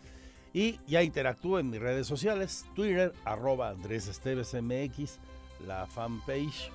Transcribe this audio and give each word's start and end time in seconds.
Y 0.53 0.79
ya 0.87 1.03
interactúo 1.03 1.59
en 1.59 1.69
mis 1.69 1.79
redes 1.79 2.07
sociales, 2.07 2.65
Twitter, 2.75 3.13
arroba 3.23 3.69
Andrés 3.69 4.07
Esteves 4.07 4.53
MX, 4.53 5.19
la 5.65 5.85
fanpage 5.85 6.71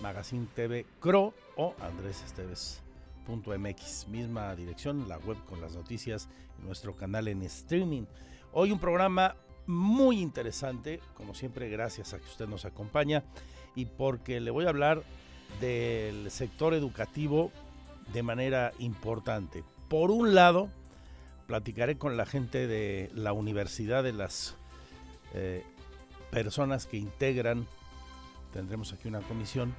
Magazine 0.00 0.46
TV 0.54 0.86
Cro 0.98 1.34
o 1.56 1.74
Andrés 1.80 2.22
Esteves.mx, 2.22 4.08
misma 4.08 4.54
dirección, 4.54 5.08
la 5.08 5.18
web 5.18 5.36
con 5.48 5.60
las 5.60 5.74
noticias 5.74 6.28
nuestro 6.64 6.96
canal 6.96 7.28
en 7.28 7.42
streaming. 7.42 8.04
Hoy 8.52 8.72
un 8.72 8.78
programa 8.78 9.36
muy 9.66 10.20
interesante, 10.20 11.00
como 11.14 11.34
siempre, 11.34 11.68
gracias 11.68 12.12
a 12.12 12.18
que 12.18 12.26
usted 12.26 12.48
nos 12.48 12.64
acompaña 12.64 13.24
y 13.74 13.84
porque 13.86 14.40
le 14.40 14.50
voy 14.50 14.66
a 14.66 14.70
hablar 14.70 15.02
del 15.60 16.30
sector 16.30 16.74
educativo 16.74 17.52
de 18.12 18.22
manera 18.22 18.72
importante. 18.78 19.62
Por 19.88 20.10
un 20.10 20.34
lado, 20.34 20.68
platicaré 21.46 21.98
con 21.98 22.16
la 22.16 22.26
gente 22.26 22.66
de 22.66 23.10
la 23.14 23.32
universidad, 23.32 24.02
de 24.02 24.12
las 24.12 24.56
eh, 25.34 25.64
personas 26.30 26.86
que 26.86 26.96
integran, 26.96 27.66
tendremos 28.52 28.92
aquí 28.92 29.08
una 29.08 29.20
comisión, 29.20 29.74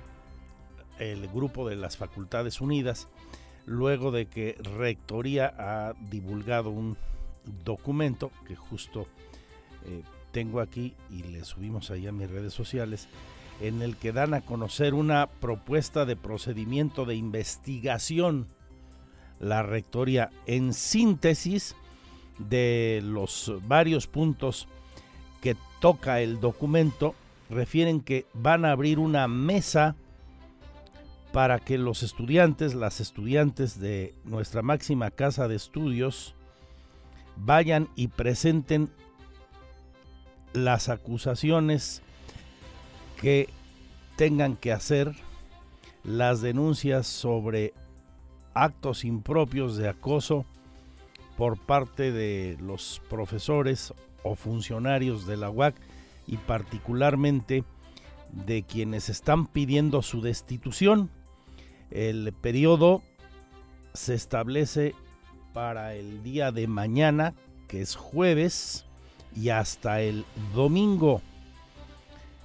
el 1.00 1.27
grupo 1.27 1.67
de 1.67 1.75
las 1.75 1.97
Facultades 1.97 2.61
Unidas, 2.61 3.08
luego 3.66 4.11
de 4.11 4.27
que 4.27 4.55
Rectoría 4.77 5.53
ha 5.58 5.94
divulgado 6.09 6.69
un 6.69 6.97
documento 7.64 8.32
que 8.48 8.55
justo 8.55 9.08
eh, 9.86 10.04
tengo 10.32 10.59
aquí 10.59 10.93
y 11.09 11.23
le 11.23 11.43
subimos 11.43 11.92
ahí 11.92 12.08
a 12.08 12.11
mis 12.11 12.30
redes 12.30 12.54
sociales, 12.54 13.08
en 13.59 13.82
el 13.82 13.95
que 13.95 14.11
dan 14.11 14.33
a 14.33 14.42
conocer 14.42 14.93
una 14.93 15.27
propuesta 15.27 16.05
de 16.05 16.15
procedimiento 16.15 17.05
de 17.05 17.15
investigación. 17.15 18.48
La 19.39 19.64
rectoría 19.64 20.32
en 20.45 20.73
síntesis 20.73 21.76
de 22.38 23.02
los 23.03 23.52
varios 23.67 24.08
puntos 24.08 24.67
que 25.42 25.55
toca 25.80 26.21
el 26.21 26.39
documento 26.39 27.15
refieren 27.52 28.00
que 28.00 28.26
van 28.34 28.66
a 28.66 28.72
abrir 28.72 28.98
una 28.98 29.28
mesa 29.28 29.95
para 31.34 31.60
que 31.60 31.78
los 31.78 32.02
estudiantes, 32.02 32.73
las 32.73 33.00
estudiantes 33.00 33.80
de 33.80 34.16
nuestra 34.23 34.62
máxima 34.62 35.12
casa 35.12 35.48
de 35.48 35.56
estudios, 35.56 36.34
vayan 37.36 37.89
y 37.95 38.08
presenten 38.08 38.89
las 40.54 40.89
acusaciones 40.89 42.02
que 43.20 43.50
tengan 44.16 44.56
que 44.56 44.72
hacer 44.72 45.14
las 46.04 46.42
denuncias 46.42 47.08
sobre 47.08 47.73
actos 48.54 49.06
impropios 49.06 49.78
de 49.78 49.88
acoso 49.88 50.45
por 51.38 51.58
parte 51.58 52.12
de 52.12 52.58
los 52.62 53.02
profesores 53.10 53.94
o 54.23 54.36
funcionarios 54.36 55.26
de 55.26 55.38
la 55.38 55.50
UAC 55.50 55.76
y 56.27 56.37
particularmente 56.37 57.64
de 58.32 58.64
quienes 58.64 59.09
están 59.09 59.48
pidiendo 59.48 60.02
su 60.02 60.21
destitución. 60.21 61.09
El 61.89 62.33
periodo 62.33 63.02
se 63.93 64.14
establece 64.14 64.95
para 65.54 65.95
el 65.95 66.23
día 66.23 66.52
de 66.52 66.67
mañana, 66.67 67.33
que 67.67 67.82
es 67.82 67.95
jueves, 67.95 68.86
y 69.36 69.49
hasta 69.49 70.02
el 70.02 70.26
domingo 70.54 71.21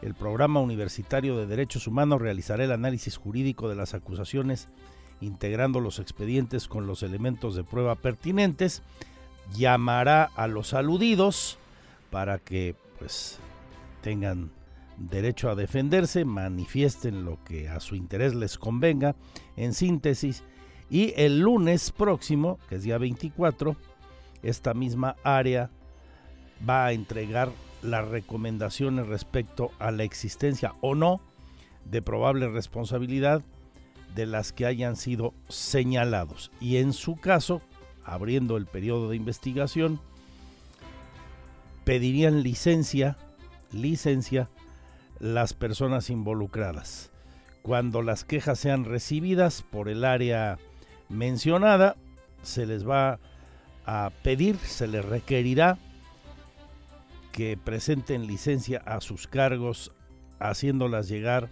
el 0.02 0.14
Programa 0.14 0.60
Universitario 0.60 1.36
de 1.36 1.46
Derechos 1.46 1.86
Humanos 1.86 2.20
realizará 2.20 2.64
el 2.64 2.72
análisis 2.72 3.16
jurídico 3.16 3.68
de 3.68 3.76
las 3.76 3.94
acusaciones, 3.94 4.68
integrando 5.20 5.80
los 5.80 5.98
expedientes 5.98 6.68
con 6.68 6.86
los 6.86 7.02
elementos 7.02 7.56
de 7.56 7.64
prueba 7.64 7.94
pertinentes, 7.94 8.82
llamará 9.54 10.24
a 10.36 10.46
los 10.48 10.74
aludidos 10.74 11.58
para 12.10 12.38
que 12.38 12.74
pues 12.98 13.38
tengan 14.06 14.52
derecho 14.98 15.50
a 15.50 15.56
defenderse, 15.56 16.24
manifiesten 16.24 17.24
lo 17.24 17.42
que 17.42 17.68
a 17.68 17.80
su 17.80 17.96
interés 17.96 18.36
les 18.36 18.56
convenga, 18.56 19.16
en 19.56 19.74
síntesis, 19.74 20.44
y 20.88 21.12
el 21.16 21.40
lunes 21.40 21.90
próximo, 21.90 22.60
que 22.68 22.76
es 22.76 22.84
día 22.84 22.98
24, 22.98 23.74
esta 24.44 24.74
misma 24.74 25.16
área 25.24 25.72
va 26.68 26.86
a 26.86 26.92
entregar 26.92 27.50
las 27.82 28.06
recomendaciones 28.06 29.08
respecto 29.08 29.72
a 29.80 29.90
la 29.90 30.04
existencia 30.04 30.74
o 30.82 30.94
no 30.94 31.20
de 31.84 32.00
probable 32.00 32.48
responsabilidad 32.48 33.42
de 34.14 34.26
las 34.26 34.52
que 34.52 34.66
hayan 34.66 34.94
sido 34.94 35.34
señalados. 35.48 36.52
Y 36.60 36.76
en 36.76 36.92
su 36.92 37.16
caso, 37.16 37.60
abriendo 38.04 38.56
el 38.56 38.66
periodo 38.66 39.10
de 39.10 39.16
investigación, 39.16 39.98
pedirían 41.82 42.44
licencia, 42.44 43.16
licencia 43.72 44.48
las 45.18 45.54
personas 45.54 46.10
involucradas. 46.10 47.10
Cuando 47.62 48.02
las 48.02 48.24
quejas 48.24 48.58
sean 48.58 48.84
recibidas 48.84 49.62
por 49.62 49.88
el 49.88 50.04
área 50.04 50.58
mencionada, 51.08 51.96
se 52.42 52.66
les 52.66 52.88
va 52.88 53.18
a 53.84 54.10
pedir, 54.22 54.56
se 54.58 54.86
les 54.86 55.04
requerirá 55.04 55.78
que 57.32 57.56
presenten 57.56 58.26
licencia 58.26 58.82
a 58.86 59.00
sus 59.00 59.26
cargos, 59.26 59.92
haciéndolas 60.38 61.08
llegar 61.08 61.48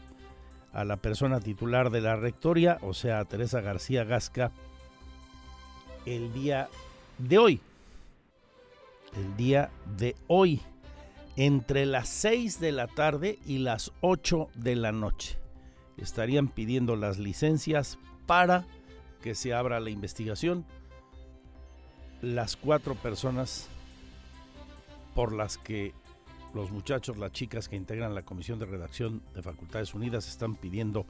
a 0.72 0.84
la 0.84 0.96
persona 0.96 1.40
titular 1.40 1.90
de 1.90 2.00
la 2.00 2.16
rectoria, 2.16 2.78
o 2.82 2.94
sea, 2.94 3.20
a 3.20 3.24
Teresa 3.24 3.60
García 3.60 4.04
Gasca, 4.04 4.50
el 6.06 6.32
día 6.32 6.68
de 7.18 7.38
hoy. 7.38 7.60
El 9.16 9.36
día 9.36 9.70
de 9.96 10.16
hoy, 10.26 10.60
entre 11.36 11.86
las 11.86 12.08
6 12.08 12.60
de 12.60 12.72
la 12.72 12.86
tarde 12.86 13.38
y 13.46 13.58
las 13.58 13.92
8 14.00 14.48
de 14.54 14.76
la 14.76 14.92
noche. 14.92 15.38
Estarían 15.96 16.48
pidiendo 16.48 16.96
las 16.96 17.18
licencias 17.18 17.98
para 18.26 18.66
que 19.22 19.34
se 19.34 19.54
abra 19.54 19.80
la 19.80 19.90
investigación. 19.90 20.64
Las 22.20 22.56
cuatro 22.56 22.94
personas 22.94 23.68
por 25.14 25.32
las 25.32 25.58
que 25.58 25.92
los 26.54 26.70
muchachos, 26.70 27.18
las 27.18 27.32
chicas 27.32 27.68
que 27.68 27.76
integran 27.76 28.14
la 28.14 28.22
Comisión 28.22 28.58
de 28.58 28.66
Redacción 28.66 29.22
de 29.34 29.42
Facultades 29.42 29.94
Unidas 29.94 30.28
están 30.28 30.54
pidiendo 30.54 31.04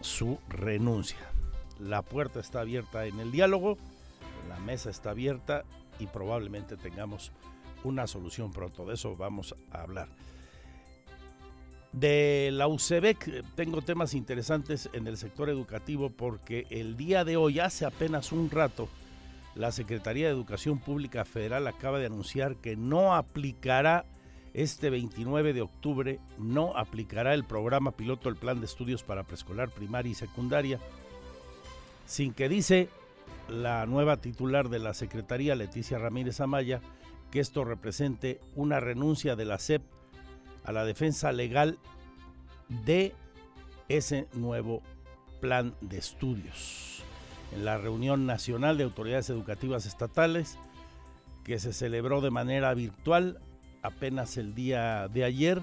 su 0.00 0.38
renuncia. 0.48 1.18
La 1.78 2.02
puerta 2.02 2.40
está 2.40 2.60
abierta 2.60 3.06
en 3.06 3.18
el 3.20 3.32
diálogo, 3.32 3.78
la 4.48 4.58
mesa 4.60 4.90
está 4.90 5.10
abierta 5.10 5.64
y 5.98 6.06
probablemente 6.06 6.76
tengamos 6.76 7.32
una 7.84 8.06
solución 8.06 8.52
pronto. 8.52 8.84
De 8.84 8.94
eso 8.94 9.16
vamos 9.16 9.54
a 9.70 9.82
hablar. 9.82 10.08
De 11.92 12.50
la 12.52 12.68
UCEBEC 12.68 13.44
tengo 13.56 13.82
temas 13.82 14.14
interesantes 14.14 14.88
en 14.92 15.08
el 15.08 15.16
sector 15.16 15.50
educativo 15.50 16.10
porque 16.10 16.66
el 16.70 16.96
día 16.96 17.24
de 17.24 17.36
hoy, 17.36 17.58
hace 17.58 17.84
apenas 17.84 18.30
un 18.30 18.48
rato, 18.48 18.88
la 19.56 19.72
Secretaría 19.72 20.26
de 20.26 20.32
Educación 20.32 20.78
Pública 20.78 21.24
Federal 21.24 21.66
acaba 21.66 21.98
de 21.98 22.06
anunciar 22.06 22.56
que 22.56 22.76
no 22.76 23.14
aplicará 23.14 24.04
este 24.54 24.90
29 24.90 25.52
de 25.52 25.62
octubre, 25.62 26.20
no 26.38 26.76
aplicará 26.76 27.34
el 27.34 27.44
programa 27.44 27.92
piloto 27.92 28.28
el 28.28 28.36
Plan 28.36 28.60
de 28.60 28.66
Estudios 28.66 29.02
para 29.02 29.24
Preescolar, 29.24 29.70
Primaria 29.70 30.12
y 30.12 30.14
Secundaria, 30.14 30.78
sin 32.06 32.32
que 32.32 32.48
dice 32.48 32.88
la 33.48 33.86
nueva 33.86 34.16
titular 34.16 34.68
de 34.68 34.78
la 34.78 34.94
Secretaría, 34.94 35.56
Leticia 35.56 35.98
Ramírez 35.98 36.40
Amaya, 36.40 36.80
que 37.30 37.40
esto 37.40 37.64
represente 37.64 38.40
una 38.56 38.80
renuncia 38.80 39.36
de 39.36 39.44
la 39.44 39.58
SEP 39.58 39.82
a 40.64 40.72
la 40.72 40.84
defensa 40.84 41.32
legal 41.32 41.78
de 42.68 43.14
ese 43.88 44.28
nuevo 44.34 44.82
plan 45.40 45.74
de 45.80 45.98
estudios. 45.98 47.02
En 47.52 47.64
la 47.64 47.78
reunión 47.78 48.26
nacional 48.26 48.78
de 48.78 48.84
autoridades 48.84 49.30
educativas 49.30 49.86
estatales, 49.86 50.58
que 51.44 51.58
se 51.58 51.72
celebró 51.72 52.20
de 52.20 52.30
manera 52.30 52.72
virtual 52.74 53.40
apenas 53.82 54.36
el 54.36 54.54
día 54.54 55.08
de 55.08 55.24
ayer, 55.24 55.62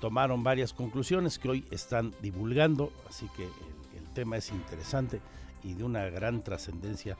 tomaron 0.00 0.42
varias 0.44 0.72
conclusiones 0.72 1.38
que 1.38 1.48
hoy 1.48 1.64
están 1.70 2.14
divulgando, 2.22 2.92
así 3.08 3.28
que 3.36 3.44
el, 3.44 3.50
tema 4.14 4.36
es 4.36 4.50
interesante 4.50 5.20
y 5.62 5.74
de 5.74 5.84
una 5.84 6.06
gran 6.06 6.42
trascendencia, 6.42 7.16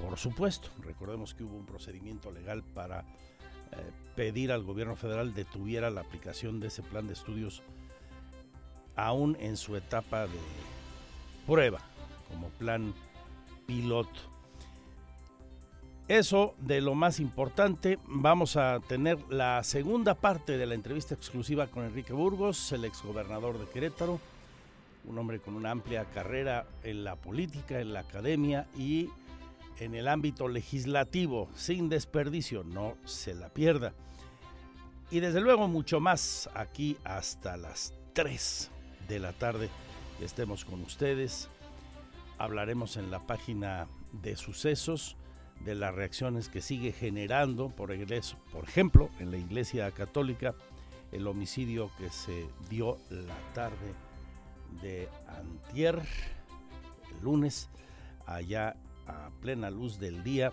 por 0.00 0.18
supuesto. 0.18 0.68
Recordemos 0.82 1.34
que 1.34 1.44
hubo 1.44 1.56
un 1.56 1.66
procedimiento 1.66 2.30
legal 2.30 2.62
para 2.62 3.00
eh, 3.00 3.04
pedir 4.14 4.52
al 4.52 4.62
gobierno 4.62 4.96
federal 4.96 5.34
detuviera 5.34 5.90
la 5.90 6.02
aplicación 6.02 6.60
de 6.60 6.68
ese 6.68 6.82
plan 6.82 7.06
de 7.06 7.14
estudios 7.14 7.62
aún 8.96 9.36
en 9.40 9.56
su 9.56 9.76
etapa 9.76 10.26
de 10.26 10.38
prueba, 11.46 11.80
como 12.28 12.48
plan 12.50 12.94
piloto. 13.66 14.34
Eso 16.06 16.54
de 16.58 16.82
lo 16.82 16.94
más 16.94 17.18
importante, 17.18 17.98
vamos 18.06 18.56
a 18.56 18.80
tener 18.80 19.18
la 19.30 19.64
segunda 19.64 20.14
parte 20.14 20.58
de 20.58 20.66
la 20.66 20.74
entrevista 20.74 21.14
exclusiva 21.14 21.66
con 21.66 21.84
Enrique 21.84 22.12
Burgos, 22.12 22.72
el 22.72 22.84
exgobernador 22.84 23.58
de 23.58 23.66
Querétaro, 23.66 24.20
un 25.06 25.18
hombre 25.18 25.40
con 25.40 25.54
una 25.54 25.70
amplia 25.70 26.04
carrera 26.04 26.66
en 26.82 27.04
la 27.04 27.16
política, 27.16 27.80
en 27.80 27.94
la 27.94 28.00
academia 28.00 28.66
y 28.76 29.08
en 29.78 29.94
el 29.94 30.08
ámbito 30.08 30.48
legislativo, 30.48 31.48
sin 31.54 31.88
desperdicio, 31.88 32.64
no 32.64 32.96
se 33.04 33.34
la 33.34 33.48
pierda. 33.48 33.92
Y 35.10 35.20
desde 35.20 35.40
luego 35.40 35.68
mucho 35.68 36.00
más 36.00 36.48
aquí 36.54 36.96
hasta 37.04 37.56
las 37.56 37.94
3 38.14 38.70
de 39.08 39.18
la 39.18 39.32
tarde 39.32 39.68
estemos 40.20 40.64
con 40.64 40.82
ustedes. 40.82 41.48
Hablaremos 42.38 42.96
en 42.96 43.10
la 43.10 43.20
página 43.20 43.86
de 44.12 44.36
sucesos 44.36 45.16
de 45.60 45.74
las 45.74 45.94
reacciones 45.94 46.48
que 46.48 46.60
sigue 46.60 46.92
generando, 46.92 47.68
por, 47.68 47.94
por 48.52 48.64
ejemplo, 48.64 49.10
en 49.18 49.30
la 49.30 49.36
Iglesia 49.36 49.90
Católica, 49.92 50.54
el 51.12 51.26
homicidio 51.26 51.90
que 51.98 52.10
se 52.10 52.48
dio 52.68 52.98
la 53.08 53.36
tarde 53.54 53.94
de 54.82 55.08
antier, 55.28 56.02
el 57.10 57.24
lunes, 57.24 57.68
allá 58.26 58.76
a 59.06 59.30
plena 59.40 59.70
luz 59.70 59.98
del 59.98 60.22
día, 60.22 60.52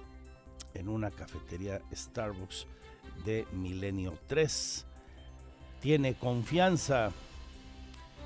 en 0.74 0.88
una 0.90 1.12
cafetería 1.12 1.82
Starbucks 1.94 2.68
de 3.26 3.46
Milenio 3.54 4.18
3. 4.28 4.86
Tiene 5.82 6.14
confianza 6.16 7.12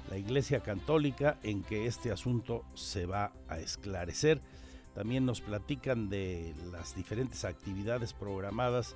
la 0.09 0.17
Iglesia 0.17 0.59
Católica 0.61 1.37
en 1.43 1.63
que 1.63 1.87
este 1.87 2.11
asunto 2.11 2.63
se 2.75 3.05
va 3.05 3.31
a 3.47 3.59
esclarecer 3.59 4.39
también 4.95 5.25
nos 5.25 5.41
platican 5.41 6.09
de 6.09 6.55
las 6.71 6.95
diferentes 6.95 7.43
actividades 7.43 8.13
programadas, 8.13 8.95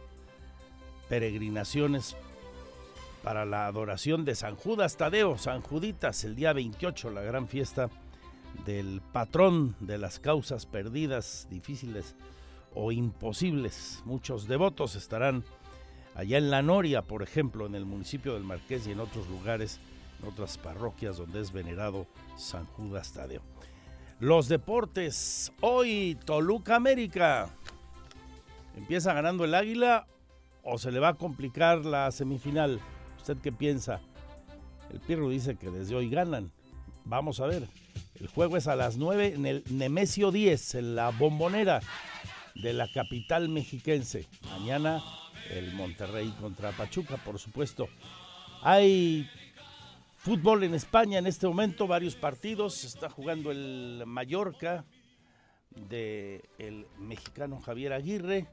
peregrinaciones 1.09 2.15
para 3.21 3.43
la 3.43 3.67
adoración 3.67 4.23
de 4.23 4.33
San 4.33 4.55
Judas 4.55 4.95
Tadeo, 4.95 5.37
San 5.37 5.61
Juditas, 5.61 6.23
el 6.23 6.37
día 6.37 6.53
28, 6.53 7.11
la 7.11 7.21
gran 7.21 7.49
fiesta 7.49 7.89
del 8.65 9.01
patrón 9.13 9.75
de 9.79 9.97
las 9.97 10.19
causas 10.19 10.65
perdidas, 10.65 11.47
difíciles 11.49 12.15
o 12.73 12.91
imposibles. 12.91 14.01
Muchos 14.05 14.47
devotos 14.47 14.95
estarán 14.95 15.43
allá 16.15 16.37
en 16.37 16.51
La 16.51 16.61
Noria, 16.61 17.01
por 17.01 17.23
ejemplo, 17.23 17.65
en 17.65 17.75
el 17.75 17.85
municipio 17.85 18.33
del 18.33 18.43
Marqués 18.43 18.87
y 18.87 18.91
en 18.91 18.99
otros 18.99 19.27
lugares, 19.29 19.79
en 20.21 20.27
otras 20.27 20.57
parroquias 20.57 21.17
donde 21.17 21.41
es 21.41 21.51
venerado 21.51 22.07
San 22.37 22.65
Judas 22.65 23.13
Tadeo. 23.13 23.41
Los 24.19 24.49
deportes. 24.49 25.53
Hoy 25.61 26.17
Toluca 26.25 26.75
América. 26.75 27.49
¿Empieza 28.75 29.13
ganando 29.13 29.45
el 29.45 29.55
Águila 29.55 30.07
o 30.63 30.77
se 30.77 30.91
le 30.91 30.99
va 30.99 31.09
a 31.09 31.13
complicar 31.13 31.85
la 31.85 32.11
semifinal? 32.11 32.81
¿Usted 33.17 33.37
qué 33.37 33.51
piensa? 33.51 34.01
El 34.91 34.99
Pirro 34.99 35.29
dice 35.29 35.55
que 35.55 35.69
desde 35.69 35.95
hoy 35.95 36.09
ganan. 36.09 36.51
Vamos 37.05 37.39
a 37.39 37.47
ver. 37.47 37.67
El 38.19 38.27
juego 38.27 38.57
es 38.57 38.67
a 38.67 38.75
las 38.75 38.97
9 38.97 39.33
en 39.35 39.45
el 39.45 39.63
Nemesio 39.69 40.31
10, 40.31 40.75
en 40.75 40.95
la 40.95 41.09
bombonera 41.11 41.79
de 42.55 42.73
la 42.73 42.91
capital 42.91 43.47
mexiquense. 43.47 44.27
Mañana 44.49 45.01
el 45.51 45.73
Monterrey 45.73 46.29
contra 46.39 46.71
Pachuca, 46.71 47.17
por 47.17 47.39
supuesto. 47.39 47.87
Hay 48.61 49.29
Fútbol 50.17 50.65
en 50.65 50.73
España 50.75 51.17
en 51.17 51.27
este 51.27 51.47
momento, 51.47 51.87
varios 51.87 52.15
partidos. 52.15 52.83
Está 52.83 53.09
jugando 53.09 53.51
el 53.51 54.03
Mallorca 54.05 54.83
de 55.71 56.43
el 56.57 56.87
mexicano 56.97 57.61
Javier 57.61 57.93
Aguirre, 57.93 58.47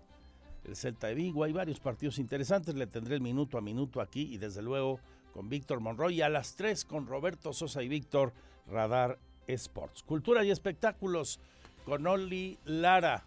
el 0.65 0.77
Celta 0.77 1.09
de 1.09 1.15
Vigo. 1.15 1.43
Hay 1.43 1.53
varios 1.53 1.81
partidos 1.81 2.21
interesantes. 2.21 2.77
Le 2.77 2.87
tendré 2.87 3.17
el 3.17 3.21
minuto 3.21 3.59
a 3.59 3.61
minuto 3.61 4.01
aquí 4.01 4.33
y 4.33 4.39
desde 4.39 4.63
luego 4.63 5.01
con 5.33 5.49
Víctor 5.49 5.81
Monroy. 5.81 6.23
A 6.23 6.29
las 6.29 6.55
3 6.55 6.85
con 6.85 7.09
Roberto 7.09 7.53
Sosa 7.53 7.83
y 7.83 7.89
Víctor 7.89 8.33
Radar 8.69 9.19
Sports. 9.47 10.03
Cultura 10.03 10.45
y 10.45 10.51
espectáculos 10.51 11.41
con 11.85 12.07
Oli 12.07 12.59
Lara. 12.65 13.25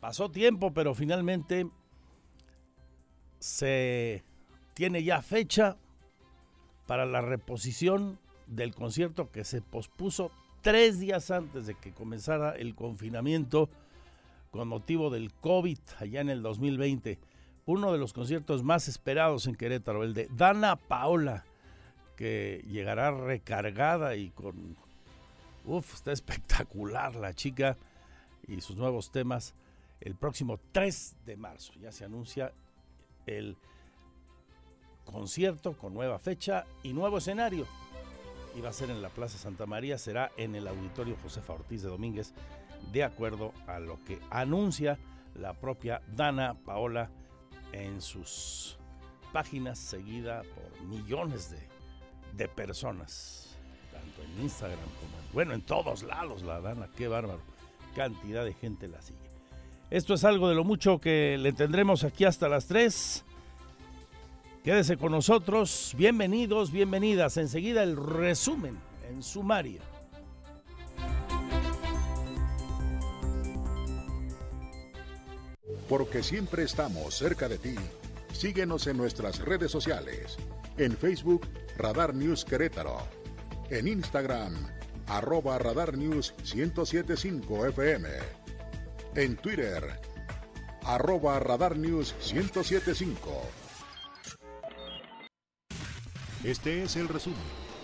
Pasó 0.00 0.30
tiempo, 0.30 0.72
pero 0.72 0.94
finalmente 0.94 1.68
se 3.38 4.24
tiene 4.74 5.02
ya 5.02 5.22
fecha 5.22 5.76
para 6.86 7.06
la 7.06 7.20
reposición 7.20 8.18
del 8.46 8.74
concierto 8.74 9.30
que 9.30 9.44
se 9.44 9.62
pospuso 9.62 10.30
tres 10.60 11.00
días 11.00 11.30
antes 11.30 11.66
de 11.66 11.74
que 11.74 11.92
comenzara 11.92 12.52
el 12.52 12.74
confinamiento 12.74 13.68
con 14.50 14.68
motivo 14.68 15.10
del 15.10 15.32
COVID 15.32 15.78
allá 15.98 16.20
en 16.20 16.28
el 16.28 16.42
2020. 16.42 17.18
Uno 17.64 17.92
de 17.92 17.98
los 17.98 18.12
conciertos 18.12 18.62
más 18.62 18.88
esperados 18.88 19.46
en 19.46 19.54
Querétaro, 19.54 20.02
el 20.02 20.14
de 20.14 20.28
Dana 20.34 20.76
Paola, 20.76 21.44
que 22.16 22.64
llegará 22.68 23.10
recargada 23.10 24.16
y 24.16 24.30
con... 24.30 24.76
Uf, 25.64 25.94
está 25.94 26.12
espectacular 26.12 27.14
la 27.14 27.34
chica 27.34 27.76
y 28.46 28.60
sus 28.60 28.76
nuevos 28.76 29.10
temas 29.10 29.54
el 30.00 30.16
próximo 30.16 30.58
3 30.72 31.16
de 31.24 31.36
marzo. 31.36 31.72
Ya 31.80 31.92
se 31.92 32.04
anuncia 32.04 32.52
el 33.26 33.56
concierto 35.04 35.76
con 35.76 35.94
nueva 35.94 36.18
fecha 36.18 36.66
y 36.82 36.92
nuevo 36.92 37.18
escenario. 37.18 37.66
Y 38.56 38.60
va 38.60 38.68
a 38.68 38.72
ser 38.72 38.90
en 38.90 39.00
la 39.00 39.08
Plaza 39.08 39.38
Santa 39.38 39.64
María, 39.66 39.96
será 39.96 40.30
en 40.36 40.54
el 40.54 40.66
Auditorio 40.66 41.16
Josefa 41.22 41.54
Ortiz 41.54 41.82
de 41.82 41.88
Domínguez, 41.88 42.34
de 42.92 43.04
acuerdo 43.04 43.52
a 43.66 43.78
lo 43.78 44.02
que 44.04 44.18
anuncia 44.30 44.98
la 45.34 45.54
propia 45.54 46.02
Dana 46.08 46.54
Paola 46.54 47.10
en 47.72 48.02
sus 48.02 48.76
páginas, 49.32 49.78
seguida 49.78 50.42
por 50.42 50.82
millones 50.82 51.50
de, 51.50 51.60
de 52.36 52.48
personas, 52.48 53.56
tanto 53.90 54.22
en 54.22 54.42
Instagram 54.42 54.78
como 54.78 55.16
en, 55.16 55.21
bueno, 55.32 55.54
en 55.54 55.62
todos 55.62 56.02
lados 56.02 56.42
la 56.42 56.60
Dana, 56.60 56.88
qué 56.96 57.08
bárbaro, 57.08 57.40
cantidad 57.94 58.44
de 58.44 58.54
gente 58.54 58.88
la 58.88 59.00
sigue. 59.00 59.18
Esto 59.90 60.14
es 60.14 60.24
algo 60.24 60.48
de 60.48 60.54
lo 60.54 60.64
mucho 60.64 60.98
que 60.98 61.36
le 61.38 61.52
tendremos 61.52 62.04
aquí 62.04 62.24
hasta 62.24 62.48
las 62.48 62.66
3. 62.66 63.24
Quédese 64.64 64.96
con 64.96 65.12
nosotros, 65.12 65.92
bienvenidos, 65.98 66.72
bienvenidas. 66.72 67.36
Enseguida 67.36 67.82
el 67.82 67.96
resumen 67.96 68.78
en 69.10 69.22
sumario. 69.22 69.80
Porque 75.88 76.22
siempre 76.22 76.62
estamos 76.62 77.14
cerca 77.14 77.48
de 77.48 77.58
ti. 77.58 77.74
Síguenos 78.32 78.86
en 78.86 78.96
nuestras 78.96 79.40
redes 79.40 79.70
sociales. 79.70 80.38
En 80.78 80.96
Facebook, 80.96 81.46
Radar 81.76 82.14
News 82.14 82.44
Querétaro. 82.44 82.96
En 83.68 83.88
Instagram, 83.88 84.54
arroba 85.06 85.58
Radar 85.58 85.96
News 85.96 86.34
1075 86.54 87.66
FM. 87.66 88.08
En 89.14 89.36
Twitter, 89.36 90.00
arroba 90.84 91.38
Radar 91.38 91.76
News 91.76 92.14
1075 92.32 93.30
Este 96.44 96.82
es 96.82 96.96
el 96.96 97.08
resumen, 97.08 97.38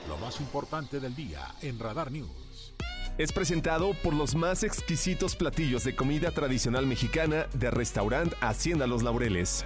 lo 0.09 0.17
más 0.19 0.41
importante 0.41 0.99
del 1.01 1.15
día 1.15 1.55
en 1.63 1.79
Radar 1.79 2.11
News. 2.11 2.75
Es 3.19 3.33
presentado 3.33 3.95
por 4.03 4.15
los 4.15 4.35
más 4.35 4.63
exquisitos 4.63 5.35
platillos 5.37 5.85
de 5.85 5.97
comida 5.97 6.31
tradicional 6.31 6.87
mexicana 6.87 7.47
de 7.53 7.71
restaurante 7.71 8.37
Hacienda 8.41 8.87
Los 8.87 9.03
Laureles. 9.03 9.65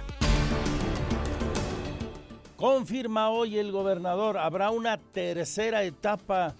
Confirma 2.55 3.29
hoy 3.29 3.57
el 3.57 3.71
gobernador, 3.71 4.37
habrá 4.37 4.71
una 4.71 4.97
tercera 4.97 5.83
etapa 5.83 6.55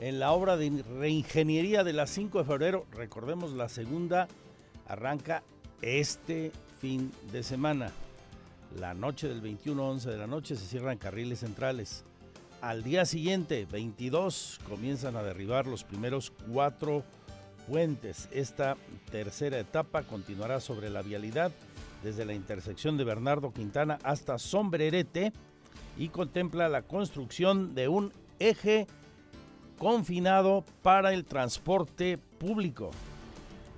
en 0.00 0.18
la 0.18 0.32
obra 0.32 0.56
de 0.56 0.82
reingeniería 0.98 1.84
de 1.84 1.92
la 1.92 2.06
5 2.06 2.38
de 2.38 2.44
febrero. 2.44 2.86
Recordemos, 2.92 3.52
la 3.52 3.68
segunda 3.68 4.28
arranca 4.86 5.42
este 5.80 6.52
fin 6.80 7.12
de 7.32 7.42
semana. 7.42 7.92
La 8.78 8.94
noche 8.94 9.28
del 9.28 9.42
21-11 9.42 10.02
de 10.04 10.16
la 10.16 10.26
noche 10.26 10.56
se 10.56 10.66
cierran 10.66 10.98
carriles 10.98 11.40
centrales. 11.40 12.04
Al 12.60 12.82
día 12.82 13.04
siguiente, 13.04 13.66
22, 13.70 14.60
comienzan 14.68 15.16
a 15.16 15.22
derribar 15.22 15.66
los 15.66 15.84
primeros 15.84 16.32
cuatro 16.52 17.04
puentes. 17.68 18.28
Esta 18.32 18.76
tercera 19.10 19.58
etapa 19.58 20.02
continuará 20.02 20.60
sobre 20.60 20.88
la 20.88 21.02
vialidad 21.02 21.52
desde 22.02 22.24
la 22.24 22.34
intersección 22.34 22.96
de 22.96 23.04
Bernardo 23.04 23.52
Quintana 23.52 23.98
hasta 24.02 24.38
Sombrerete 24.38 25.32
y 25.98 26.08
contempla 26.08 26.68
la 26.68 26.82
construcción 26.82 27.74
de 27.74 27.88
un 27.88 28.12
eje 28.38 28.86
confinado 29.82 30.64
para 30.80 31.12
el 31.12 31.24
transporte 31.24 32.16
público. 32.16 32.92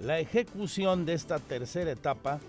La 0.00 0.18
ejecución 0.18 1.06
de 1.06 1.14
esta 1.14 1.38
tercera 1.38 1.92
etapa 1.92 2.40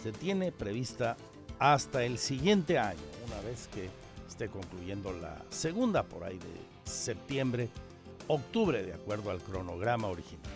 se 0.00 0.12
tiene 0.12 0.52
prevista 0.52 1.16
hasta 1.58 2.04
el 2.04 2.16
siguiente 2.16 2.78
año, 2.78 3.00
una 3.26 3.40
vez 3.40 3.68
que 3.74 3.90
esté 4.28 4.48
concluyendo 4.48 5.12
la 5.12 5.42
segunda 5.50 6.04
por 6.04 6.22
ahí 6.22 6.38
de 6.38 6.88
septiembre, 6.88 7.70
octubre, 8.28 8.84
de 8.84 8.94
acuerdo 8.94 9.32
al 9.32 9.40
cronograma 9.40 10.06
original. 10.06 10.52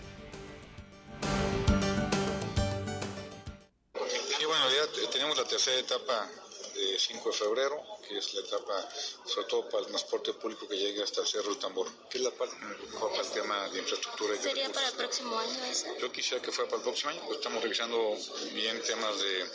Y 4.41 4.45
bueno, 4.45 4.65
ya 4.71 5.11
tenemos 5.11 5.37
la 5.37 5.45
tercera 5.49 5.81
etapa 5.81 6.29
de 6.93 6.99
5 6.99 7.31
de 7.31 7.37
febrero, 7.37 7.83
que 8.07 8.19
es 8.19 8.35
la 8.35 8.41
etapa, 8.41 8.89
sobre 9.25 9.47
todo 9.49 9.69
para 9.69 9.81
el 9.81 9.87
transporte 9.87 10.33
público 10.35 10.69
que 10.69 10.77
llegue 10.77 11.03
hasta 11.03 11.25
Cerro 11.25 11.51
del 11.51 11.59
Tambor, 11.59 11.89
que 12.09 12.19
es 12.19 12.25
la 12.25 12.31
parte 12.31 12.57
que 12.57 12.65
me 12.65 12.75
preocupa 12.75 13.11
para 13.11 13.23
el 13.23 13.31
tema 13.31 13.69
de 13.69 13.79
infraestructura. 13.79 14.35
Y 14.35 14.37
de 14.39 14.43
¿Sería 14.43 14.73
para 14.73 14.89
el 14.89 14.95
próximo 14.95 15.39
año 15.39 15.65
esa? 15.65 15.99
Yo 15.99 16.13
quisiera 16.13 16.43
que 16.43 16.53
fuera 16.53 16.71
para 16.71 16.79
el 16.79 16.85
próximo 16.85 17.11
año, 17.11 17.21
pues 17.27 17.39
estamos 17.39 17.63
revisando 17.63 18.17
bien 18.53 18.83
temas 18.83 19.19
de 19.19 19.47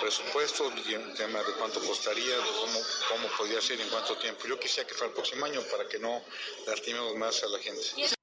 presupuesto, 0.00 0.70
bien 0.86 1.14
temas 1.14 1.46
de 1.46 1.52
cuánto 1.54 1.80
costaría, 1.80 2.36
cómo, 2.36 2.78
cómo 3.08 3.28
podría 3.36 3.60
ser, 3.60 3.80
en 3.80 3.88
cuánto 3.88 4.16
tiempo. 4.16 4.46
Yo 4.46 4.58
quisiera 4.58 4.88
que 4.88 4.94
fuera 4.94 5.08
el 5.08 5.14
próximo 5.14 5.44
año 5.44 5.60
para 5.70 5.88
que 5.88 5.98
no 5.98 6.22
lastimemos 6.66 7.14
más 7.16 7.42
a 7.42 7.48
la 7.48 7.58
gente. 7.58 8.14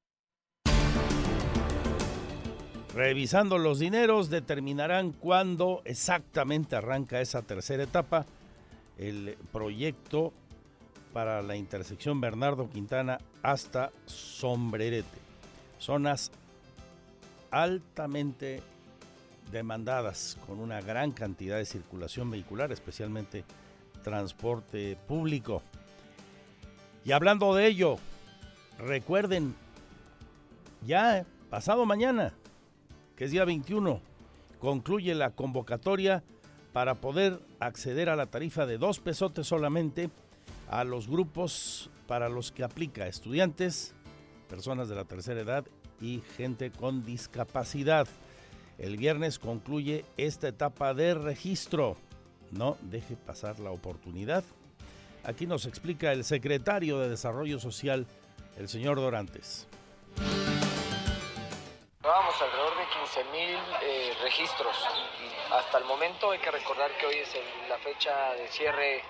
Revisando 2.93 3.57
los 3.57 3.79
dineros, 3.79 4.29
determinarán 4.29 5.13
cuándo 5.13 5.81
exactamente 5.85 6.75
arranca 6.75 7.21
esa 7.21 7.41
tercera 7.41 7.83
etapa. 7.83 8.25
El 9.01 9.35
proyecto 9.51 10.31
para 11.11 11.41
la 11.41 11.55
intersección 11.55 12.21
Bernardo 12.21 12.69
Quintana 12.69 13.17
hasta 13.41 13.91
Sombrerete. 14.05 15.17
Zonas 15.79 16.31
altamente 17.49 18.61
demandadas 19.51 20.37
con 20.45 20.59
una 20.59 20.81
gran 20.81 21.13
cantidad 21.13 21.57
de 21.57 21.65
circulación 21.65 22.29
vehicular, 22.29 22.71
especialmente 22.71 23.43
transporte 24.03 24.95
público. 25.07 25.63
Y 27.03 27.11
hablando 27.11 27.55
de 27.55 27.65
ello, 27.65 27.97
recuerden, 28.77 29.55
ya 30.85 31.25
pasado 31.49 31.87
mañana, 31.87 32.33
que 33.15 33.25
es 33.25 33.31
día 33.31 33.45
21, 33.45 33.99
concluye 34.59 35.15
la 35.15 35.31
convocatoria 35.31 36.23
para 36.73 36.95
poder 36.95 37.39
acceder 37.59 38.09
a 38.09 38.15
la 38.15 38.27
tarifa 38.27 38.65
de 38.65 38.77
dos 38.77 38.99
pesotes 38.99 39.47
solamente 39.47 40.09
a 40.69 40.83
los 40.83 41.07
grupos 41.07 41.89
para 42.07 42.29
los 42.29 42.51
que 42.51 42.63
aplica 42.63 43.07
estudiantes, 43.07 43.93
personas 44.49 44.89
de 44.89 44.95
la 44.95 45.05
tercera 45.05 45.41
edad 45.41 45.65
y 45.99 46.21
gente 46.37 46.71
con 46.71 47.05
discapacidad. 47.05 48.07
El 48.77 48.97
viernes 48.97 49.37
concluye 49.37 50.05
esta 50.17 50.47
etapa 50.47 50.93
de 50.93 51.13
registro. 51.13 51.97
No 52.51 52.77
deje 52.81 53.15
pasar 53.15 53.59
la 53.59 53.71
oportunidad. 53.71 54.43
Aquí 55.23 55.45
nos 55.45 55.65
explica 55.65 56.11
el 56.11 56.23
secretario 56.23 56.99
de 56.99 57.09
Desarrollo 57.09 57.59
Social, 57.59 58.07
el 58.57 58.67
señor 58.67 58.97
Dorantes. 58.97 59.67
Llevamos 62.11 62.41
alrededor 62.41 62.75
de 62.75 62.83
15 62.87 63.23
mil 63.31 63.57
eh, 63.83 64.13
registros. 64.21 64.75
Hasta 65.49 65.77
el 65.77 65.85
momento 65.85 66.31
hay 66.31 66.39
que 66.39 66.51
recordar 66.51 66.91
que 66.97 67.05
hoy 67.05 67.15
es 67.15 67.33
la 67.69 67.77
fecha 67.77 68.33
de 68.33 68.49
cierre 68.49 69.01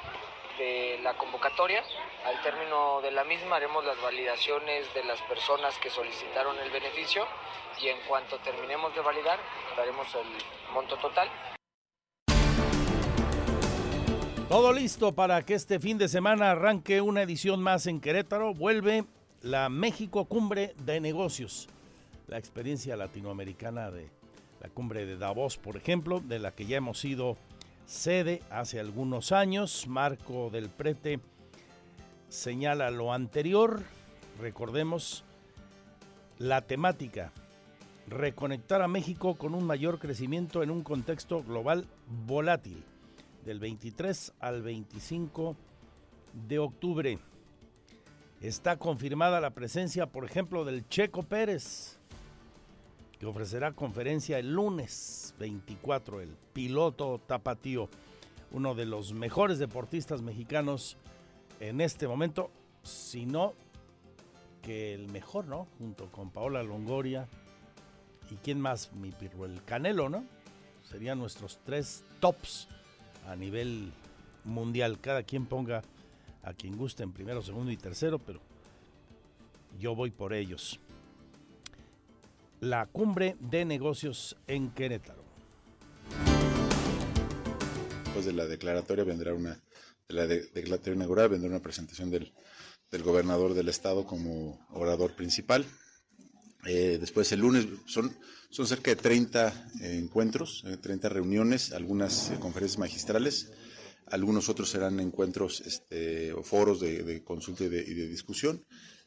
de 0.60 1.00
la 1.02 1.16
convocatoria. 1.16 1.84
Al 2.28 2.40
término 2.44 3.02
de 3.02 3.10
la 3.10 3.24
misma 3.24 3.56
haremos 3.56 3.84
las 3.86 4.00
validaciones 4.04 4.94
de 4.94 5.04
las 5.04 5.20
personas 5.24 5.76
que 5.80 5.90
solicitaron 5.90 6.60
el 6.60 6.70
beneficio 6.70 7.26
y 7.82 7.88
en 7.88 7.98
cuanto 8.08 8.38
terminemos 8.38 8.94
de 8.94 9.02
validar 9.02 9.40
daremos 9.76 10.06
el 10.14 10.72
monto 10.72 10.96
total. 10.98 11.28
Todo 14.48 14.74
listo 14.74 15.16
para 15.16 15.42
que 15.42 15.56
este 15.56 15.80
fin 15.80 15.98
de 15.98 16.08
semana 16.08 16.52
arranque 16.52 17.02
una 17.02 17.24
edición 17.24 17.64
más 17.64 17.88
en 17.88 18.00
Querétaro. 18.00 18.54
Vuelve 18.54 19.06
la 19.42 19.70
México 19.70 20.26
Cumbre 20.26 20.76
de 20.78 21.02
Negocios. 21.02 21.68
La 22.32 22.38
experiencia 22.38 22.96
latinoamericana 22.96 23.92
de 23.92 24.10
la 24.62 24.70
cumbre 24.70 25.06
de 25.06 25.18
Davos, 25.18 25.58
por 25.58 25.76
ejemplo, 25.76 26.22
de 26.22 26.40
la 26.40 26.52
que 26.52 26.66
ya 26.66 26.78
hemos 26.78 26.98
sido 26.98 27.36
sede 27.86 28.42
hace 28.50 28.80
algunos 28.80 29.34
años. 29.34 29.86
Marco 29.86 30.50
del 30.50 30.70
Prete 30.70 31.20
señala 32.30 32.90
lo 32.90 33.12
anterior. 33.12 33.84
Recordemos 34.40 35.26
la 36.40 36.62
temática. 36.62 37.34
Reconectar 38.08 38.82
a 38.82 38.88
México 38.88 39.36
con 39.36 39.54
un 39.54 39.66
mayor 39.66 40.00
crecimiento 40.00 40.64
en 40.64 40.72
un 40.72 40.84
contexto 40.84 41.44
global 41.44 41.86
volátil 42.26 42.82
del 43.44 43.60
23 43.60 44.32
al 44.40 44.62
25 44.62 45.58
de 46.48 46.60
octubre. 46.60 47.20
Está 48.40 48.78
confirmada 48.78 49.42
la 49.42 49.50
presencia, 49.50 50.06
por 50.06 50.24
ejemplo, 50.24 50.64
del 50.64 50.88
Checo 50.88 51.24
Pérez, 51.24 52.00
que 53.22 53.28
ofrecerá 53.28 53.74
conferencia 53.74 54.40
el 54.40 54.52
lunes 54.52 55.36
24, 55.38 56.22
el 56.22 56.36
piloto 56.54 57.22
tapatío, 57.28 57.88
uno 58.52 58.74
de 58.74 58.86
los 58.86 59.14
mejores 59.14 59.60
deportistas 59.60 60.24
mexicanos 60.24 60.98
en 61.60 61.82
este 61.82 62.08
momento, 62.08 62.50
si 62.82 63.28
no 63.28 63.54
que 64.64 64.96
el 64.96 65.08
mejor, 65.10 65.46
¿no? 65.46 65.68
Junto 65.78 66.12
con 66.12 66.32
Paola 66.32 66.64
Longoria 66.64 67.28
y 68.32 68.38
quién 68.38 68.60
más, 68.60 68.92
mi 68.94 69.12
pirro, 69.12 69.46
el 69.46 69.64
Canelo, 69.66 70.10
¿no? 70.10 70.26
Serían 70.84 71.20
nuestros 71.20 71.60
tres 71.64 72.04
tops 72.22 72.68
a 73.28 73.36
nivel 73.36 73.94
mundial. 74.46 75.00
Cada 75.00 75.22
quien 75.22 75.46
ponga 75.46 75.84
a 76.42 76.54
quien 76.56 76.76
guste 76.76 77.04
en 77.04 77.12
primero, 77.12 77.44
segundo 77.44 77.72
y 77.72 77.78
tercero, 77.78 78.18
pero 78.18 78.40
yo 79.80 79.94
voy 79.94 80.10
por 80.10 80.34
ellos. 80.34 80.80
La 82.62 82.86
cumbre 82.86 83.38
de 83.40 83.66
negocios 83.66 84.38
en 84.46 84.70
Querétaro. 84.70 85.24
Después 88.04 88.24
de 88.24 88.34
la 88.34 88.46
declaratoria 88.46 89.04
vendrá 89.04 89.34
una, 89.34 89.60
de 90.08 90.14
la 90.14 90.28
de- 90.28 90.46
declaratoria 90.54 90.96
inaugural 90.96 91.30
vendrá 91.30 91.50
una 91.50 91.60
presentación 91.62 92.12
del, 92.12 92.32
del 92.92 93.02
gobernador 93.02 93.56
del 93.56 93.68
estado 93.68 94.06
como 94.06 94.64
orador 94.70 95.16
principal. 95.16 95.66
Eh, 96.68 97.00
después 97.02 97.32
el 97.32 97.40
lunes 97.40 97.66
son, 97.88 98.16
son 98.52 98.68
cerca 98.68 98.92
de 98.92 98.98
30 98.98 99.72
eh, 99.82 99.98
encuentros, 99.98 100.64
eh, 100.68 100.78
30 100.78 101.10
reuniones, 101.10 101.72
algunas 101.72 102.30
eh, 102.30 102.38
conferencias 102.40 102.78
magistrales, 102.78 103.52
algunos 104.06 104.50
otros 104.50 104.70
serán 104.70 105.00
encuentros 105.00 105.62
este, 105.62 106.32
o 106.34 106.44
foros 106.44 106.80
de, 106.80 107.24
consulta 107.24 107.64
y 107.64 107.70
de 107.70 108.08
discusión, 108.08 108.64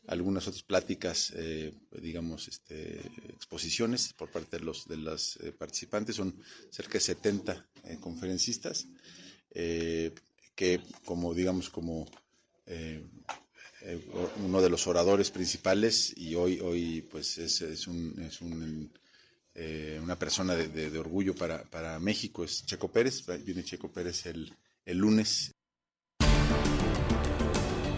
algunas 0.06 0.46
otras 0.46 0.62
pláticas, 0.62 1.32
eh, 1.36 1.72
digamos, 2.02 2.48
este, 2.48 3.00
exposiciones 3.28 4.12
por 4.12 4.28
parte 4.30 4.58
de 4.58 4.64
los 4.64 4.86
de 4.86 4.96
las 4.98 5.36
eh, 5.36 5.52
participantes, 5.52 6.16
son 6.16 6.34
cerca 6.70 6.94
de 6.94 7.00
70 7.00 7.66
eh, 7.84 7.98
conferencistas, 8.00 8.86
eh, 9.50 10.12
que 10.54 10.80
como 11.04 11.34
digamos 11.34 11.70
como 11.70 12.06
eh, 12.66 13.02
eh, 13.82 14.00
uno 14.44 14.60
de 14.62 14.70
los 14.70 14.86
oradores 14.86 15.30
principales 15.30 16.12
y 16.16 16.34
hoy 16.34 16.60
hoy 16.60 17.02
pues 17.02 17.38
es, 17.38 17.60
es 17.62 17.86
un, 17.86 18.18
es 18.22 18.40
un 18.40 18.90
una 20.02 20.18
persona 20.18 20.56
de- 20.56 20.90
de 20.90 20.98
orgullo 20.98 21.32
para, 21.34 21.62
para 21.70 22.00
México 22.00 22.42
es 22.42 22.66
Checo 22.66 22.90
Pérez. 22.90 23.24
Viene 23.44 23.62
Checo 23.62 23.88
Pérez 23.88 24.26
el, 24.26 24.52
el 24.84 24.98
lunes 24.98 25.53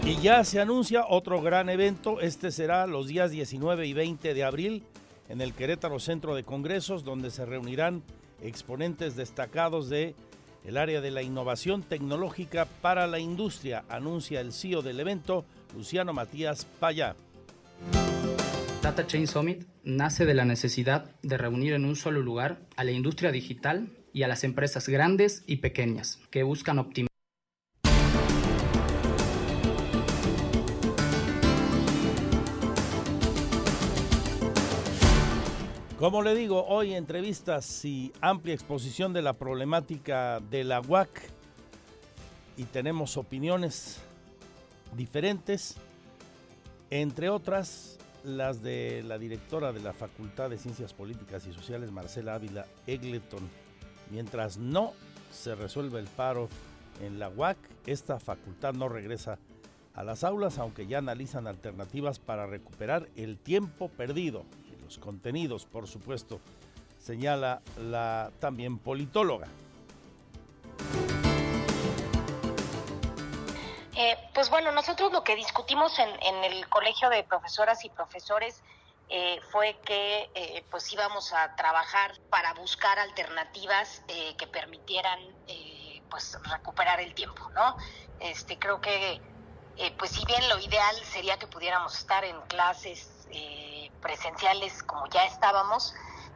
Y 0.07 0.15
ya 0.21 0.41
se 0.45 0.61
anuncia 0.61 1.05
otro 1.05 1.41
gran 1.41 1.67
evento. 1.67 2.21
Este 2.21 2.49
será 2.51 2.87
los 2.87 3.07
días 3.07 3.29
19 3.29 3.87
y 3.87 3.91
20 3.91 4.33
de 4.33 4.43
abril 4.45 4.83
en 5.27 5.41
el 5.41 5.53
Querétaro 5.53 5.99
Centro 5.99 6.33
de 6.33 6.45
Congresos, 6.45 7.03
donde 7.03 7.29
se 7.29 7.45
reunirán 7.45 8.03
exponentes 8.41 9.17
destacados 9.17 9.89
de 9.89 10.15
el 10.63 10.77
área 10.77 11.01
de 11.01 11.11
la 11.11 11.23
innovación 11.23 11.83
tecnológica 11.83 12.69
para 12.81 13.05
la 13.05 13.19
industria, 13.19 13.83
anuncia 13.89 14.39
el 14.39 14.53
CEO 14.53 14.81
del 14.81 15.01
evento, 15.01 15.43
Luciano 15.75 16.13
Matías 16.13 16.63
Paya. 16.79 17.17
Data 18.81 19.05
Chain 19.07 19.27
Summit 19.27 19.65
nace 19.83 20.25
de 20.25 20.35
la 20.35 20.45
necesidad 20.45 21.11
de 21.21 21.37
reunir 21.37 21.73
en 21.73 21.83
un 21.83 21.97
solo 21.97 22.21
lugar 22.21 22.61
a 22.77 22.85
la 22.85 22.91
industria 22.91 23.33
digital 23.33 23.89
y 24.13 24.23
a 24.23 24.29
las 24.29 24.45
empresas 24.45 24.87
grandes 24.87 25.43
y 25.47 25.57
pequeñas 25.57 26.21
que 26.31 26.43
buscan 26.43 26.79
optimizar 26.79 27.16
Como 35.99 36.21
le 36.21 36.35
digo, 36.35 36.63
hoy 36.67 36.93
entrevistas 36.93 37.83
y 37.83 38.13
amplia 38.21 38.53
exposición 38.53 39.13
de 39.13 39.23
la 39.23 39.33
problemática 39.33 40.39
de 40.39 40.63
la 40.63 40.79
UAC 40.79 41.09
y 42.55 42.65
tenemos 42.65 43.17
opiniones 43.17 43.97
diferentes, 44.95 45.75
entre 46.91 47.29
otras 47.29 47.97
las 48.23 48.61
de 48.61 49.01
la 49.07 49.17
directora 49.17 49.73
de 49.73 49.79
la 49.79 49.91
Facultad 49.91 50.51
de 50.51 50.59
Ciencias 50.59 50.93
Políticas 50.93 51.47
y 51.47 51.53
Sociales, 51.53 51.91
Marcela 51.91 52.35
Ávila 52.35 52.67
Egleton. 52.85 53.49
Mientras 54.11 54.59
no 54.59 54.93
se 55.31 55.55
resuelve 55.55 55.99
el 55.99 56.05
paro 56.05 56.47
en 57.01 57.17
la 57.17 57.29
UAC, 57.29 57.57
esta 57.87 58.19
facultad 58.19 58.75
no 58.75 58.87
regresa 58.87 59.39
a 59.95 60.03
las 60.03 60.23
aulas, 60.23 60.59
aunque 60.59 60.85
ya 60.85 60.99
analizan 60.99 61.47
alternativas 61.47 62.19
para 62.19 62.45
recuperar 62.45 63.09
el 63.15 63.39
tiempo 63.39 63.89
perdido 63.89 64.45
contenidos, 64.97 65.65
por 65.65 65.87
supuesto, 65.87 66.39
señala 66.99 67.61
la 67.77 68.31
también 68.39 68.79
politóloga. 68.79 69.47
Eh, 73.99 74.15
pues 74.35 74.51
bueno, 74.51 74.71
nosotros 74.71 75.11
lo 75.11 75.23
que 75.23 75.35
discutimos 75.35 75.97
en, 75.97 76.43
el 76.43 76.69
Colegio 76.69 77.09
de 77.09 77.23
Profesoras 77.23 77.83
y 77.83 77.89
Profesores 77.89 78.61
eh, 79.09 79.39
fue 79.51 79.79
que 79.83 80.29
eh, 80.35 80.63
pues 80.69 80.93
íbamos 80.93 81.33
a 81.33 81.55
trabajar 81.55 82.11
para 82.29 82.53
buscar 82.53 82.99
alternativas 82.99 84.03
que 84.37 84.47
permitieran 84.47 85.19
pues 86.11 86.37
recuperar 86.43 87.01
el 87.01 87.13
tiempo, 87.15 87.49
¿no? 87.55 87.75
Este 88.19 88.59
creo 88.59 88.79
que 88.79 89.19
pues 89.97 90.11
si 90.11 90.25
bien 90.25 90.47
lo 90.47 90.59
ideal 90.59 90.95
sería 91.03 91.37
que 91.37 91.47
pudiéramos 91.47 91.97
estar 91.97 92.23
en 92.23 92.39
clases 92.41 93.27
presenciales 94.01 94.83
como 94.83 95.07
ya 95.07 95.25
estábamos, 95.25 95.93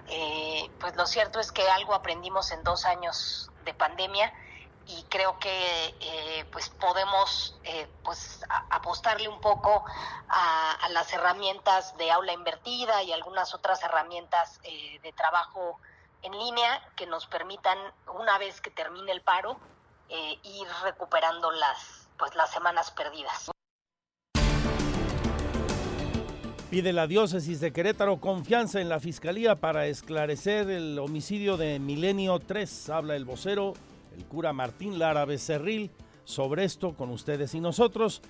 eh, 0.07 0.69
pues 0.79 0.95
lo 0.95 1.05
cierto 1.05 1.39
es 1.39 1.51
que 1.51 1.69
algo 1.69 1.93
aprendimos 1.93 2.51
en 2.51 2.63
dos 2.63 2.85
años 2.85 3.49
de 3.63 3.73
pandemia 3.73 4.33
y 4.87 5.03
creo 5.03 5.37
que 5.39 5.95
eh, 5.99 6.45
pues 6.51 6.69
podemos 6.69 7.55
eh, 7.63 7.87
pues 8.03 8.43
apostarle 8.71 9.27
un 9.29 9.39
poco 9.39 9.85
a, 10.27 10.71
a, 10.71 10.89
las 10.89 11.13
herramientas 11.13 11.95
de 11.97 12.11
aula 12.11 12.33
invertida 12.33 13.03
y 13.03 13.13
algunas 13.13 13.53
otras 13.53 13.83
herramientas 13.83 14.59
de 14.63 15.13
trabajo 15.15 15.79
en 16.23 16.37
línea 16.37 16.81
que 16.95 17.05
nos 17.05 17.27
permitan 17.27 17.77
una 18.07 18.37
vez 18.37 18.59
que 18.59 18.71
termine 18.71 19.11
el 19.11 19.21
paro 19.21 19.59
ir 20.43 20.67
recuperando 20.83 21.51
las 21.51 22.09
pues 22.17 22.35
las 22.35 22.51
semanas 22.51 22.91
perdidas. 22.91 23.51
Pide 26.71 26.93
la 26.93 27.05
diócesis 27.05 27.59
de 27.59 27.73
Querétaro 27.73 28.21
confianza 28.21 28.79
en 28.79 28.87
la 28.87 29.01
fiscalía 29.01 29.57
para 29.57 29.87
esclarecer 29.87 30.69
el 30.69 30.97
homicidio 30.99 31.57
de 31.57 31.79
Milenio 31.79 32.39
3. 32.39 32.89
Habla 32.91 33.17
el 33.17 33.25
vocero, 33.25 33.73
el 34.17 34.23
cura 34.23 34.53
Martín 34.53 34.97
Lara 34.97 35.25
Becerril, 35.25 35.91
sobre 36.23 36.63
esto 36.63 36.93
con 36.93 37.09
ustedes 37.09 37.55
y 37.55 37.59
nosotros. 37.59 38.21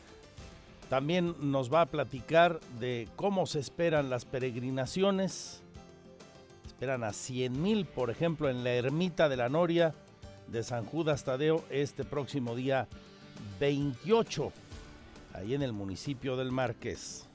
También 0.90 1.36
nos 1.40 1.72
va 1.72 1.82
a 1.82 1.86
platicar 1.86 2.60
de 2.80 3.08
cómo 3.16 3.46
se 3.46 3.60
esperan 3.60 4.10
las 4.10 4.26
peregrinaciones. 4.26 5.62
Esperan 6.66 7.04
a 7.04 7.14
100 7.14 7.62
mil, 7.62 7.86
por 7.86 8.10
ejemplo, 8.10 8.50
en 8.50 8.64
la 8.64 8.72
ermita 8.72 9.30
de 9.30 9.38
la 9.38 9.50
Noria 9.50 9.94
de 10.48 10.64
San 10.64 10.86
Judas 10.86 11.24
Tadeo 11.26 11.64
este 11.70 12.06
próximo 12.06 12.56
día 12.56 12.88
28, 13.60 14.52
ahí 15.36 15.54
en 15.54 15.62
el 15.62 15.74
municipio 15.74 16.36
del 16.38 16.52
Marqués. 16.52 17.28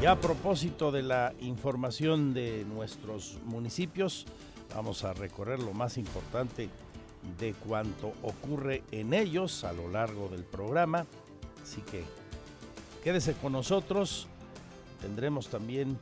Y 0.00 0.06
a 0.06 0.18
propósito 0.18 0.90
de 0.90 1.02
la 1.02 1.34
información 1.40 2.32
de 2.32 2.64
nuestros 2.64 3.36
municipios, 3.44 4.24
vamos 4.74 5.04
a 5.04 5.12
recorrer 5.12 5.58
lo 5.58 5.74
más 5.74 5.98
importante 5.98 6.70
de 7.38 7.52
cuanto 7.52 8.14
ocurre 8.22 8.82
en 8.92 9.12
ellos 9.12 9.62
a 9.62 9.74
lo 9.74 9.90
largo 9.90 10.30
del 10.30 10.42
programa. 10.44 11.04
Así 11.62 11.82
que 11.82 12.02
quédese 13.04 13.34
con 13.34 13.52
nosotros. 13.52 14.26
Tendremos 15.02 15.48
también 15.48 15.98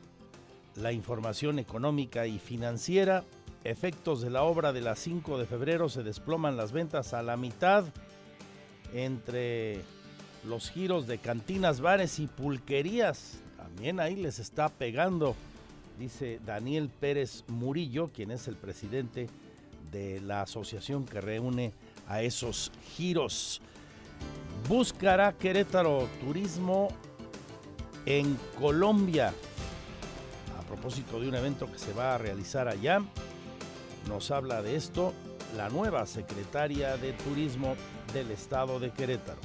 la 0.77 0.93
información 0.93 1.59
económica 1.59 2.25
y 2.25 2.39
financiera. 2.39 3.25
Efectos 3.65 4.21
de 4.21 4.29
la 4.29 4.43
obra 4.43 4.71
de 4.71 4.79
la 4.79 4.95
5 4.95 5.37
de 5.37 5.45
febrero 5.45 5.89
se 5.89 6.03
desploman 6.03 6.55
las 6.55 6.71
ventas 6.71 7.13
a 7.13 7.21
la 7.21 7.35
mitad 7.35 7.83
entre 8.93 9.81
los 10.45 10.69
giros 10.69 11.05
de 11.05 11.17
cantinas, 11.17 11.81
bares 11.81 12.17
y 12.19 12.27
pulquerías 12.27 13.41
también 13.73 13.99
ahí 13.99 14.15
les 14.15 14.39
está 14.39 14.69
pegando, 14.69 15.35
dice 15.97 16.39
Daniel 16.45 16.89
Pérez 16.89 17.43
Murillo, 17.47 18.09
quien 18.13 18.31
es 18.31 18.47
el 18.47 18.55
presidente 18.55 19.29
de 19.91 20.19
la 20.21 20.41
asociación 20.41 21.05
que 21.05 21.21
reúne 21.21 21.73
a 22.07 22.21
esos 22.21 22.71
giros. 22.95 23.61
Buscará 24.67 25.33
Querétaro 25.33 26.09
Turismo 26.19 26.89
en 28.05 28.37
Colombia. 28.59 29.33
A 30.57 30.61
propósito 30.63 31.19
de 31.19 31.29
un 31.29 31.35
evento 31.35 31.71
que 31.71 31.79
se 31.79 31.93
va 31.93 32.15
a 32.15 32.17
realizar 32.17 32.67
allá, 32.67 33.01
nos 34.07 34.29
habla 34.31 34.61
de 34.61 34.75
esto 34.75 35.13
la 35.55 35.69
nueva 35.69 36.05
secretaria 36.05 36.97
de 36.97 37.13
Turismo 37.13 37.75
del 38.13 38.31
estado 38.31 38.79
de 38.79 38.91
Querétaro. 38.91 39.39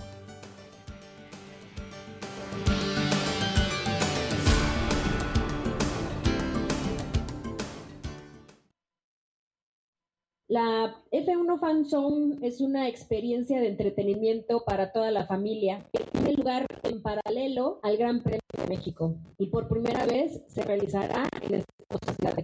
La 10.55 10.95
F1 11.11 11.59
Fan 11.59 11.85
Zone 11.85 12.37
es 12.41 12.61
una 12.61 12.87
experiencia 12.87 13.59
de 13.59 13.67
entretenimiento 13.67 14.63
para 14.65 14.93
toda 14.93 15.11
la 15.11 15.27
familia 15.27 15.85
que 15.93 16.05
tiene 16.05 16.35
lugar 16.35 16.65
en 16.85 17.03
paralelo 17.03 17.81
al 17.83 17.97
Gran 17.97 18.23
Premio 18.23 18.39
de 18.59 18.69
México 18.69 19.17
y 19.37 19.47
por 19.47 19.67
primera 19.67 20.07
vez 20.07 20.43
se 20.47 20.63
realizará 20.63 21.29
en 21.41 21.55
esta 21.55 22.15
ciudad. 22.15 22.37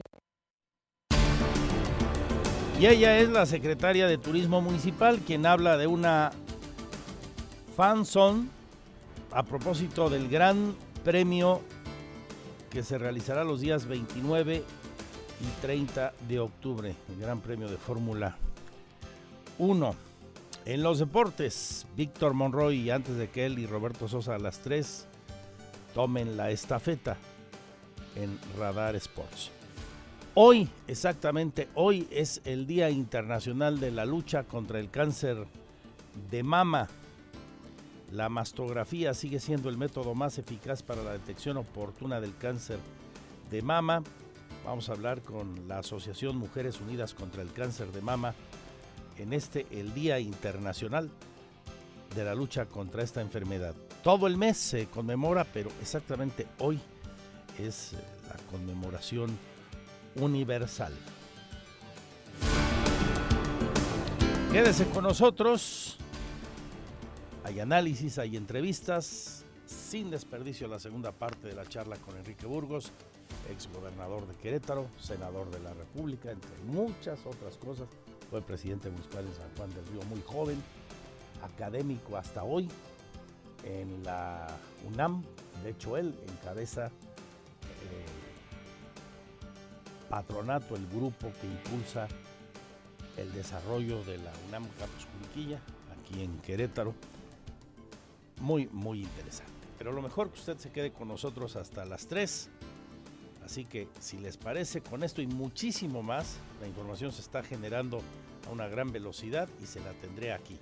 Y 2.80 2.86
ella 2.86 3.16
es 3.20 3.28
la 3.28 3.46
secretaria 3.46 4.08
de 4.08 4.18
Turismo 4.18 4.60
Municipal 4.60 5.20
quien 5.20 5.46
habla 5.46 5.76
de 5.76 5.86
una 5.86 6.32
Fan 7.76 8.04
Zone 8.04 8.48
a 9.30 9.44
propósito 9.44 10.10
del 10.10 10.28
Gran 10.28 10.74
Premio 11.04 11.60
que 12.70 12.82
se 12.82 12.98
realizará 12.98 13.44
los 13.44 13.60
días 13.60 13.86
29 13.86 14.64
y 15.40 15.60
30 15.60 16.12
de 16.28 16.38
octubre, 16.38 16.94
el 17.08 17.20
Gran 17.20 17.40
Premio 17.40 17.68
de 17.68 17.76
Fórmula 17.76 18.36
1. 19.58 19.94
En 20.66 20.82
los 20.82 20.98
deportes, 20.98 21.86
Víctor 21.96 22.34
Monroy, 22.34 22.90
antes 22.90 23.16
de 23.16 23.30
que 23.30 23.46
él 23.46 23.58
y 23.58 23.66
Roberto 23.66 24.08
Sosa 24.08 24.34
a 24.34 24.38
las 24.38 24.60
3 24.60 25.06
tomen 25.94 26.36
la 26.36 26.50
estafeta 26.50 27.16
en 28.16 28.38
Radar 28.58 28.96
Sports. 28.96 29.50
Hoy, 30.34 30.68
exactamente 30.86 31.68
hoy, 31.74 32.06
es 32.10 32.40
el 32.44 32.66
Día 32.66 32.90
Internacional 32.90 33.80
de 33.80 33.90
la 33.90 34.04
Lucha 34.04 34.44
contra 34.44 34.78
el 34.78 34.90
Cáncer 34.90 35.46
de 36.30 36.42
Mama. 36.42 36.88
La 38.12 38.28
mastografía 38.28 39.14
sigue 39.14 39.38
siendo 39.38 39.68
el 39.68 39.78
método 39.78 40.14
más 40.14 40.38
eficaz 40.38 40.82
para 40.82 41.02
la 41.02 41.12
detección 41.12 41.56
oportuna 41.56 42.20
del 42.20 42.36
cáncer 42.36 42.78
de 43.50 43.62
mama. 43.62 44.02
Vamos 44.64 44.88
a 44.88 44.92
hablar 44.92 45.22
con 45.22 45.68
la 45.68 45.78
Asociación 45.78 46.36
Mujeres 46.36 46.80
Unidas 46.80 47.14
contra 47.14 47.42
el 47.42 47.52
Cáncer 47.52 47.92
de 47.92 48.02
Mama 48.02 48.34
en 49.18 49.32
este, 49.32 49.66
el 49.70 49.94
Día 49.94 50.20
Internacional 50.20 51.10
de 52.14 52.24
la 52.24 52.34
Lucha 52.34 52.66
contra 52.66 53.02
esta 53.02 53.20
enfermedad. 53.20 53.74
Todo 54.02 54.26
el 54.26 54.36
mes 54.36 54.56
se 54.56 54.86
conmemora, 54.86 55.44
pero 55.44 55.70
exactamente 55.80 56.46
hoy 56.58 56.78
es 57.58 57.92
la 58.28 58.36
conmemoración 58.50 59.36
universal. 60.16 60.92
Quédese 64.52 64.86
con 64.90 65.04
nosotros. 65.04 65.96
Hay 67.44 67.60
análisis, 67.60 68.18
hay 68.18 68.36
entrevistas, 68.36 69.44
sin 69.64 70.10
desperdicio 70.10 70.68
la 70.68 70.78
segunda 70.78 71.12
parte 71.12 71.48
de 71.48 71.54
la 71.54 71.66
charla 71.66 71.96
con 71.96 72.16
Enrique 72.16 72.46
Burgos, 72.46 72.92
ex 73.50 73.68
gobernador 73.72 74.26
de 74.26 74.34
Querétaro, 74.34 74.86
senador 74.98 75.50
de 75.50 75.60
la 75.60 75.72
República, 75.74 76.30
entre 76.30 76.50
muchas 76.66 77.24
otras 77.26 77.56
cosas. 77.56 77.88
Fue 78.30 78.42
presidente 78.42 78.90
municipal 78.90 79.26
de 79.26 79.34
San 79.34 79.48
Juan 79.56 79.70
del 79.74 79.86
Río 79.86 80.02
muy 80.08 80.22
joven, 80.22 80.62
académico 81.42 82.16
hasta 82.16 82.44
hoy 82.44 82.68
en 83.64 84.02
la 84.04 84.46
UNAM. 84.86 85.22
De 85.64 85.70
hecho, 85.70 85.96
él 85.96 86.14
encabeza 86.28 86.86
eh, 86.86 86.90
patronato, 90.08 90.76
el 90.76 90.86
grupo 90.88 91.32
que 91.40 91.46
impulsa 91.46 92.08
el 93.16 93.32
desarrollo 93.32 94.02
de 94.04 94.18
la 94.18 94.32
UNAM 94.48 94.64
Campus 94.78 95.06
Curiquilla, 95.06 95.60
aquí 95.98 96.22
en 96.22 96.38
Querétaro. 96.38 96.94
Muy, 98.40 98.68
muy 98.68 99.02
interesante. 99.02 99.52
Pero 99.76 99.92
lo 99.92 100.02
mejor 100.02 100.30
que 100.30 100.38
usted 100.38 100.58
se 100.58 100.70
quede 100.70 100.92
con 100.92 101.08
nosotros 101.08 101.56
hasta 101.56 101.84
las 101.84 102.06
3. 102.06 102.50
Así 103.50 103.64
que 103.64 103.88
si 103.98 104.16
les 104.18 104.36
parece, 104.36 104.80
con 104.80 105.02
esto 105.02 105.20
y 105.22 105.26
muchísimo 105.26 106.04
más, 106.04 106.36
la 106.60 106.68
información 106.68 107.10
se 107.10 107.20
está 107.20 107.42
generando 107.42 108.00
a 108.46 108.52
una 108.52 108.68
gran 108.68 108.92
velocidad 108.92 109.48
y 109.60 109.66
se 109.66 109.80
la 109.80 109.90
tendré 109.94 110.32
aquí. 110.32 110.56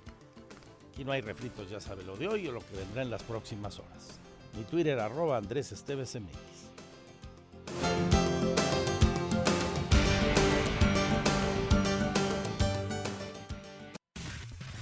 Aquí 0.91 1.05
no 1.05 1.11
hay 1.11 1.21
refritos, 1.21 1.69
ya 1.69 1.79
sabe 1.79 2.03
lo 2.03 2.17
de 2.17 2.27
hoy 2.27 2.47
o 2.47 2.51
lo 2.51 2.61
que 2.61 2.75
vendrá 2.75 3.03
en 3.03 3.11
las 3.11 3.21
próximas 3.21 3.77
horas. 3.77 4.19
Mi 4.57 4.63
Twitter 4.63 4.99
arroba 4.99 5.37
Andrés 5.37 5.71
Esteves 5.71 6.15
MX. 6.15 6.33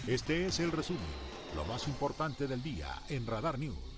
Este 0.08 0.46
es 0.46 0.62
el 0.62 0.72
resumen, 0.72 1.02
lo 1.58 1.66
más 1.66 1.90
importante 1.90 2.48
del 2.48 2.64
día 2.64 2.88
en 3.10 3.28
Radar 3.28 3.60
News. 3.60 3.97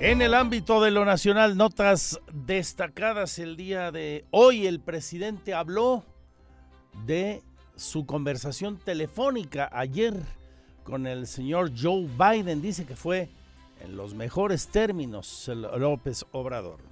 En 0.00 0.22
el 0.22 0.34
ámbito 0.34 0.80
de 0.80 0.92
lo 0.92 1.04
nacional, 1.04 1.56
notas 1.56 2.20
destacadas 2.32 3.40
el 3.40 3.56
día 3.56 3.90
de 3.90 4.24
hoy. 4.30 4.68
El 4.68 4.78
presidente 4.78 5.54
habló 5.54 6.04
de 7.04 7.42
su 7.74 8.06
conversación 8.06 8.78
telefónica 8.78 9.68
ayer 9.72 10.14
con 10.84 11.08
el 11.08 11.26
señor 11.26 11.72
Joe 11.76 12.06
Biden. 12.16 12.62
Dice 12.62 12.86
que 12.86 12.94
fue 12.94 13.28
en 13.80 13.96
los 13.96 14.14
mejores 14.14 14.68
términos 14.68 15.50
López 15.76 16.24
Obrador 16.30 16.87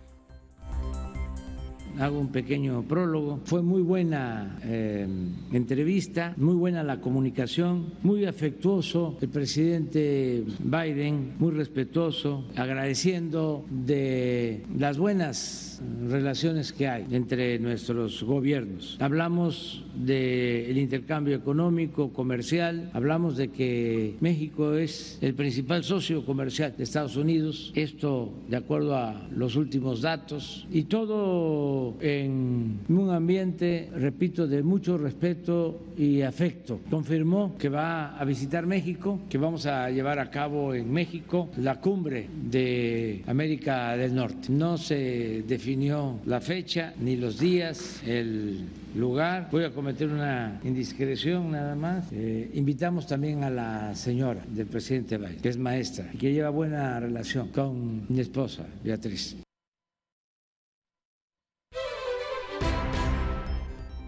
hago 1.98 2.18
un 2.18 2.28
pequeño 2.28 2.82
prólogo. 2.82 3.40
Fue 3.44 3.62
muy 3.62 3.82
buena 3.82 4.59
eh, 4.64 5.06
entrevista, 5.52 6.35
muy 6.37 6.54
buena 6.54 6.82
la 6.82 7.00
comunicación, 7.00 7.92
muy 8.02 8.24
afectuoso 8.26 9.16
el 9.20 9.28
presidente 9.28 10.44
Biden, 10.61 11.35
muy 11.38 11.52
respetuoso, 11.52 12.44
agradeciendo 12.56 13.64
de 13.70 14.62
las 14.76 14.98
buenas 14.98 15.82
relaciones 16.09 16.72
que 16.72 16.88
hay 16.88 17.06
entre 17.11 17.59
nuestros 17.59 18.22
gobiernos. 18.22 18.96
Hablamos 19.00 19.85
del 19.94 20.76
intercambio 20.78 21.37
económico, 21.37 22.12
comercial, 22.12 22.90
hablamos 22.92 23.37
de 23.37 23.48
que 23.48 24.16
México 24.20 24.74
es 24.74 25.18
el 25.20 25.35
principal 25.35 25.85
socio 25.85 26.24
comercial 26.24 26.74
de 26.76 26.85
Estados 26.85 27.16
Unidos, 27.16 27.72
esto 27.74 28.32
de 28.48 28.56
acuerdo 28.56 28.96
a 28.96 29.26
los 29.35 29.56
últimos 29.56 30.02
datos, 30.02 30.66
y 30.70 30.85
todo 30.85 31.86
en 32.01 32.81
un 32.88 33.11
ambiente, 33.11 33.90
repito, 33.94 34.46
de 34.46 34.62
mucho 34.62 34.99
respeto 34.99 35.81
y 35.96 36.22
afecto. 36.22 36.81
Confirmó 36.90 37.57
que 37.59 37.68
va 37.68 38.16
a 38.16 38.25
visitar 38.25 38.66
México, 38.66 39.20
que 39.29 39.38
vamos 39.38 39.66
a 39.66 39.90
llevar 39.90 40.18
a 40.18 40.31
cabo 40.31 40.75
en 40.75 40.92
México 40.92 41.49
la 41.59 41.81
cumbre 41.81 42.29
de 42.51 43.22
América 43.27 43.96
del 43.96 44.14
Norte. 44.14 44.49
No 44.51 44.79
se 44.79 45.44
definió 45.46 46.18
la 46.27 46.40
fecha 46.40 46.94
ni 47.01 47.16
los 47.16 47.38
días, 47.38 48.03
el 48.07 48.64
lugar. 48.96 49.49
Voy 49.51 49.64
a 49.64 49.70
cometer 49.70 50.09
una 50.09 50.61
indiscreción 50.64 51.53
nada 51.53 51.75
más. 51.75 52.07
Eh, 52.12 52.51
invitamos 52.55 53.07
también 53.07 53.44
a 53.44 53.51
la 53.51 53.94
señora 53.94 54.42
del 54.49 54.66
presidente 54.66 55.18
Biden, 55.18 55.40
que 55.40 55.49
es 55.49 55.59
maestra 55.59 56.11
y 56.12 56.18
que 56.18 56.33
lleva 56.33 56.51
buena 56.51 56.99
relación 57.01 57.49
con 57.49 58.07
mi 58.09 58.20
esposa, 58.20 58.66
Beatriz. 58.83 59.37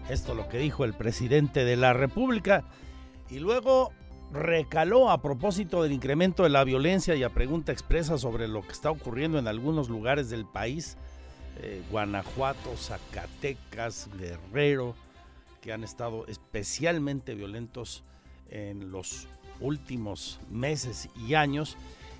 Esto 0.09 0.33
lo 0.33 0.49
que 0.49 0.57
dijo 0.57 0.85
el 0.85 0.95
presidente 0.95 1.63
de 1.63 1.75
la 1.75 1.93
República. 1.93 2.63
Y 3.29 3.37
luego 3.37 3.91
recaló 4.31 5.11
a 5.11 5.21
propósito 5.21 5.83
del 5.83 5.91
incremento 5.91 6.43
de 6.43 6.49
la 6.49 6.63
violencia 6.63 7.15
y 7.15 7.21
a 7.21 7.29
pregunta 7.29 7.71
expresa 7.71 8.17
sobre 8.17 8.47
lo 8.47 8.63
que 8.63 8.71
está 8.71 8.89
ocurriendo 8.89 9.37
en 9.37 9.47
algunos 9.47 9.87
lugares 9.87 10.31
del 10.31 10.45
país, 10.45 10.97
eh, 11.57 11.83
Guanajuato, 11.91 12.75
Zacatecas, 12.75 14.09
Guerrero, 14.17 14.95
que 15.61 15.73
han 15.73 15.83
estado 15.83 16.25
especialmente 16.25 17.35
violentos 17.35 18.03
en 18.49 18.91
los 18.91 19.27
últimos 19.59 20.39
meses 20.49 21.09
y 21.27 21.35
años. 21.35 21.77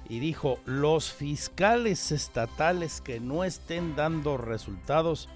Y 0.08 0.20
dijo, 0.20 0.60
los 0.66 1.12
fiscales 1.12 2.12
estatales 2.12 3.02
que 3.02 3.20
no 3.20 3.44
estén 3.44 3.96
dando 3.96 4.38
resultados 4.38 5.28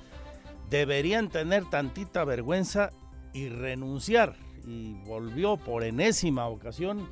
deberían 0.74 1.30
tener 1.30 1.66
tantita 1.66 2.26
vergüenza 2.26 2.90
y 3.32 3.48
renunciar. 3.48 4.36
Y 4.66 4.94
volvió 5.06 5.56
por 5.56 5.84
enésima 5.84 6.48
ocasión 6.48 7.08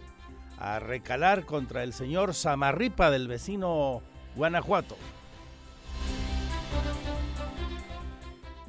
a 0.57 0.79
recalar 0.79 1.45
contra 1.45 1.83
el 1.83 1.93
señor 1.93 2.33
Samarripa 2.33 3.11
del 3.11 3.27
vecino 3.27 4.01
Guanajuato. 4.35 4.95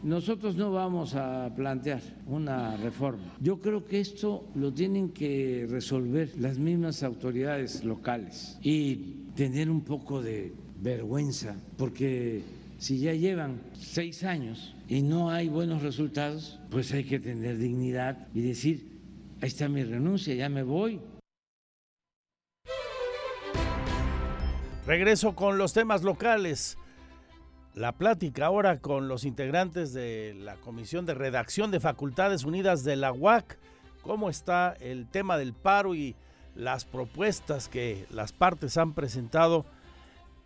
Nosotros 0.03 0.57
no 0.57 0.73
vamos 0.73 1.15
a 1.15 1.51
plantear 1.57 2.03
una 2.27 2.77
reforma. 2.77 3.33
Yo 3.41 3.61
creo 3.63 3.87
que 3.87 3.99
esto 3.99 4.45
lo 4.55 4.75
tienen 4.75 5.09
que 5.09 5.67
resolver 5.71 6.33
las 6.37 6.59
mismas 6.59 7.03
autoridades 7.03 7.83
locales 7.83 8.59
y 8.61 9.31
tener 9.37 9.71
un 9.71 9.81
poco 9.81 10.21
de 10.21 10.53
vergüenza, 10.83 11.57
porque 11.79 12.43
si 12.83 12.99
ya 12.99 13.13
llevan 13.13 13.63
seis 13.75 14.25
años 14.25 14.75
y 14.89 15.03
no 15.03 15.31
hay 15.31 15.49
buenos 15.49 15.83
resultados, 15.83 16.59
pues 16.69 16.93
hay 16.93 17.05
que 17.05 17.21
tener 17.21 17.57
dignidad 17.57 18.27
y 18.35 18.41
decir, 18.41 18.99
ahí 19.41 19.47
está 19.47 19.69
mi 19.69 19.85
renuncia, 19.85 20.35
ya 20.35 20.49
me 20.49 20.65
voy. 20.65 21.01
Regreso 24.85 25.37
con 25.37 25.59
los 25.59 25.73
temas 25.73 26.03
locales. 26.03 26.77
La 27.73 27.93
plática 27.93 28.47
ahora 28.47 28.81
con 28.81 29.07
los 29.07 29.25
integrantes 29.25 29.93
de 29.93 30.35
la 30.37 30.57
Comisión 30.57 31.07
de 31.07 31.15
Redacción 31.15 31.71
de 31.71 31.79
Facultades 31.79 32.43
Unidas 32.43 32.83
de 32.83 32.97
la 32.97 33.13
UAC. 33.13 33.61
¿Cómo 34.03 34.29
está 34.29 34.75
el 34.81 35.07
tema 35.07 35.39
del 35.39 35.55
paro 35.55 35.95
y 35.95 36.17
las 36.57 36.85
propuestas 36.85 37.69
que 37.69 38.07
las 38.11 38.33
partes 38.33 38.77
han 38.77 38.93
presentado? 38.93 39.67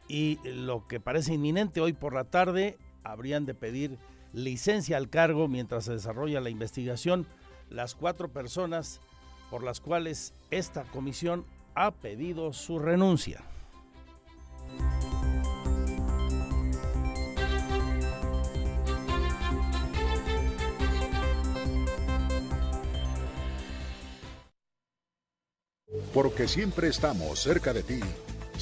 Y 0.09 0.39
lo 0.45 0.87
que 0.87 1.01
parece 1.01 1.35
inminente 1.35 1.81
hoy 1.81 1.93
por 1.93 2.15
la 2.15 2.25
tarde, 2.25 2.79
habrían 3.03 3.47
de 3.47 3.55
pedir 3.55 3.99
licencia 4.33 4.97
al 4.97 5.09
cargo 5.09 5.49
mientras 5.49 5.85
se 5.85 5.93
desarrolla 5.93 6.41
la 6.41 6.51
investigación 6.51 7.27
las 7.71 7.95
cuatro 7.95 8.29
personas 8.29 9.01
por 9.51 9.63
las 9.63 9.81
cuales 9.81 10.35
esta 10.51 10.85
comisión 10.85 11.45
ha 11.75 11.91
pedido 11.91 12.53
su 12.53 12.79
renuncia. 12.79 13.43
Porque 26.15 26.49
siempre 26.49 26.89
estamos 26.89 27.41
cerca 27.41 27.75
de 27.75 27.83
ti 27.83 28.01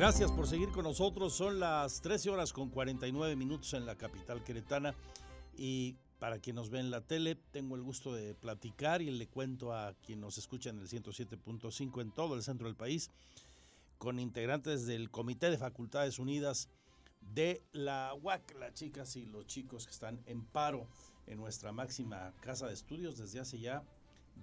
Gracias 0.00 0.32
por 0.32 0.46
seguir 0.46 0.70
con 0.70 0.84
nosotros. 0.84 1.34
Son 1.34 1.60
las 1.60 2.00
13 2.00 2.30
horas 2.30 2.54
con 2.54 2.70
49 2.70 3.36
minutos 3.36 3.74
en 3.74 3.84
la 3.84 3.96
capital 3.96 4.42
queretana. 4.42 4.94
Y 5.58 5.94
para 6.18 6.38
quien 6.38 6.56
nos 6.56 6.70
ve 6.70 6.80
en 6.80 6.90
la 6.90 7.02
tele, 7.02 7.34
tengo 7.50 7.76
el 7.76 7.82
gusto 7.82 8.14
de 8.14 8.34
platicar 8.34 9.02
y 9.02 9.10
le 9.10 9.26
cuento 9.26 9.74
a 9.74 9.92
quien 10.02 10.22
nos 10.22 10.38
escucha 10.38 10.70
en 10.70 10.78
el 10.78 10.88
107.5 10.88 12.00
en 12.00 12.12
todo 12.12 12.34
el 12.34 12.42
centro 12.42 12.66
del 12.66 12.76
país 12.76 13.10
con 13.98 14.18
integrantes 14.18 14.86
del 14.86 15.10
Comité 15.10 15.50
de 15.50 15.58
Facultades 15.58 16.18
Unidas 16.18 16.70
de 17.20 17.62
la 17.72 18.14
UAC, 18.22 18.54
las 18.58 18.72
chicas 18.72 19.16
y 19.16 19.26
los 19.26 19.44
chicos 19.44 19.84
que 19.84 19.92
están 19.92 20.22
en 20.24 20.46
paro 20.46 20.88
en 21.26 21.36
nuestra 21.36 21.72
máxima 21.72 22.32
casa 22.40 22.66
de 22.66 22.72
estudios 22.72 23.18
desde 23.18 23.40
hace 23.40 23.60
ya 23.60 23.84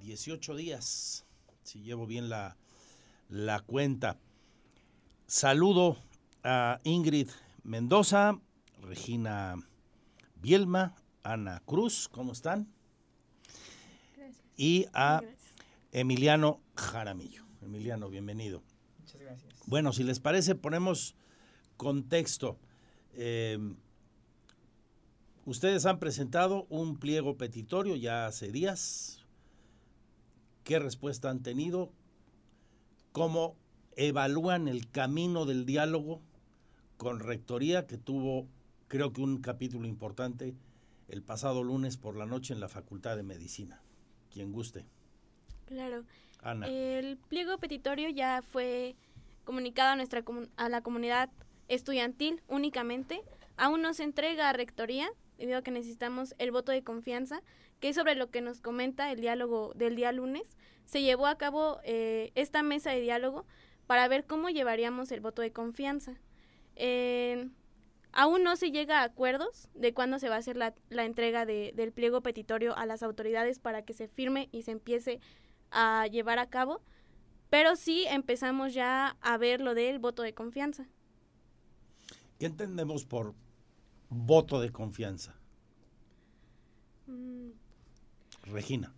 18 0.04 0.56
días, 0.56 1.26
si 1.64 1.82
llevo 1.82 2.06
bien 2.06 2.30
la, 2.30 2.58
la 3.28 3.60
cuenta. 3.62 4.20
Saludo 5.30 5.98
a 6.42 6.80
Ingrid 6.86 7.30
Mendoza, 7.62 8.40
Regina 8.82 9.56
Bielma, 10.38 10.96
Ana 11.22 11.62
Cruz, 11.66 12.08
¿cómo 12.08 12.32
están? 12.32 12.74
Gracias. 14.16 14.42
Y 14.56 14.86
a 14.94 15.22
Emiliano 15.92 16.62
Jaramillo. 16.78 17.44
Emiliano, 17.62 18.08
bienvenido. 18.08 18.64
Muchas 19.00 19.20
gracias. 19.20 19.54
Bueno, 19.66 19.92
si 19.92 20.04
les 20.04 20.22
parece, 20.22 20.56
ponemos 20.56 21.14
contexto. 21.76 22.58
Eh, 23.12 23.60
ustedes 25.44 25.86
han 25.86 26.00
presentado 26.00 26.68
un 26.70 27.00
pliego 27.00 27.36
petitorio 27.36 27.98
ya 27.98 28.28
hace 28.28 28.50
días. 28.50 29.26
¿Qué 30.64 30.80
respuesta 30.80 31.30
han 31.30 31.44
tenido? 31.44 31.92
¿Cómo 33.12 33.58
evalúan 33.98 34.68
el 34.68 34.90
camino 34.90 35.46
del 35.46 35.66
diálogo 35.66 36.22
con 36.98 37.20
Rectoría 37.20 37.88
que 37.88 37.98
tuvo, 37.98 38.48
creo 38.88 39.12
que 39.12 39.22
un 39.22 39.42
capítulo 39.42 39.88
importante 39.88 40.56
el 41.10 41.24
pasado 41.24 41.64
lunes 41.64 41.98
por 41.98 42.16
la 42.16 42.26
noche 42.26 42.54
en 42.54 42.60
la 42.60 42.70
Facultad 42.70 43.18
de 43.18 43.24
Medicina? 43.24 43.82
Quien 44.32 44.52
guste. 44.52 44.86
Claro. 45.66 46.06
Ana. 46.42 46.68
El 46.68 47.18
pliego 47.18 47.58
petitorio 47.58 48.10
ya 48.10 48.42
fue 48.44 48.96
comunicado 49.46 49.92
a, 49.92 49.96
nuestra, 49.96 50.24
a 50.58 50.70
la 50.70 50.82
comunidad 50.82 51.30
estudiantil 51.68 52.42
únicamente. 52.48 53.22
Aún 53.58 53.82
no 53.82 53.94
se 53.94 54.04
entrega 54.04 54.50
a 54.50 54.54
Rectoría, 54.54 55.10
debido 55.40 55.58
a 55.58 55.62
que 55.64 55.72
necesitamos 55.72 56.36
el 56.38 56.52
voto 56.52 56.72
de 56.72 56.84
confianza, 56.84 57.42
que 57.80 57.90
es 57.90 57.96
sobre 57.96 58.16
lo 58.16 58.30
que 58.30 58.42
nos 58.42 58.62
comenta 58.62 59.12
el 59.12 59.22
diálogo 59.22 59.74
del 59.76 59.96
día 59.96 60.12
lunes. 60.12 60.44
Se 60.86 61.02
llevó 61.02 61.26
a 61.26 61.38
cabo 61.38 61.80
eh, 61.84 62.32
esta 62.36 62.62
mesa 62.62 62.92
de 62.92 63.02
diálogo 63.02 63.46
para 63.88 64.08
ver 64.08 64.26
cómo 64.26 64.50
llevaríamos 64.50 65.12
el 65.12 65.22
voto 65.22 65.42
de 65.42 65.52
confianza. 65.52 66.20
Eh, 66.76 67.50
aún 68.12 68.44
no 68.44 68.56
se 68.56 68.72
llega 68.72 69.00
a 69.00 69.06
acuerdos 69.06 69.70
de 69.74 69.94
cuándo 69.94 70.20
se 70.20 70.30
va 70.30 70.36
a 70.36 70.40
hacer 70.40 70.58
la, 70.58 70.76
la 70.90 71.06
entrega 71.06 71.46
de, 71.46 71.72
del 71.76 71.94
pliego 71.94 72.22
petitorio 72.22 72.78
a 72.78 72.86
las 72.86 73.02
autoridades 73.02 73.60
para 73.60 73.84
que 73.84 73.94
se 73.94 74.08
firme 74.08 74.50
y 74.52 74.64
se 74.64 74.72
empiece 74.72 75.20
a 75.72 76.08
llevar 76.08 76.40
a 76.40 76.50
cabo, 76.50 76.82
pero 77.50 77.76
sí 77.76 78.06
empezamos 78.08 78.74
ya 78.74 79.18
a 79.22 79.38
ver 79.38 79.62
lo 79.62 79.74
del 79.74 80.00
voto 80.00 80.22
de 80.22 80.34
confianza. 80.34 80.88
¿Qué 82.40 82.46
entendemos 82.46 83.06
por 83.06 83.34
voto 84.10 84.62
de 84.62 84.72
confianza? 84.72 85.36
Mm. 87.08 87.52
Regina. 88.44 88.94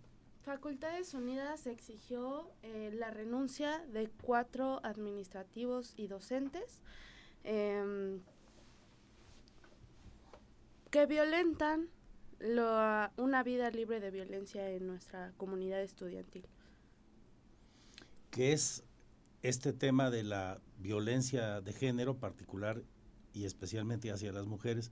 Facultades 0.50 1.14
Unidas 1.14 1.68
exigió 1.68 2.50
eh, 2.64 2.90
la 2.92 3.12
renuncia 3.12 3.86
de 3.92 4.10
cuatro 4.20 4.84
administrativos 4.84 5.94
y 5.96 6.08
docentes 6.08 6.82
eh, 7.44 8.18
que 10.90 11.06
violentan 11.06 11.88
una 13.16 13.42
vida 13.44 13.70
libre 13.70 14.00
de 14.00 14.10
violencia 14.10 14.68
en 14.70 14.88
nuestra 14.88 15.32
comunidad 15.36 15.82
estudiantil. 15.82 16.44
¿Qué 18.32 18.52
es 18.52 18.82
este 19.42 19.72
tema 19.72 20.10
de 20.10 20.24
la 20.24 20.60
violencia 20.78 21.60
de 21.60 21.72
género 21.72 22.18
particular 22.18 22.82
y 23.32 23.44
especialmente 23.44 24.10
hacia 24.10 24.32
las 24.32 24.46
mujeres, 24.46 24.90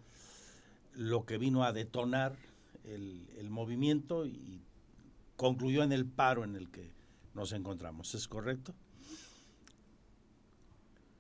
lo 0.95 1.27
que 1.27 1.37
vino 1.37 1.65
a 1.65 1.73
detonar 1.73 2.37
el 2.85 3.51
movimiento 3.51 4.25
y 4.25 4.68
concluyó 5.39 5.85
en 5.85 5.93
el 5.93 6.05
paro 6.05 6.43
en 6.43 6.57
el 6.57 6.69
que 6.69 6.91
nos 7.33 7.53
encontramos. 7.53 8.13
¿Es 8.15 8.27
correcto? 8.27 8.75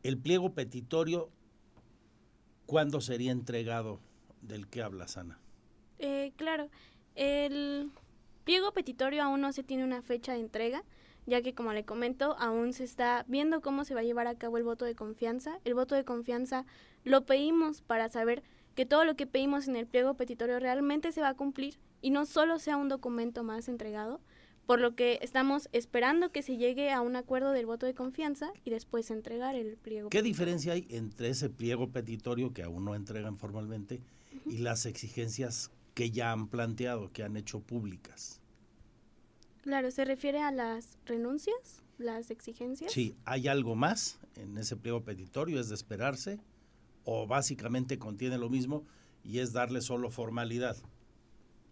El 0.02 0.18
pliego 0.18 0.54
petitorio, 0.54 1.30
¿cuándo 2.66 3.00
sería 3.00 3.30
entregado? 3.30 4.00
¿Del 4.42 4.66
que 4.66 4.82
habla 4.82 5.06
Sana? 5.06 5.38
Eh, 6.00 6.32
claro, 6.36 6.68
el 7.14 7.92
pliego 8.42 8.72
petitorio 8.72 9.22
aún 9.22 9.40
no 9.40 9.52
se 9.52 9.62
tiene 9.62 9.84
una 9.84 10.02
fecha 10.02 10.32
de 10.32 10.40
entrega, 10.40 10.82
ya 11.26 11.40
que 11.40 11.54
como 11.54 11.72
le 11.72 11.84
comento, 11.84 12.36
aún 12.40 12.72
se 12.72 12.82
está 12.82 13.24
viendo 13.28 13.60
cómo 13.60 13.84
se 13.84 13.94
va 13.94 14.00
a 14.00 14.04
llevar 14.04 14.26
a 14.26 14.36
cabo 14.36 14.58
el 14.58 14.64
voto 14.64 14.84
de 14.84 14.96
confianza. 14.96 15.60
El 15.64 15.74
voto 15.74 15.94
de 15.94 16.04
confianza 16.04 16.66
lo 17.04 17.24
pedimos 17.24 17.82
para 17.82 18.08
saber 18.08 18.42
que 18.78 18.86
todo 18.86 19.04
lo 19.04 19.16
que 19.16 19.26
pedimos 19.26 19.66
en 19.66 19.74
el 19.74 19.88
pliego 19.88 20.14
petitorio 20.14 20.60
realmente 20.60 21.10
se 21.10 21.20
va 21.20 21.30
a 21.30 21.34
cumplir 21.34 21.80
y 22.00 22.10
no 22.10 22.26
solo 22.26 22.60
sea 22.60 22.76
un 22.76 22.88
documento 22.88 23.42
más 23.42 23.68
entregado, 23.68 24.20
por 24.66 24.78
lo 24.78 24.94
que 24.94 25.18
estamos 25.20 25.68
esperando 25.72 26.30
que 26.30 26.42
se 26.42 26.58
llegue 26.58 26.92
a 26.92 27.00
un 27.00 27.16
acuerdo 27.16 27.50
del 27.50 27.66
voto 27.66 27.86
de 27.86 27.94
confianza 27.94 28.52
y 28.64 28.70
después 28.70 29.10
entregar 29.10 29.56
el 29.56 29.78
pliego. 29.78 30.10
¿Qué 30.10 30.22
diferencia 30.22 30.74
hay 30.74 30.86
entre 30.90 31.30
ese 31.30 31.50
pliego 31.50 31.90
petitorio 31.90 32.52
que 32.52 32.62
aún 32.62 32.84
no 32.84 32.94
entregan 32.94 33.36
formalmente 33.36 33.96
uh 33.96 34.48
-huh. 34.48 34.54
y 34.54 34.58
las 34.58 34.86
exigencias 34.86 35.72
que 35.94 36.12
ya 36.12 36.30
han 36.30 36.46
planteado, 36.46 37.10
que 37.10 37.24
han 37.24 37.36
hecho 37.36 37.58
públicas? 37.58 38.40
Claro, 39.62 39.90
¿se 39.90 40.04
refiere 40.04 40.40
a 40.40 40.52
las 40.52 40.98
renuncias, 41.04 41.82
las 41.98 42.30
exigencias? 42.30 42.92
Sí, 42.92 43.16
¿hay 43.24 43.48
algo 43.48 43.74
más 43.74 44.20
en 44.36 44.56
ese 44.56 44.76
pliego 44.76 45.02
petitorio? 45.02 45.58
¿Es 45.58 45.68
de 45.68 45.74
esperarse? 45.74 46.38
¿O 47.10 47.26
básicamente 47.26 47.98
contiene 47.98 48.36
lo 48.36 48.50
mismo 48.50 48.84
y 49.24 49.38
es 49.38 49.54
darle 49.54 49.80
solo 49.80 50.10
formalidad? 50.10 50.76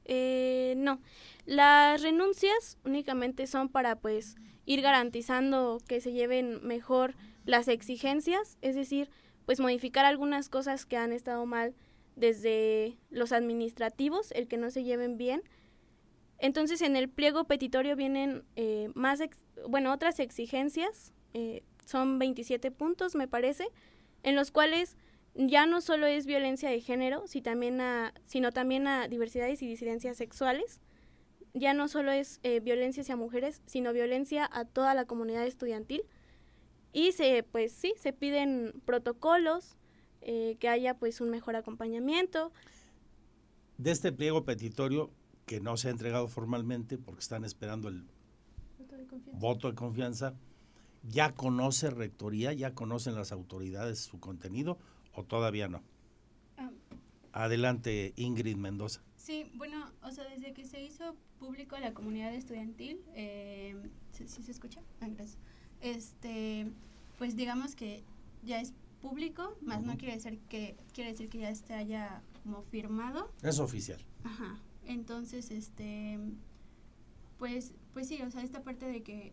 Eh, 0.06 0.72
no, 0.78 0.98
las 1.44 2.00
renuncias 2.00 2.78
únicamente 2.86 3.46
son 3.46 3.68
para 3.68 3.96
pues 3.96 4.36
ir 4.64 4.80
garantizando 4.80 5.76
que 5.86 6.00
se 6.00 6.12
lleven 6.12 6.66
mejor 6.66 7.16
las 7.44 7.68
exigencias, 7.68 8.56
es 8.62 8.76
decir, 8.76 9.10
pues 9.44 9.60
modificar 9.60 10.06
algunas 10.06 10.48
cosas 10.48 10.86
que 10.86 10.96
han 10.96 11.12
estado 11.12 11.44
mal 11.44 11.74
desde 12.14 12.96
los 13.10 13.32
administrativos, 13.32 14.32
el 14.32 14.48
que 14.48 14.56
no 14.56 14.70
se 14.70 14.84
lleven 14.84 15.18
bien. 15.18 15.42
Entonces 16.38 16.80
en 16.80 16.96
el 16.96 17.10
pliego 17.10 17.44
petitorio 17.44 17.94
vienen 17.94 18.42
eh, 18.56 18.88
más, 18.94 19.20
bueno, 19.68 19.92
otras 19.92 20.18
exigencias, 20.18 21.12
eh, 21.34 21.62
son 21.84 22.18
27 22.18 22.70
puntos 22.70 23.14
me 23.14 23.28
parece, 23.28 23.68
en 24.22 24.34
los 24.34 24.50
cuales 24.50 24.96
ya 25.36 25.66
no 25.66 25.80
solo 25.80 26.06
es 26.06 26.26
violencia 26.26 26.70
de 26.70 26.80
género, 26.80 27.26
si 27.26 27.42
también 27.42 27.80
a, 27.80 28.14
sino 28.24 28.52
también 28.52 28.86
a 28.86 29.06
diversidades 29.06 29.62
y 29.62 29.66
disidencias 29.66 30.16
sexuales. 30.16 30.80
Ya 31.52 31.74
no 31.74 31.88
solo 31.88 32.10
es 32.10 32.40
eh, 32.42 32.60
violencia 32.60 33.02
hacia 33.02 33.16
mujeres, 33.16 33.62
sino 33.66 33.92
violencia 33.92 34.48
a 34.50 34.64
toda 34.64 34.94
la 34.94 35.04
comunidad 35.04 35.46
estudiantil. 35.46 36.02
Y 36.92 37.12
se, 37.12 37.42
pues 37.42 37.72
sí, 37.72 37.94
se 37.98 38.12
piden 38.12 38.74
protocolos, 38.84 39.76
eh, 40.22 40.56
que 40.58 40.68
haya 40.68 40.94
pues 40.94 41.20
un 41.20 41.30
mejor 41.30 41.56
acompañamiento. 41.56 42.52
De 43.78 43.90
este 43.90 44.12
pliego 44.12 44.44
petitorio 44.44 45.10
que 45.44 45.60
no 45.60 45.76
se 45.76 45.88
ha 45.88 45.90
entregado 45.90 46.28
formalmente 46.28 46.98
porque 46.98 47.20
están 47.20 47.44
esperando 47.44 47.88
el 47.88 48.06
voto 48.78 48.96
de 48.96 49.06
confianza, 49.06 49.38
voto 49.38 49.68
de 49.68 49.74
confianza 49.74 50.34
¿ya 51.08 51.34
conoce 51.34 51.90
Rectoría, 51.90 52.52
ya 52.52 52.74
conocen 52.74 53.14
las 53.14 53.32
autoridades 53.32 54.00
su 54.00 54.18
contenido 54.18 54.78
o 55.16 55.24
todavía 55.24 55.68
no? 55.68 55.82
Ah. 56.56 56.70
Adelante, 57.32 58.12
Ingrid 58.16 58.56
Mendoza. 58.56 59.02
Sí, 59.16 59.50
bueno, 59.54 59.90
o 60.02 60.10
sea, 60.12 60.24
desde 60.28 60.52
que 60.52 60.64
se 60.64 60.82
hizo 60.82 61.16
público 61.40 61.76
la 61.78 61.92
comunidad 61.92 62.32
estudiantil, 62.34 63.00
eh, 63.14 63.74
¿sí, 64.12 64.28
¿sí, 64.28 64.42
se 64.42 64.52
escucha? 64.52 64.80
Ah, 65.00 65.08
gracias. 65.08 65.38
Este, 65.80 66.68
pues 67.18 67.34
digamos 67.36 67.74
que 67.74 68.04
ya 68.44 68.60
es 68.60 68.72
público, 69.02 69.56
más 69.62 69.80
uh 69.80 69.82
-huh. 69.82 69.86
no 69.86 69.96
quiere 69.98 70.14
decir 70.14 70.38
que 70.48 70.76
quiere 70.94 71.10
decir 71.10 71.28
que 71.28 71.38
ya 71.38 71.50
esté 71.50 71.74
haya 71.74 72.22
como 72.42 72.62
firmado. 72.62 73.32
Es 73.42 73.58
oficial. 73.58 74.00
Ajá. 74.24 74.58
Entonces, 74.86 75.50
este, 75.50 76.18
pues, 77.38 77.74
pues 77.92 78.08
sí, 78.08 78.22
o 78.22 78.30
sea, 78.30 78.42
esta 78.42 78.62
parte 78.62 78.86
de 78.86 79.02
que 79.02 79.32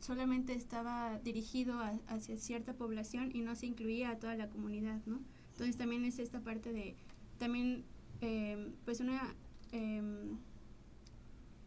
solamente 0.00 0.54
estaba 0.54 1.18
dirigido 1.20 1.78
a, 1.80 1.98
hacia 2.08 2.36
cierta 2.36 2.74
población 2.74 3.30
y 3.34 3.40
no 3.40 3.54
se 3.54 3.66
incluía 3.66 4.10
a 4.10 4.18
toda 4.18 4.36
la 4.36 4.48
comunidad, 4.48 5.00
¿no? 5.06 5.20
Entonces 5.52 5.76
también 5.76 6.04
es 6.04 6.18
esta 6.18 6.40
parte 6.40 6.72
de, 6.72 6.96
también, 7.38 7.84
eh, 8.20 8.72
pues 8.84 9.00
una 9.00 9.34
eh, 9.72 10.02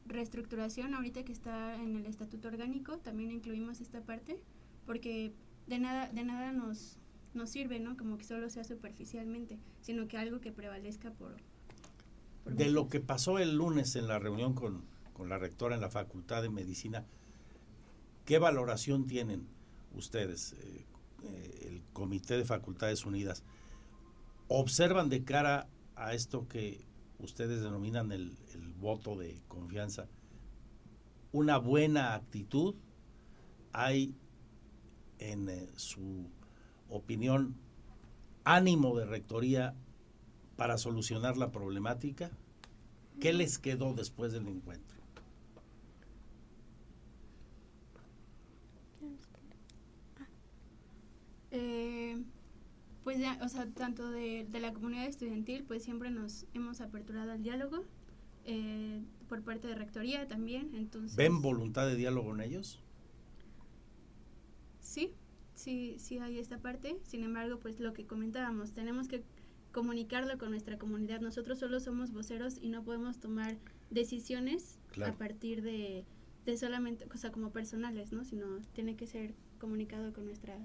reestructuración 0.06 0.94
ahorita 0.94 1.24
que 1.24 1.32
está 1.32 1.76
en 1.76 1.96
el 1.96 2.06
estatuto 2.06 2.48
orgánico, 2.48 2.98
también 2.98 3.32
incluimos 3.32 3.82
esta 3.82 4.02
parte, 4.02 4.40
porque 4.86 5.34
de 5.68 5.80
nada, 5.80 6.08
de 6.10 6.24
nada 6.24 6.52
nos, 6.52 6.98
nos 7.34 7.50
sirve, 7.50 7.80
¿no? 7.80 7.98
Como 7.98 8.18
que 8.18 8.26
solo 8.26 8.50
sea 8.50 8.64
superficialmente, 8.64 9.58
sino 9.82 10.08
que 10.08 10.18
algo 10.18 10.40
que 10.40 10.52
prevalezca 10.52 11.12
por... 11.12 11.36
por 12.44 12.56
de 12.56 12.70
lo 12.70 12.90
que 12.90 13.00
pasó 13.00 13.40
el 13.40 13.56
lunes 13.56 13.96
en 13.96 14.08
la 14.08 14.20
reunión 14.20 14.54
con, 14.54 14.84
con 15.14 15.30
la 15.30 15.38
rectora 15.38 15.76
en 15.76 15.82
la 15.82 15.90
Facultad 15.90 16.42
de 16.42 16.50
Medicina, 16.50 17.06
¿Qué 18.30 18.38
valoración 18.38 19.08
tienen 19.08 19.48
ustedes? 19.96 20.54
Eh, 20.54 20.86
eh, 21.24 21.68
el 21.68 21.82
Comité 21.94 22.38
de 22.38 22.46
Facultades 22.46 23.08
Unidas, 23.08 23.44
observan 24.48 25.10
de 25.10 25.24
cara 25.24 25.68
a 25.96 26.14
esto 26.14 26.48
que 26.48 26.86
ustedes 27.18 27.64
denominan 27.64 28.12
el, 28.12 28.38
voto 28.80 29.16
de 29.18 29.42
confianza, 29.48 30.06
una 31.32 31.58
buena 31.58 32.14
actitud, 32.14 32.76
hay 33.74 34.14
en 35.18 35.50
eh, 35.50 35.68
su 35.76 36.30
opinión 36.88 37.56
ánimo 38.44 38.96
de 38.96 39.06
rectoría 39.06 39.74
para 40.56 40.78
solucionar 40.78 41.36
la 41.36 41.52
problemática? 41.52 42.30
¿Qué 43.20 43.34
les 43.34 43.58
quedó 43.58 43.96
después 43.96 44.34
del 44.34 44.48
encuentro? 44.48 44.99
Eh, 51.52 52.22
pues 53.04 53.20
ya, 53.20 53.40
o 53.42 53.50
sea, 53.50 53.66
tanto 53.68 54.10
de, 54.12 54.46
de, 54.50 54.60
la 54.60 54.74
comunidad 54.74 55.06
estudiantil, 55.08 55.64
pues 55.64 55.84
siempre 55.84 56.12
nos 56.12 56.46
hemos 56.54 56.82
aperturado 56.82 57.32
al 57.32 57.42
diálogo, 57.42 57.86
eh, 58.46 59.04
por 59.28 59.44
parte 59.44 59.68
de 59.68 59.76
rectoría 59.76 60.28
también, 60.28 60.72
entonces... 60.74 61.16
¿Ven 61.16 61.42
voluntad 61.42 61.88
de 61.88 61.96
diálogo 61.96 62.34
en 62.34 62.42
ellos? 62.42 62.82
Sí, 64.80 65.14
sí, 65.54 65.96
sí 66.00 66.18
hay 66.20 66.40
esta 66.40 66.58
parte, 66.58 66.98
sin 67.04 67.24
embargo, 67.24 67.60
pues 67.60 67.80
lo 67.80 67.94
que 67.94 68.06
comentábamos, 68.06 68.74
tenemos 68.74 69.08
que 69.08 69.24
comunicarlo 69.72 70.38
con 70.38 70.50
nuestra 70.50 70.78
comunidad, 70.78 71.22
nosotros 71.22 71.60
solo 71.60 71.80
somos 71.80 72.12
voceros 72.12 72.58
y 72.60 72.70
no 72.70 72.84
podemos 72.84 73.20
tomar 73.20 73.58
decisiones 73.92 74.80
claro. 74.92 75.14
a 75.14 75.18
partir 75.18 75.62
de, 75.62 76.06
de 76.46 76.58
solamente, 76.58 77.06
o 77.14 77.18
sea, 77.18 77.32
como 77.32 77.52
personales, 77.52 78.12
¿no? 78.12 78.24
Sino 78.24 78.60
tiene 78.74 78.96
que 78.96 79.06
ser 79.06 79.36
comunicado 79.60 80.12
con 80.12 80.26
nuestra 80.26 80.58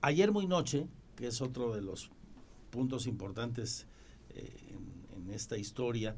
Ayer 0.00 0.32
muy 0.32 0.46
noche, 0.46 0.86
que 1.16 1.26
es 1.26 1.42
otro 1.42 1.74
de 1.74 1.82
los 1.82 2.10
puntos 2.70 3.06
importantes 3.06 3.86
eh, 4.30 4.74
en, 5.16 5.30
esta 5.30 5.58
historia, 5.58 6.16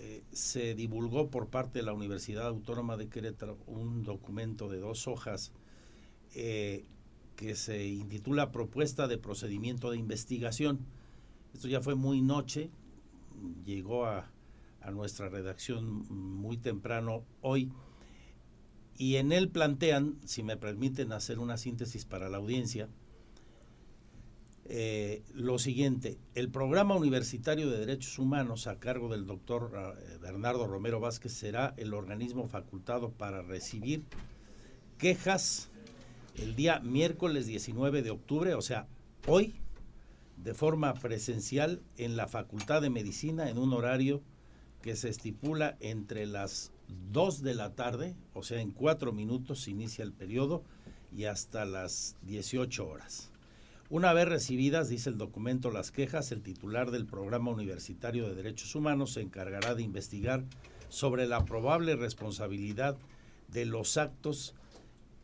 eh, 0.00 0.22
se 0.32 0.74
divulgó 0.74 1.30
por 1.30 1.48
parte 1.48 1.78
de 1.78 1.84
la 1.84 1.94
Universidad 1.94 2.48
Autónoma 2.48 2.96
de 2.96 3.08
Querétaro 3.08 3.56
un 3.66 4.02
documento 4.02 4.68
de 4.68 4.80
dos 4.80 5.08
hojas 5.08 5.52
eh, 6.34 6.84
que 7.36 7.54
se 7.54 7.86
intitula 7.86 8.52
Propuesta 8.52 9.08
de 9.08 9.16
Procedimiento 9.16 9.90
de 9.90 9.96
Investigación. 9.96 10.80
Esto 11.54 11.68
ya 11.68 11.80
fue 11.80 11.94
muy 11.94 12.20
noche, 12.20 12.70
llegó 13.64 14.04
a 14.04 14.30
nuestra 14.92 15.28
redacción 15.28 16.04
muy 16.10 16.56
temprano 16.58 17.24
hoy 17.40 17.70
y 18.98 19.16
en 19.16 19.32
él 19.32 19.48
plantean, 19.48 20.18
si 20.24 20.42
me 20.42 20.56
permiten 20.56 21.12
hacer 21.12 21.38
una 21.38 21.56
síntesis 21.56 22.04
para 22.04 22.28
la 22.28 22.38
audiencia, 22.38 22.88
eh, 24.64 25.22
lo 25.32 25.58
siguiente, 25.58 26.18
el 26.34 26.50
programa 26.50 26.96
universitario 26.96 27.70
de 27.70 27.78
derechos 27.78 28.18
humanos 28.18 28.66
a 28.66 28.78
cargo 28.78 29.08
del 29.08 29.24
doctor 29.24 29.72
eh, 29.74 30.18
Bernardo 30.20 30.66
Romero 30.66 31.00
Vázquez 31.00 31.32
será 31.32 31.72
el 31.78 31.94
organismo 31.94 32.48
facultado 32.48 33.12
para 33.12 33.40
recibir 33.40 34.02
quejas 34.98 35.70
el 36.36 36.56
día 36.56 36.80
miércoles 36.80 37.46
19 37.46 38.02
de 38.02 38.10
octubre, 38.10 38.54
o 38.54 38.62
sea, 38.62 38.88
hoy, 39.26 39.54
de 40.36 40.54
forma 40.54 40.92
presencial 40.94 41.80
en 41.96 42.16
la 42.16 42.26
Facultad 42.26 42.82
de 42.82 42.90
Medicina 42.90 43.48
en 43.48 43.58
un 43.58 43.72
horario 43.72 44.22
que 44.82 44.96
se 44.96 45.08
estipula 45.08 45.76
entre 45.80 46.26
las 46.26 46.72
2 46.88 47.42
de 47.42 47.54
la 47.54 47.74
tarde, 47.74 48.16
o 48.34 48.42
sea, 48.42 48.60
en 48.60 48.70
cuatro 48.70 49.12
minutos 49.12 49.60
se 49.60 49.70
inicia 49.70 50.02
el 50.02 50.12
periodo 50.12 50.62
y 51.12 51.24
hasta 51.24 51.64
las 51.64 52.16
18 52.22 52.86
horas. 52.86 53.30
Una 53.90 54.12
vez 54.12 54.28
recibidas, 54.28 54.88
dice 54.88 55.08
el 55.08 55.16
documento, 55.16 55.70
las 55.70 55.90
quejas, 55.90 56.30
el 56.32 56.42
titular 56.42 56.90
del 56.90 57.06
Programa 57.06 57.50
Universitario 57.50 58.28
de 58.28 58.34
Derechos 58.34 58.74
Humanos 58.74 59.12
se 59.12 59.22
encargará 59.22 59.74
de 59.74 59.82
investigar 59.82 60.44
sobre 60.90 61.26
la 61.26 61.44
probable 61.44 61.96
responsabilidad 61.96 62.98
de 63.48 63.64
los 63.64 63.96
actos 63.96 64.54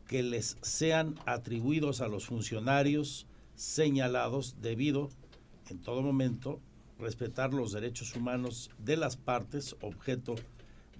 que 0.07 0.23
les 0.23 0.57
sean 0.61 1.15
atribuidos 1.25 2.01
a 2.01 2.07
los 2.07 2.25
funcionarios 2.25 3.27
señalados 3.55 4.55
debido, 4.61 5.09
en 5.69 5.79
todo 5.79 6.01
momento, 6.01 6.59
respetar 6.99 7.53
los 7.53 7.71
derechos 7.71 8.15
humanos 8.15 8.71
de 8.79 8.97
las 8.97 9.17
partes 9.17 9.75
objeto 9.81 10.35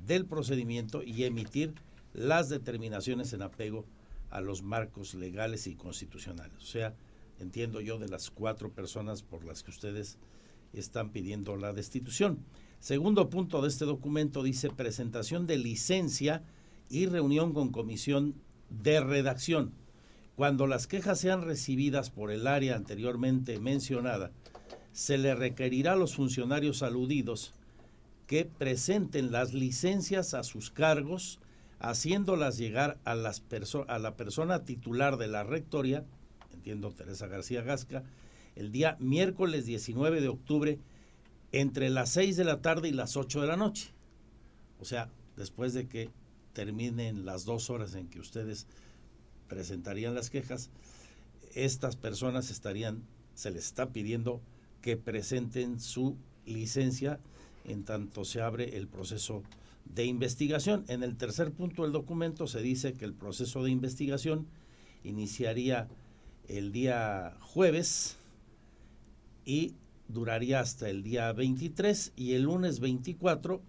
del 0.06 0.26
procedimiento 0.26 1.04
y 1.04 1.24
emitir 1.24 1.74
las 2.14 2.50
determinaciones 2.50 3.34
en 3.34 3.42
apego 3.42 3.86
a 4.30 4.42
los 4.42 4.64
marcos 4.64 5.14
legales 5.14 5.68
y 5.68 5.76
constitucionales. 5.76 6.58
O 6.58 6.66
sea, 6.66 6.94
entiendo 7.40 7.82
yo, 7.82 8.00
de 8.00 8.08
las 8.08 8.32
cuatro 8.32 8.72
personas 8.72 9.22
por 9.24 9.44
las 9.46 9.64
que 9.64 9.72
ustedes 9.72 10.18
están 10.74 11.12
pidiendo 11.12 11.56
la 11.56 11.74
destitución. 11.74 12.40
Segundo 12.80 13.30
punto 13.30 13.62
de 13.62 13.70
este 13.70 13.86
documento 13.86 14.44
dice 14.44 14.70
presentación 14.70 15.48
de 15.48 15.58
licencia 15.58 16.44
y 16.90 17.08
reunión 17.08 17.54
con 17.54 17.72
comisión 17.72 18.36
de 18.70 19.00
redacción. 19.00 19.74
Cuando 20.36 20.68
las 20.68 20.86
quejas 20.86 21.20
sean 21.20 21.42
recibidas 21.44 22.10
por 22.10 22.32
el 22.32 22.46
área 22.46 22.76
anteriormente 22.76 23.60
mencionada, 23.60 24.32
se 24.92 25.18
le 25.18 25.34
requerirá 25.34 25.94
a 25.94 25.98
los 25.98 26.16
funcionarios 26.16 26.84
aludidos 26.84 27.54
que 28.28 28.46
presenten 28.46 29.32
las 29.32 29.54
licencias 29.54 30.34
a 30.34 30.44
sus 30.44 30.72
cargos, 30.72 31.40
haciéndolas 31.80 32.58
llegar 32.58 33.00
a, 33.04 33.16
las 33.16 33.44
a 33.88 34.00
la 34.00 34.16
persona 34.16 34.64
titular 34.64 35.18
de 35.18 35.28
la 35.28 35.44
rectoría, 35.44 36.06
entiendo 36.54 36.92
Teresa 36.92 37.28
García 37.28 37.62
Gasca, 37.62 38.04
el 38.56 38.72
día 38.72 38.98
miércoles 39.00 39.66
19 39.66 40.22
de 40.22 40.28
octubre 40.30 40.80
entre 41.52 41.90
las 41.90 42.10
6 42.12 42.38
de 42.38 42.44
la 42.46 42.62
tarde 42.62 42.90
y 42.90 42.94
las 42.94 43.16
8 43.18 43.42
de 43.42 43.48
la 43.48 43.58
noche. 43.58 43.94
O 44.80 44.86
sea, 44.86 45.10
después 45.36 45.74
de 45.74 45.88
que 45.88 46.10
terminen 46.54 47.26
las 47.26 47.46
dos 47.46 47.70
horas 47.70 47.96
en 47.96 48.08
que 48.08 48.20
ustedes 48.20 48.66
presentarían 49.48 50.16
las 50.16 50.30
quejas, 50.30 50.72
estas 51.54 51.96
personas 51.96 52.50
estarían, 52.50 53.04
se 53.36 53.52
les 53.52 53.66
está 53.66 53.90
pidiendo 53.92 54.42
que 54.82 54.98
presenten 54.98 55.80
su 55.80 56.18
licencia 56.46 57.20
en 57.66 57.84
tanto 57.84 58.26
se 58.26 58.42
abre 58.42 58.78
el 58.78 58.88
proceso 58.88 59.44
de 59.86 60.06
investigación. 60.06 60.86
En 60.88 61.04
el 61.04 61.18
tercer 61.18 61.52
punto 61.52 61.84
del 61.84 61.92
documento 61.92 62.48
se 62.48 62.62
dice 62.62 62.94
que 62.94 63.06
el 63.06 63.14
proceso 63.14 63.64
de 63.64 63.72
investigación 63.72 64.48
iniciaría 65.04 65.88
el 66.48 66.72
día 66.72 67.38
jueves 67.42 68.18
y 69.46 69.74
duraría 70.08 70.60
hasta 70.60 70.90
el 70.90 71.04
día 71.04 71.32
23 71.34 72.14
y 72.16 72.34
el 72.34 72.44
lunes 72.44 72.80
24 72.80 73.62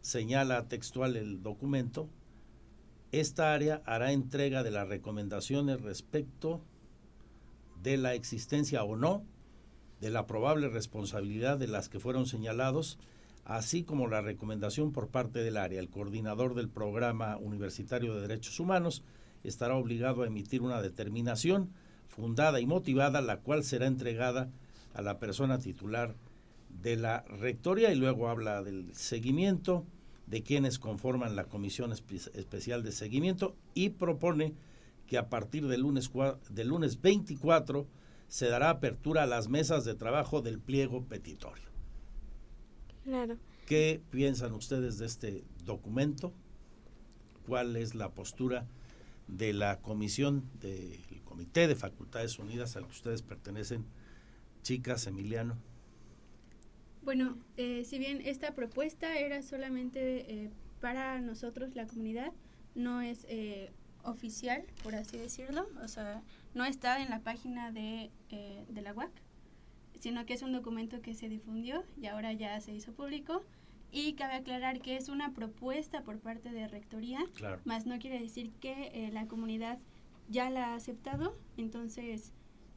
señala 0.00 0.68
textual 0.68 1.16
el 1.16 1.42
documento, 1.42 2.08
esta 3.12 3.54
área 3.54 3.82
hará 3.86 4.12
entrega 4.12 4.62
de 4.62 4.72
las 4.72 4.88
recomendaciones 4.88 5.80
respecto 5.80 6.60
de 7.82 7.96
la 7.96 8.14
existencia 8.14 8.84
o 8.84 8.96
no 8.96 9.24
de 10.00 10.10
la 10.10 10.26
probable 10.26 10.68
responsabilidad 10.68 11.58
de 11.58 11.68
las 11.68 11.88
que 11.88 12.00
fueron 12.00 12.26
señalados, 12.26 12.98
así 13.44 13.82
como 13.82 14.08
la 14.08 14.20
recomendación 14.20 14.92
por 14.92 15.08
parte 15.08 15.40
del 15.40 15.56
área. 15.56 15.80
El 15.80 15.90
coordinador 15.90 16.54
del 16.54 16.68
Programa 16.68 17.36
Universitario 17.36 18.14
de 18.14 18.22
Derechos 18.22 18.60
Humanos 18.60 19.02
estará 19.44 19.76
obligado 19.76 20.22
a 20.22 20.26
emitir 20.26 20.62
una 20.62 20.80
determinación 20.80 21.70
fundada 22.08 22.60
y 22.60 22.66
motivada, 22.66 23.20
la 23.20 23.40
cual 23.40 23.64
será 23.64 23.86
entregada 23.86 24.50
a 24.94 25.02
la 25.02 25.18
persona 25.18 25.58
titular 25.58 26.14
de 26.68 26.96
la 26.96 27.22
rectoría 27.22 27.92
y 27.92 27.96
luego 27.96 28.28
habla 28.28 28.62
del 28.62 28.94
seguimiento 28.94 29.84
de 30.26 30.42
quienes 30.42 30.78
conforman 30.78 31.36
la 31.36 31.44
comisión 31.44 31.92
especial 31.92 32.82
de 32.82 32.92
seguimiento 32.92 33.56
y 33.74 33.90
propone 33.90 34.54
que 35.06 35.18
a 35.18 35.28
partir 35.28 35.66
del 35.66 35.82
lunes, 35.82 36.10
del 36.48 36.68
lunes 36.68 37.00
24 37.00 37.86
se 38.28 38.46
dará 38.46 38.70
apertura 38.70 39.24
a 39.24 39.26
las 39.26 39.48
mesas 39.48 39.84
de 39.84 39.94
trabajo 39.94 40.40
del 40.40 40.58
pliego 40.58 41.04
petitorio. 41.04 41.71
Claro. 43.04 43.36
¿Qué 43.66 44.00
piensan 44.10 44.52
ustedes 44.52 44.98
de 44.98 45.06
este 45.06 45.44
documento? 45.64 46.32
¿Cuál 47.46 47.76
es 47.76 47.94
la 47.94 48.10
postura 48.10 48.66
de 49.28 49.52
la 49.52 49.80
comisión 49.80 50.48
del 50.60 51.22
Comité 51.24 51.66
de 51.66 51.74
Facultades 51.74 52.38
Unidas 52.38 52.76
al 52.76 52.84
que 52.84 52.92
ustedes 52.92 53.22
pertenecen, 53.22 53.84
chicas, 54.62 55.06
Emiliano? 55.06 55.56
Bueno, 57.02 57.36
eh, 57.56 57.84
si 57.84 57.98
bien 57.98 58.20
esta 58.24 58.54
propuesta 58.54 59.18
era 59.18 59.42
solamente 59.42 60.44
eh, 60.44 60.50
para 60.80 61.20
nosotros, 61.20 61.74
la 61.74 61.86
comunidad, 61.86 62.32
no 62.74 63.00
es 63.00 63.26
eh, 63.28 63.70
oficial, 64.04 64.64
por 64.82 64.94
así 64.94 65.16
decirlo, 65.16 65.66
o 65.82 65.88
sea, 65.88 66.22
no 66.54 66.64
está 66.64 67.02
en 67.02 67.10
la 67.10 67.20
página 67.20 67.72
de, 67.72 68.10
eh, 68.30 68.64
de 68.68 68.82
la 68.82 68.92
UAC, 68.92 69.10
sino 70.02 70.26
que 70.26 70.34
es 70.34 70.42
un 70.42 70.50
documento 70.50 71.00
que 71.00 71.14
se 71.14 71.28
difundió 71.28 71.84
y 71.96 72.06
ahora 72.06 72.32
ya 72.32 72.60
se 72.60 72.74
hizo 72.74 72.92
público. 72.92 73.44
Y 73.92 74.14
cabe 74.14 74.34
aclarar 74.34 74.80
que 74.80 74.96
es 74.96 75.08
una 75.08 75.32
propuesta 75.32 76.02
por 76.02 76.18
parte 76.18 76.50
de 76.50 76.66
Rectoría, 76.66 77.20
más 77.64 77.86
no 77.86 78.00
quiere 78.00 78.18
decir 78.18 78.50
que 78.58 78.90
eh, 78.94 79.10
la 79.12 79.28
comunidad 79.28 79.78
ya 80.28 80.50
la 80.50 80.72
ha 80.72 80.74
aceptado, 80.74 81.38
entonces... 81.56 82.32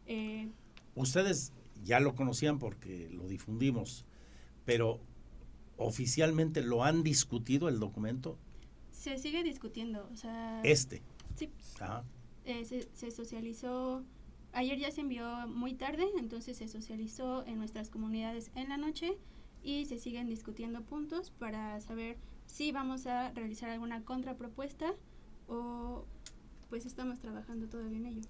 Eh, 0.06 0.52
Ustedes 0.94 1.52
ya 1.84 2.00
lo 2.00 2.14
conocían 2.14 2.60
porque 2.60 3.10
lo 3.10 3.28
difundimos, 3.28 4.06
pero 4.64 5.00
oficialmente 5.78 6.62
lo 6.62 6.84
han 6.84 7.02
discutido 7.02 7.70
el 7.70 7.80
documento. 7.80 8.38
Se 8.92 9.18
sigue 9.18 9.42
discutiendo, 9.42 10.08
o 10.14 10.16
sea... 10.16 10.62
Este. 10.64 11.02
Sí. 11.34 11.50
Eh, 12.44 12.66
se, 12.66 12.88
se, 12.94 13.10
socializó, 13.10 14.04
ayer 14.56 14.80
ya 14.80 14.90
se 14.90 15.02
envió 15.02 15.48
muy 15.48 15.74
tarde, 15.74 16.06
entonces 16.18 16.58
se 16.58 16.68
socializó 16.68 17.46
en 17.46 17.58
nuestras 17.58 17.90
comunidades 17.90 18.52
en 18.56 18.70
la 18.70 18.78
noche 18.78 19.18
y 19.62 19.86
se 19.86 19.98
siguen 20.00 20.28
discutiendo 20.28 20.82
puntos 20.82 21.32
para 21.32 21.80
saber 21.82 22.18
si 22.46 22.72
vamos 22.72 23.06
a 23.06 23.32
realizar 23.32 23.70
alguna 23.70 24.04
contrapropuesta 24.04 24.94
o 25.48 26.06
pues 26.70 26.86
estamos 26.86 27.20
trabajando 27.20 27.68
todavía 27.68 27.98
en 27.98 28.06
ello. 28.06 28.22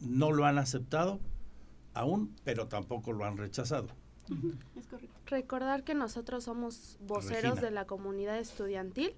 No 0.00 0.32
lo 0.32 0.46
han 0.46 0.58
aceptado 0.58 1.20
aún, 1.94 2.34
pero 2.44 2.68
tampoco 2.68 3.12
lo 3.12 3.24
han 3.24 3.36
rechazado. 3.36 3.88
Es 4.76 4.86
correcto. 4.86 5.14
Recordar 5.26 5.84
que 5.84 5.94
nosotros 5.94 6.44
somos 6.44 6.98
voceros 7.00 7.60
de 7.60 7.70
la 7.70 7.86
comunidad 7.86 8.38
estudiantil. 8.38 9.14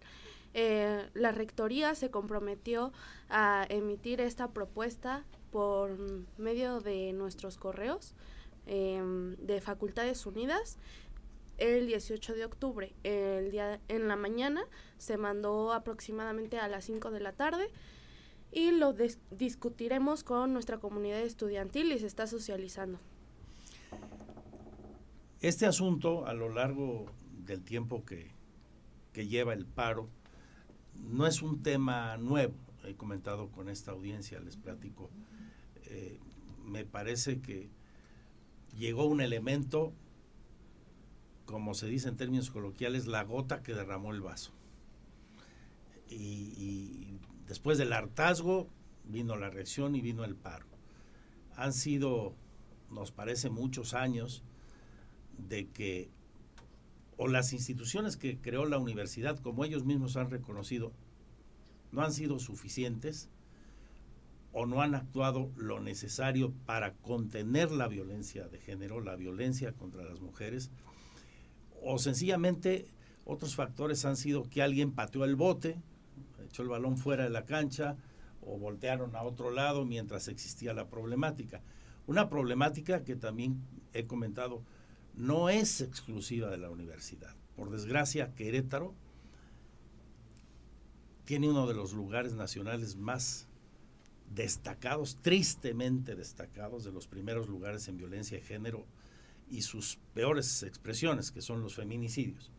Eh, 0.55 1.09
la 1.15 1.33
rectoría 1.33 1.95
se 1.95 2.11
comprometió 2.11 2.93
a 3.29 3.67
emitir 3.69 4.21
esta 4.21 4.49
propuesta 4.49 5.25
por 5.51 5.97
medio 6.37 6.81
de 6.81 7.13
nuestros 7.13 7.57
correos 7.59 8.15
em, 8.67 9.37
de 9.37 9.61
Facultades 9.61 10.27
Unidas 10.27 10.79
el 11.59 11.87
18 11.87 12.35
de 12.35 12.45
octubre. 12.45 12.95
El 13.03 13.51
día 13.51 13.81
en 13.89 14.09
la 14.09 14.17
mañana 14.17 14.63
se 14.97 15.17
mandó 15.17 15.73
aproximadamente 15.73 16.59
a 16.59 16.69
las 16.69 16.85
5 16.85 17.11
de 17.11 17.21
la 17.21 17.33
tarde 17.33 17.69
y 18.53 18.71
lo 18.71 18.95
discutiremos 19.31 20.25
con 20.25 20.53
nuestra 20.53 20.79
comunidad 20.79 21.21
estudiantil 21.21 21.93
y 21.93 21.99
se 21.99 22.07
está 22.07 22.27
socializando. 22.27 22.99
Este 25.41 25.67
asunto 25.67 26.27
a 26.27 26.33
lo 26.33 26.49
largo 26.49 27.07
del 27.45 27.63
tiempo 27.63 28.05
que, 28.05 28.31
que 29.13 29.27
lleva 29.27 29.53
el 29.53 29.67
paro 29.67 30.09
no 30.95 31.27
es 31.27 31.43
un 31.43 31.63
tema 31.63 32.17
nuevo. 32.17 32.55
He 32.85 32.95
comentado 32.95 33.51
con 33.51 33.69
esta 33.69 33.93
audiencia, 33.93 34.41
les 34.41 34.57
platico. 34.57 35.11
Eh, 35.89 36.19
me 36.65 36.85
parece 36.85 37.41
que 37.41 37.69
llegó 38.77 39.07
un 39.07 39.21
elemento 39.21 39.93
como 41.49 41.73
se 41.73 41.87
dice 41.87 42.11
en 42.11 42.19
términos 42.19 42.51
coloquiales, 42.51 43.07
la 43.07 43.25
gota 43.25 43.63
que 43.63 43.73
derramó 43.73 44.13
el 44.13 44.21
vaso. 44.21 44.53
Y, 46.11 47.19
después 47.47 47.79
del 47.79 47.95
hartazgo 47.95 48.69
vino 49.05 49.35
la 49.35 49.49
reacción 49.49 49.95
y 49.95 50.03
vino 50.03 50.25
el 50.25 50.37
paro. 50.37 50.67
Han 51.57 51.73
sido, 51.73 52.35
nos 52.91 53.13
parece, 53.13 53.49
muchos 53.49 53.95
años 53.95 54.43
de 55.39 55.69
que 55.71 56.11
o 57.17 57.29
las 57.29 57.55
instituciones 57.55 58.19
que 58.19 58.39
creó 58.39 58.67
la 58.67 58.77
universidad, 58.77 59.39
como 59.39 59.65
ellos 59.65 59.87
mismos 59.87 60.19
han 60.19 60.31
reconocido, 60.31 60.93
no 61.93 62.03
han 62.03 62.13
sido 62.13 62.39
suficientes 62.39 63.31
o 64.53 64.67
no 64.67 64.83
han 64.83 64.95
actuado 64.95 65.51
lo 65.57 65.81
necesario 65.81 66.53
para 66.67 66.95
contener 66.95 67.71
la 67.71 67.89
violencia 67.89 68.49
de 68.49 68.59
género, 68.59 69.01
la 69.01 69.17
violencia 69.17 69.73
contra 69.73 70.05
las 70.05 70.21
mujeres, 70.21 70.71
o 71.83 71.99
sencillamente 71.99 72.87
otros 73.25 73.55
factores 73.55 74.05
han 74.05 74.17
sido 74.17 74.49
que 74.49 74.63
alguien 74.63 74.93
pateó 74.93 75.25
el 75.25 75.37
bote, 75.37 75.77
echó 76.45 76.63
el 76.63 76.69
balón 76.69 76.97
fuera 76.97 77.25
de 77.25 77.31
la 77.31 77.45
cancha 77.45 77.97
o 78.41 78.59
voltearon 78.59 79.15
a 79.15 79.23
otro 79.23 79.51
lado 79.51 79.85
mientras 79.85 80.29
existía 80.29 80.73
la 80.73 80.89
problemática. 80.89 81.61
Una 82.07 82.31
problemática 82.31 83.05
que 83.05 83.17
también 83.17 83.61
he 83.93 84.07
comentado 84.07 84.63
no 85.15 85.51
es 85.51 85.81
exclusiva 85.81 86.49
de 86.49 86.57
la 86.57 86.71
universidad. 86.71 87.35
Por 87.55 87.71
desgracia, 87.71 88.35
Querétaro 88.35 88.95
tiene 91.25 91.51
uno 91.51 91.67
de 91.67 91.75
los 91.75 91.93
lugares 91.93 92.33
nacionales 92.33 92.97
más 92.97 93.48
destacados, 94.35 95.19
tristemente 95.23 96.15
destacados, 96.15 96.85
de 96.85 96.93
los 96.93 97.07
primeros 97.07 97.49
lugares 97.49 97.89
en 97.89 97.97
violencia 97.97 98.39
de 98.39 98.45
género 98.45 98.87
y 99.51 99.63
sus 99.63 99.99
peores 100.15 100.63
expresiones, 100.63 101.31
que 101.31 101.43
son 101.43 101.63
los 101.63 101.75
feminicidios. 101.75 102.51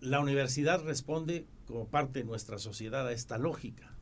La 0.00 0.20
universidad 0.20 0.82
responde 0.82 1.46
como 1.66 1.88
parte 1.88 2.20
de 2.20 2.24
nuestra 2.24 2.58
sociedad 2.58 3.06
a 3.06 3.12
esta 3.12 3.38
lógica. 3.38 3.92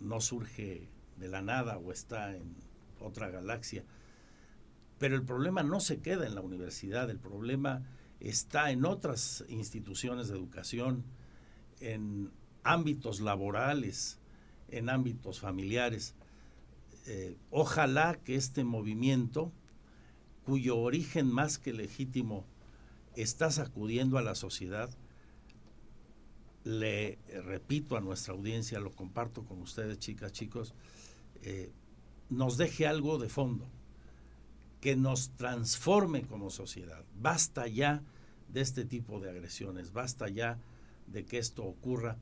No 0.00 0.20
surge 0.20 0.88
de 1.16 1.28
la 1.28 1.42
nada 1.42 1.78
o 1.78 1.92
está 1.92 2.36
en 2.36 2.54
otra 3.00 3.30
galaxia. 3.30 3.84
Pero 4.98 5.14
el 5.16 5.24
problema 5.24 5.62
no 5.62 5.80
se 5.80 6.00
queda 6.00 6.26
en 6.26 6.34
la 6.34 6.40
universidad, 6.40 7.10
el 7.10 7.18
problema 7.18 7.84
está 8.20 8.70
en 8.70 8.84
otras 8.84 9.44
instituciones 9.48 10.28
de 10.28 10.34
educación, 10.34 11.04
en 11.80 12.32
ámbitos 12.64 13.20
laborales, 13.20 14.18
en 14.70 14.88
ámbitos 14.90 15.40
familiares. 15.40 16.14
Eh, 17.06 17.36
ojalá 17.50 18.16
que 18.22 18.34
este 18.34 18.64
movimiento, 18.64 19.52
cuyo 20.44 20.78
origen 20.78 21.30
más 21.30 21.58
que 21.58 21.72
legítimo 21.72 22.44
está 23.16 23.50
sacudiendo 23.50 24.18
a 24.18 24.22
la 24.22 24.34
sociedad, 24.34 24.90
le 26.64 27.18
repito 27.44 27.96
a 27.96 28.00
nuestra 28.00 28.34
audiencia, 28.34 28.78
lo 28.78 28.90
comparto 28.90 29.44
con 29.44 29.60
ustedes, 29.62 29.98
chicas, 29.98 30.32
chicos, 30.32 30.74
eh, 31.42 31.72
nos 32.28 32.58
deje 32.58 32.86
algo 32.86 33.18
de 33.18 33.28
fondo, 33.28 33.66
que 34.80 34.94
nos 34.94 35.30
transforme 35.30 36.22
como 36.22 36.50
sociedad. 36.50 37.04
Basta 37.18 37.66
ya 37.66 38.02
de 38.48 38.60
este 38.60 38.84
tipo 38.84 39.18
de 39.18 39.30
agresiones, 39.30 39.92
basta 39.92 40.28
ya 40.28 40.58
de 41.06 41.24
que 41.24 41.38
esto 41.38 41.64
ocurra 41.64 42.18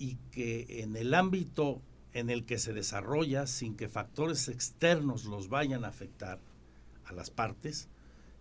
y 0.00 0.16
que 0.32 0.80
en 0.82 0.96
el 0.96 1.12
ámbito 1.12 1.82
en 2.14 2.30
el 2.30 2.46
que 2.46 2.58
se 2.58 2.72
desarrolla 2.72 3.46
sin 3.46 3.76
que 3.76 3.86
factores 3.86 4.48
externos 4.48 5.26
los 5.26 5.48
vayan 5.48 5.84
a 5.84 5.88
afectar 5.88 6.40
a 7.04 7.12
las 7.12 7.30
partes, 7.30 7.88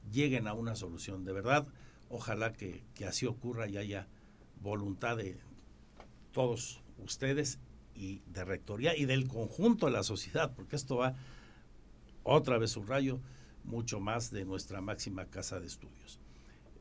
lleguen 0.09 0.47
a 0.47 0.53
una 0.53 0.75
solución. 0.75 1.25
De 1.25 1.33
verdad, 1.33 1.67
ojalá 2.09 2.53
que, 2.53 2.81
así 3.05 3.25
ocurra 3.25 3.67
y 3.67 3.77
haya 3.77 4.07
voluntad 4.61 5.17
de 5.17 5.37
todos 6.31 6.81
ustedes 6.97 7.59
y 7.93 8.21
de 8.27 8.45
rectoría 8.45 8.95
y 8.95 9.03
del 9.03 9.27
conjunto 9.27 9.87
de 9.87 9.91
la 9.91 10.03
sociedad, 10.03 10.53
porque 10.55 10.77
esto 10.77 10.95
va, 10.95 11.17
otra 12.23 12.57
vez 12.57 12.71
subrayo, 12.71 13.19
mucho 13.65 13.99
más 13.99 14.31
de 14.31 14.45
nuestra 14.45 14.79
máxima 14.79 15.25
casa 15.25 15.59
de 15.59 15.67
estudios. 15.67 16.21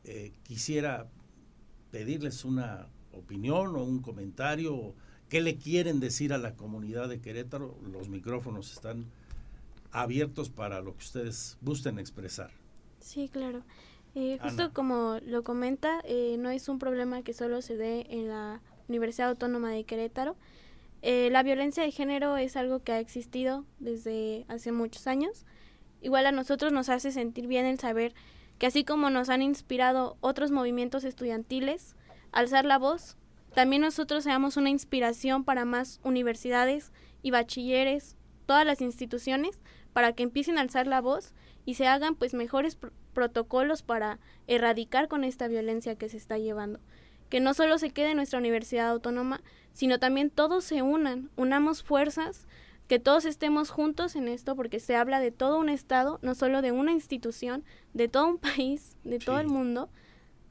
Eh, 0.05 0.33
quisiera 0.45 1.11
pedirles 1.91 2.45
una 2.45 2.89
opinión 3.19 3.77
o 3.77 3.85
un 3.85 4.01
comentario 4.01 4.95
¿Qué 5.29 5.43
le 5.43 5.57
quieren 5.57 6.01
decir 6.01 6.33
a 6.33 6.39
la 6.39 6.55
comunidad 6.55 7.09
de 7.09 7.21
Querétaro? 7.21 7.77
Los 7.93 8.09
micrófonos 8.09 8.73
están 8.73 9.05
abiertos 9.93 10.49
para 10.49 10.81
lo 10.81 10.93
que 10.93 11.05
ustedes 11.05 11.59
gusten 11.61 11.99
expresar. 11.99 12.51
Sí, 13.01 13.29
claro. 13.29 13.63
Eh, 14.15 14.39
justo 14.41 14.73
como 14.73 15.19
lo 15.27 15.45
comenta, 15.45 16.01
eh, 16.05 16.37
no 16.39 16.49
es 16.49 16.71
un 16.71 16.79
problema 16.79 17.23
que 17.23 17.35
solo 17.35 17.61
se 17.61 17.77
dé 17.77 18.07
en 18.09 18.29
la 18.29 18.63
Universidad 18.89 19.29
Autónoma 19.29 19.71
de 19.71 19.85
Querétaro. 19.85 20.35
Eh, 21.03 21.29
la 21.31 21.43
violencia 21.43 21.83
de 21.83 21.93
género 21.93 22.39
es 22.39 22.57
algo 22.57 22.83
que 22.83 22.93
ha 22.93 22.99
existido 22.99 23.67
desde 23.81 24.47
hace 24.49 24.73
muchos 24.73 25.07
años. 25.07 25.45
Igual 26.01 26.25
a 26.27 26.33
nosotros 26.33 26.73
nos 26.73 26.89
hace 26.89 27.13
sentir 27.13 27.49
bien 27.49 27.67
el 27.67 27.79
saber 27.79 28.15
que 28.59 28.67
así 28.67 28.83
como 28.83 29.11
nos 29.11 29.29
han 29.29 29.43
inspirado 29.43 30.17
otros 30.21 30.51
movimientos 30.51 31.05
estudiantiles, 31.05 31.95
alzar 32.33 32.65
la 32.65 32.79
voz 32.79 33.17
también 33.55 33.83
nosotros 33.83 34.25
seamos 34.25 34.57
una 34.57 34.71
inspiración 34.71 35.45
para 35.45 35.65
más 35.65 36.01
universidades 36.05 36.93
y 37.23 37.31
bachilleres, 37.31 38.17
todas 38.47 38.65
las 38.65 38.81
instituciones, 38.81 39.61
para 39.93 40.13
que 40.13 40.23
empiecen 40.23 40.59
a 40.59 40.61
alzar 40.61 40.87
la 40.87 41.01
voz 41.01 41.35
y 41.65 41.75
se 41.75 41.87
hagan 41.87 42.15
pues 42.15 42.35
mejores 42.35 42.79
protocolos 43.13 43.83
para 43.83 44.21
erradicar 44.47 45.09
con 45.09 45.25
esta 45.25 45.49
violencia 45.49 45.97
que 45.97 46.09
se 46.09 46.17
está 46.17 46.39
llevando. 46.39 46.79
Que 47.31 47.41
no 47.41 47.53
solo 47.53 47.79
se 47.79 47.91
quede 47.91 48.15
nuestra 48.15 48.39
universidad 48.39 48.89
autónoma, 48.89 49.43
sino 49.73 49.99
también 49.99 50.31
todos 50.31 50.65
se 50.65 50.83
unan, 50.83 51.31
unamos 51.37 51.83
fuerzas, 51.83 52.47
que 52.87 52.99
todos 52.99 53.25
estemos 53.25 53.71
juntos 53.71 54.15
en 54.15 54.29
esto, 54.29 54.57
porque 54.57 54.81
se 54.81 54.95
habla 54.95 55.21
de 55.21 55.31
todo 55.31 55.59
un 55.59 55.69
Estado, 55.69 56.21
no 56.23 56.35
solo 56.35 56.63
de 56.63 56.73
una 56.73 56.93
institución, 56.93 57.65
de 57.93 58.09
todo 58.09 58.29
un 58.29 58.39
país, 58.39 58.97
de 59.05 59.19
todo 59.19 59.41
el 59.41 59.49
mundo, 59.49 59.91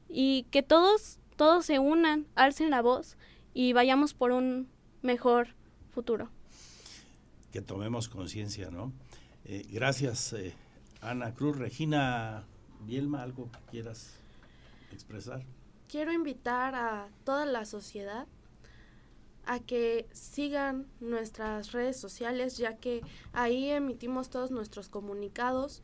y 0.08 0.46
que 0.50 0.62
todos 0.62 1.18
todos 1.38 1.66
se 1.66 1.78
unan, 1.78 2.26
alcen 2.34 2.68
la 2.68 2.82
voz 2.82 3.16
y 3.54 3.72
vayamos 3.72 4.12
por 4.12 4.32
un 4.32 4.68
mejor 5.02 5.54
futuro. 5.92 6.28
Que 7.52 7.62
tomemos 7.62 8.08
conciencia, 8.08 8.70
¿no? 8.70 8.92
Eh, 9.44 9.64
gracias, 9.70 10.32
eh, 10.32 10.52
Ana 11.00 11.32
Cruz. 11.32 11.56
Regina 11.56 12.44
Bielma, 12.80 13.22
¿algo 13.22 13.50
que 13.52 13.58
quieras 13.70 14.16
expresar? 14.92 15.44
Quiero 15.88 16.12
invitar 16.12 16.74
a 16.74 17.08
toda 17.24 17.46
la 17.46 17.64
sociedad 17.64 18.26
a 19.46 19.60
que 19.60 20.08
sigan 20.12 20.88
nuestras 20.98 21.70
redes 21.70 21.98
sociales, 21.98 22.58
ya 22.58 22.78
que 22.78 23.00
ahí 23.32 23.70
emitimos 23.70 24.28
todos 24.28 24.50
nuestros 24.50 24.88
comunicados. 24.88 25.82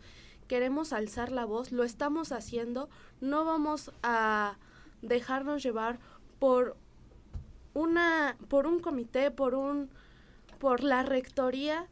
Queremos 0.48 0.92
alzar 0.92 1.30
la 1.30 1.44
voz, 1.44 1.70
lo 1.70 1.84
estamos 1.84 2.32
haciendo, 2.32 2.90
no 3.20 3.44
vamos 3.44 3.92
a 4.02 4.58
dejarnos 5.04 5.62
llevar 5.62 5.98
por 6.38 6.76
una 7.72 8.36
por 8.48 8.66
un 8.66 8.80
comité, 8.80 9.30
por 9.30 9.54
un 9.54 9.90
por 10.58 10.82
la 10.82 11.02
rectoría 11.02 11.88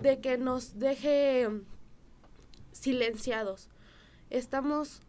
de 0.00 0.20
que 0.20 0.38
nos 0.38 0.78
deje 0.78 1.48
silenciados. 2.72 3.68
Estamos 4.30 5.02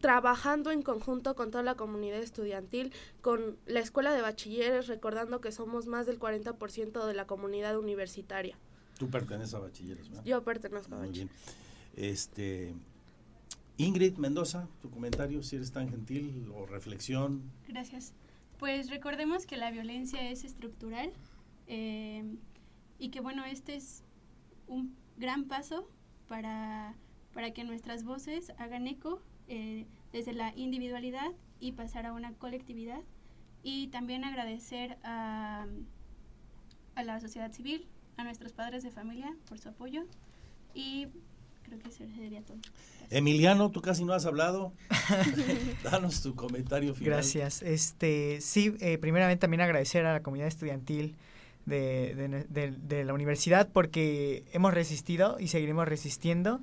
trabajando 0.00 0.70
en 0.70 0.82
conjunto 0.82 1.34
con 1.34 1.50
toda 1.50 1.64
la 1.64 1.76
comunidad 1.76 2.18
estudiantil, 2.18 2.92
con 3.22 3.56
la 3.64 3.80
escuela 3.80 4.12
de 4.12 4.20
bachilleres, 4.20 4.86
recordando 4.86 5.40
que 5.40 5.50
somos 5.50 5.86
más 5.86 6.04
del 6.04 6.18
40% 6.18 7.06
de 7.06 7.14
la 7.14 7.26
comunidad 7.26 7.78
universitaria. 7.78 8.58
Tú 8.98 9.08
perteneces 9.08 9.54
a 9.54 9.60
bachilleres, 9.60 10.10
¿verdad? 10.10 10.24
Yo 10.24 10.42
pertenezco 10.42 10.94
a 10.94 11.06
bien. 11.06 11.30
Este, 11.96 12.74
Ingrid 13.76 14.16
Mendoza, 14.18 14.68
tu 14.80 14.90
comentario, 14.90 15.42
si 15.42 15.56
eres 15.56 15.72
tan 15.72 15.88
gentil 15.88 16.50
o 16.54 16.66
reflexión. 16.66 17.50
Gracias. 17.66 18.14
Pues 18.58 18.88
recordemos 18.88 19.46
que 19.46 19.56
la 19.56 19.70
violencia 19.70 20.30
es 20.30 20.44
estructural 20.44 21.12
eh, 21.66 22.24
y 22.98 23.08
que 23.08 23.20
bueno, 23.20 23.44
este 23.44 23.74
es 23.74 24.04
un 24.68 24.94
gran 25.16 25.44
paso 25.44 25.88
para, 26.28 26.94
para 27.32 27.52
que 27.52 27.64
nuestras 27.64 28.04
voces 28.04 28.52
hagan 28.58 28.86
eco 28.86 29.20
eh, 29.48 29.86
desde 30.12 30.32
la 30.32 30.52
individualidad 30.56 31.32
y 31.58 31.72
pasar 31.72 32.06
a 32.06 32.12
una 32.12 32.32
colectividad. 32.34 33.00
Y 33.62 33.88
también 33.88 34.24
agradecer 34.24 34.98
a, 35.02 35.66
a 36.94 37.02
la 37.02 37.18
sociedad 37.20 37.50
civil, 37.50 37.86
a 38.16 38.24
nuestros 38.24 38.52
padres 38.52 38.82
de 38.82 38.90
familia 38.90 39.34
por 39.48 39.58
su 39.58 39.70
apoyo 39.70 40.04
y 40.74 41.08
creo 41.64 41.78
que 41.78 41.88
eso 41.88 42.04
sería 42.14 42.42
todo. 42.42 42.58
Emiliano, 43.10 43.70
tú 43.70 43.80
casi 43.80 44.04
no 44.04 44.12
has 44.12 44.26
hablado. 44.26 44.72
Danos 45.84 46.22
tu 46.22 46.34
comentario 46.34 46.94
final. 46.94 47.14
Gracias. 47.14 47.62
Este, 47.62 48.40
sí, 48.40 48.74
eh, 48.80 48.98
primeramente 48.98 49.40
también 49.40 49.60
agradecer 49.60 50.06
a 50.06 50.12
la 50.12 50.22
comunidad 50.22 50.48
estudiantil 50.48 51.16
de, 51.66 52.46
de, 52.48 53.04
la 53.04 53.14
universidad 53.14 53.68
porque 53.72 54.44
hemos 54.52 54.74
resistido 54.74 55.38
y 55.40 55.48
seguiremos 55.48 55.88
resistiendo. 55.88 56.60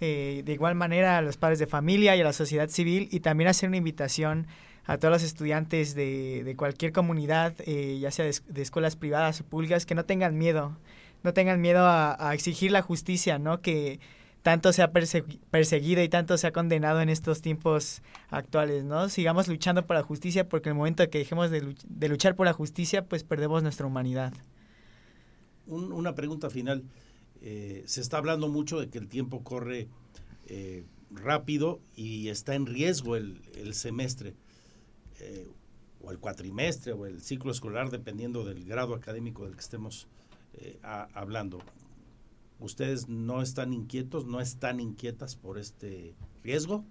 Eh, 0.00 0.42
de 0.44 0.52
igual 0.52 0.74
manera 0.74 1.18
a 1.18 1.22
los 1.22 1.36
padres 1.36 1.60
de 1.60 1.66
familia 1.66 2.16
y 2.16 2.20
a 2.20 2.24
la 2.24 2.32
sociedad 2.32 2.68
civil 2.68 3.08
y 3.12 3.20
también 3.20 3.48
hacer 3.48 3.68
una 3.68 3.76
invitación 3.76 4.46
a 4.86 4.98
todos 4.98 5.12
los 5.12 5.22
estudiantes 5.22 5.94
de, 5.94 6.54
cualquier 6.58 6.92
comunidad, 6.92 7.54
eh, 7.60 7.98
ya 8.00 8.10
sea 8.10 8.24
de, 8.24 8.34
de, 8.48 8.62
escuelas 8.62 8.96
privadas 8.96 9.40
o 9.40 9.44
públicas, 9.44 9.86
que 9.86 9.94
no 9.94 10.04
tengan 10.04 10.36
miedo, 10.36 10.76
no 11.22 11.32
tengan 11.32 11.60
miedo 11.60 11.86
a, 11.86 12.16
a 12.28 12.34
exigir 12.34 12.70
la 12.70 12.82
justicia, 12.82 13.38
¿no? 13.38 13.62
Que 13.62 13.98
tanto 14.44 14.74
se 14.74 14.82
ha 14.82 14.92
perseguido 14.92 16.02
y 16.02 16.08
tanto 16.10 16.36
se 16.36 16.46
ha 16.46 16.52
condenado 16.52 17.00
en 17.00 17.08
estos 17.08 17.40
tiempos 17.40 18.02
actuales, 18.28 18.84
¿no? 18.84 19.08
Sigamos 19.08 19.48
luchando 19.48 19.86
por 19.86 19.96
la 19.96 20.02
justicia 20.02 20.50
porque 20.50 20.68
el 20.68 20.74
momento 20.74 21.08
que 21.08 21.16
dejemos 21.16 21.50
de, 21.50 21.62
luch 21.62 21.80
de 21.88 22.08
luchar 22.10 22.36
por 22.36 22.44
la 22.44 22.52
justicia, 22.52 23.06
pues 23.06 23.24
perdemos 23.24 23.62
nuestra 23.62 23.86
humanidad. 23.86 24.34
Un, 25.66 25.92
una 25.92 26.14
pregunta 26.14 26.50
final. 26.50 26.84
Eh, 27.40 27.84
se 27.86 28.02
está 28.02 28.18
hablando 28.18 28.50
mucho 28.50 28.78
de 28.78 28.90
que 28.90 28.98
el 28.98 29.08
tiempo 29.08 29.42
corre 29.42 29.88
eh, 30.46 30.84
rápido 31.10 31.80
y 31.96 32.28
está 32.28 32.54
en 32.54 32.66
riesgo 32.66 33.16
el, 33.16 33.40
semestre, 33.72 34.34
eh, 35.20 35.48
o 36.02 36.10
el 36.10 36.18
cuatrimestre, 36.18 36.92
o 36.92 37.06
el 37.06 37.22
ciclo 37.22 37.50
escolar, 37.50 37.88
dependiendo 37.88 38.44
del 38.44 38.66
grado 38.66 38.94
académico 38.94 39.46
del 39.46 39.54
que 39.54 39.62
estemos 39.62 40.06
a, 40.82 41.08
hablando. 41.14 41.62
¿Ustedes 42.58 43.08
no 43.08 43.42
están 43.42 43.72
inquietos, 43.72 44.26
no 44.26 44.40
están 44.40 44.80
inquietas 44.80 45.36
por 45.36 45.58
este 45.58 46.14
riesgo? 46.42 46.84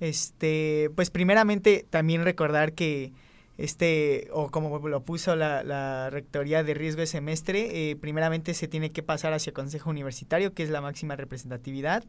Este, 0.00 0.90
pues 0.94 1.10
primeramente 1.10 1.86
también 1.88 2.24
recordar 2.24 2.74
que 2.74 3.12
este, 3.58 4.28
o 4.32 4.50
como 4.50 4.86
lo 4.86 5.00
puso 5.02 5.34
la, 5.34 6.10
Rectoría 6.10 6.62
de 6.62 6.74
Riesgo 6.74 7.00
de 7.00 7.06
Semestre, 7.06 7.90
eh, 7.90 7.96
primeramente 7.96 8.52
se 8.54 8.68
tiene 8.68 8.92
que 8.92 9.02
pasar 9.02 9.32
hacia 9.32 9.52
Consejo 9.52 9.90
Universitario, 9.90 10.52
que 10.52 10.62
es 10.62 10.70
la 10.70 10.80
máxima 10.80 11.16
representatividad. 11.16 12.04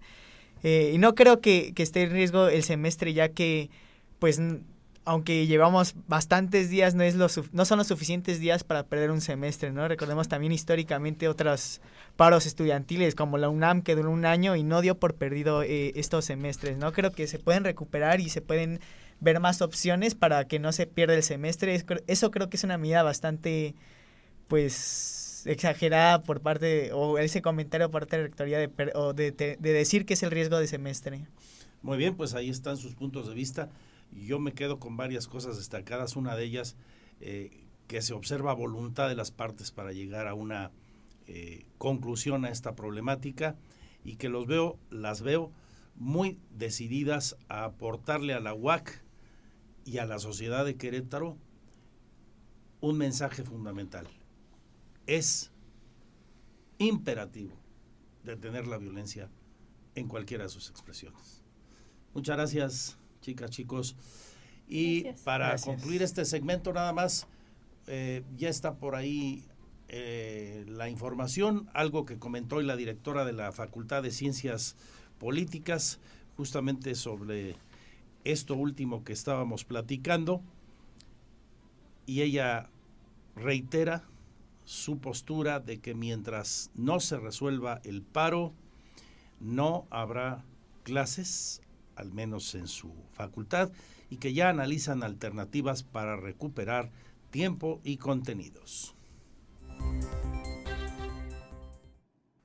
Eh, 0.63 0.91
y 0.93 0.97
no 0.97 1.15
creo 1.15 1.39
que, 1.39 1.73
que, 1.73 1.83
esté 1.83 2.03
en 2.03 2.11
riesgo 2.11 2.47
el 2.47 2.63
semestre, 2.63 3.13
ya 3.13 3.29
que, 3.29 3.69
pues, 4.19 4.41
aunque 5.07 5.47
llevamos 5.47 5.95
bastantes 6.07 6.69
días, 6.69 6.93
no, 6.93 7.01
es 7.01 7.15
lo, 7.15 7.27
no 7.53 7.63
son 7.63 7.77
los 7.77 7.87
suficientes 7.87 8.41
días 8.41 8.65
para 8.65 8.83
perder 8.83 9.09
un 9.09 9.21
semestre, 9.21 9.71
¿no? 9.71 9.87
Recordemos 9.87 10.27
también 10.27 10.51
históricamente 10.51 11.29
otros 11.29 11.79
paros 12.17 12.45
estudiantiles, 12.45 13.15
como 13.15 13.37
la 13.37 13.47
UNAM, 13.47 13.83
que 13.83 13.95
duró 13.95 14.11
un 14.11 14.25
año 14.25 14.57
y 14.57 14.63
no 14.63 14.81
dio 14.81 14.99
por 14.99 15.15
perdido 15.15 15.63
eh, 15.63 15.93
estos 15.95 16.25
semestres, 16.25 16.77
¿no? 16.77 16.91
Creo 16.91 17.11
que 17.11 17.25
se 17.27 17.39
pueden 17.39 17.63
recuperar 17.63 18.19
y 18.19 18.27
se 18.27 18.41
pueden 18.41 18.81
ver 19.21 19.39
más 19.39 19.61
opciones 19.61 20.13
para 20.13 20.45
que 20.45 20.59
no 20.59 20.73
se 20.73 20.87
pierda 20.87 21.15
el 21.15 21.23
semestre. 21.23 21.81
Eso 22.07 22.29
creo 22.29 22.49
que 22.49 22.57
es 22.57 22.65
una 22.65 22.77
medida 22.77 23.01
bastante, 23.01 23.75
pues, 24.49 25.43
exagerada 25.45 26.21
por 26.21 26.41
parte, 26.41 26.65
de, 26.65 26.91
o 26.91 27.17
ese 27.17 27.41
comentario 27.41 27.89
por 27.89 28.01
parte 28.01 28.17
de 28.17 28.23
la 28.23 28.27
rectoría 28.27 28.59
de, 28.59 28.69
o 28.93 29.13
de, 29.13 29.31
de, 29.31 29.55
de, 29.57 29.71
decir 29.71 30.05
que 30.05 30.15
es 30.15 30.23
el 30.23 30.31
riesgo 30.31 30.59
de 30.59 30.67
semestre. 30.67 31.27
Muy 31.81 31.97
bien, 31.97 32.17
pues 32.17 32.33
ahí 32.33 32.49
están 32.49 32.75
sus 32.75 32.93
puntos 32.93 33.29
de 33.29 33.33
vista. 33.33 33.69
Yo 34.11 34.39
me 34.39 34.53
quedo 34.53 34.79
con 34.79 34.97
varias 34.97 35.27
cosas 35.27 35.57
destacadas. 35.57 36.15
Una 36.15 36.35
de 36.35 36.43
ellas, 36.43 36.75
eh, 37.19 37.65
que 37.87 38.01
se 38.01 38.13
observa 38.13 38.53
voluntad 38.53 39.07
de 39.07 39.15
las 39.15 39.31
partes 39.31 39.71
para 39.71 39.91
llegar 39.91 40.27
a 40.27 40.33
una 40.33 40.71
eh, 41.27 41.65
conclusión 41.77 42.45
a 42.45 42.49
esta 42.49 42.75
problemática 42.75 43.55
y 44.03 44.15
que 44.15 44.29
los 44.29 44.47
veo, 44.47 44.77
las 44.89 45.21
veo 45.21 45.51
muy 45.95 46.39
decididas 46.51 47.37
a 47.49 47.65
aportarle 47.65 48.33
a 48.33 48.39
la 48.39 48.53
UAC 48.53 49.03
y 49.85 49.97
a 49.97 50.05
la 50.05 50.19
sociedad 50.19 50.65
de 50.65 50.75
Querétaro 50.75 51.37
un 52.81 52.97
mensaje 52.97 53.43
fundamental. 53.43 54.07
Es 55.07 55.51
imperativo 56.77 57.55
detener 58.23 58.67
la 58.67 58.77
violencia 58.77 59.29
en 59.95 60.07
cualquiera 60.07 60.43
de 60.43 60.49
sus 60.49 60.69
expresiones. 60.69 61.43
Muchas 62.13 62.35
gracias, 62.37 62.97
chicas, 63.27 63.51
chicos. 63.51 63.95
Y 64.69 65.01
gracias. 65.01 65.23
para 65.23 65.47
gracias. 65.49 65.75
concluir 65.75 66.01
este 66.01 66.23
segmento 66.23 66.71
nada 66.71 66.93
más, 66.93 67.27
eh, 67.87 68.23
ya 68.37 68.47
está 68.47 68.75
por 68.75 68.95
ahí 68.95 69.43
eh, 69.89 70.63
la 70.69 70.87
información, 70.87 71.69
algo 71.73 72.05
que 72.05 72.17
comentó 72.17 72.57
hoy 72.57 72.65
la 72.65 72.77
directora 72.77 73.25
de 73.25 73.33
la 73.33 73.51
Facultad 73.51 74.01
de 74.01 74.11
Ciencias 74.11 74.77
Políticas, 75.19 75.99
justamente 76.37 76.95
sobre 76.95 77.57
esto 78.23 78.55
último 78.55 79.03
que 79.03 79.11
estábamos 79.11 79.65
platicando 79.65 80.41
y 82.05 82.21
ella 82.21 82.69
reitera 83.35 84.05
su 84.63 84.99
postura 84.99 85.59
de 85.59 85.79
que 85.79 85.93
mientras 85.95 86.71
no 86.75 87.01
se 87.01 87.17
resuelva 87.17 87.81
el 87.83 88.03
paro, 88.03 88.53
no 89.41 89.85
habrá 89.89 90.45
clases, 90.83 91.61
al 91.97 92.13
menos 92.13 92.55
en 92.55 92.67
su 92.67 92.93
facultad, 93.11 93.71
y 94.09 94.17
que 94.17 94.33
ya 94.33 94.49
analizan 94.49 95.03
alternativas 95.03 95.83
para 95.83 96.15
recuperar 96.15 96.91
tiempo 97.29 97.81
y 97.83 97.97
contenidos. 97.97 98.95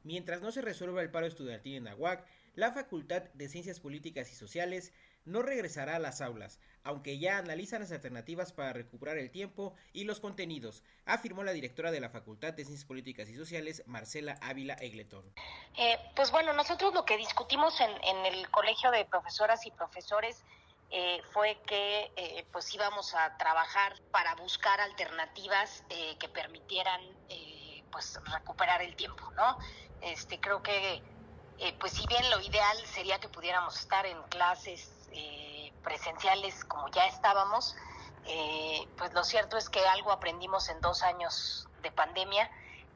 Mientras 0.04 0.42
no 0.42 0.50
se 0.50 0.62
resuelva 0.62 1.02
el 1.02 1.10
paro 1.10 1.26
estudiantil 1.26 1.76
en 1.76 1.86
Aguac, 1.86 2.26
la 2.54 2.72
Facultad 2.72 3.22
de 3.34 3.48
Ciencias 3.48 3.78
Políticas 3.78 4.30
y 4.32 4.34
Sociales 4.34 4.92
no 5.24 5.42
regresará 5.42 5.96
a 5.96 5.98
las 5.98 6.20
aulas, 6.20 6.58
aunque 6.84 7.18
ya 7.18 7.38
analizan 7.38 7.80
las 7.80 7.92
alternativas 7.92 8.52
para 8.52 8.72
recuperar 8.72 9.18
el 9.18 9.30
tiempo 9.30 9.74
y 9.92 10.04
los 10.04 10.20
contenidos, 10.20 10.82
afirmó 11.06 11.44
la 11.44 11.52
directora 11.52 11.90
de 11.90 12.00
la 12.00 12.10
Facultad 12.10 12.54
de 12.54 12.64
Ciencias 12.64 12.86
Políticas 12.86 13.28
y 13.28 13.36
Sociales, 13.36 13.82
Marcela 13.86 14.38
Ávila 14.42 14.74
Egletón. 14.74 15.24
Eh, 15.76 15.98
pues 16.16 16.30
bueno, 16.30 16.52
nosotros 16.52 16.92
lo 16.94 17.04
que 17.04 17.16
discutimos 17.16 17.80
en, 17.80 17.90
el 18.26 18.50
Colegio 18.50 18.90
de 18.90 19.04
Profesoras 19.04 19.64
y 19.66 19.70
Profesores 19.70 20.42
eh, 20.90 21.22
fue 21.32 21.58
que 21.66 22.12
eh, 22.16 22.46
pues 22.52 22.72
íbamos 22.74 23.14
a 23.14 23.36
trabajar 23.38 23.94
para 24.10 24.34
buscar 24.34 24.80
alternativas 24.80 25.84
eh, 25.88 26.16
que 26.18 26.28
permitieran 26.28 27.00
pues 27.90 28.18
recuperar 28.24 28.80
el 28.80 28.96
tiempo, 28.96 29.30
¿no? 29.32 29.58
Este, 30.00 30.40
creo 30.40 30.62
que 30.62 31.02
pues 31.78 31.92
si 31.92 32.06
bien 32.06 32.28
lo 32.30 32.40
ideal 32.40 32.76
sería 32.86 33.20
que 33.20 33.28
pudiéramos 33.28 33.78
estar 33.78 34.06
en 34.06 34.20
clases 34.24 35.01
eh, 35.12 35.72
presenciales 35.82 36.64
como 36.64 36.88
ya 36.88 37.06
estábamos, 37.06 37.76
eh, 38.26 38.86
pues 38.96 39.12
lo 39.12 39.24
cierto 39.24 39.56
es 39.56 39.68
que 39.68 39.84
algo 39.86 40.12
aprendimos 40.12 40.68
en 40.68 40.80
dos 40.80 41.02
años 41.02 41.68
de 41.82 41.90
pandemia 41.90 42.50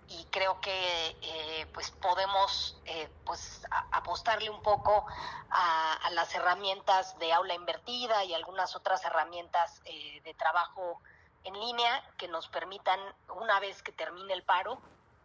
y 0.09 0.25
creo 0.27 0.61
que 0.61 1.17
eh, 1.21 1.67
pues 1.75 1.91
podemos 1.91 2.81
pues 3.25 3.63
a, 3.73 3.89
apostarle 3.97 4.51
un 4.51 4.63
poco 4.63 5.05
a, 5.51 5.95
a, 5.95 6.11
las 6.11 6.33
herramientas 6.35 7.19
de 7.19 7.33
aula 7.33 7.55
invertida 7.55 8.25
y 8.25 8.33
algunas 8.33 8.77
otras 8.77 9.05
herramientas 9.05 9.83
de 9.85 10.35
trabajo 10.39 11.01
en 11.47 11.55
línea 11.55 12.03
que 12.19 12.29
nos 12.29 12.49
permitan, 12.49 13.01
una 13.35 13.61
vez 13.61 13.83
que 13.83 13.93
termine 13.93 14.33
el 14.33 14.43
paro, 14.43 14.81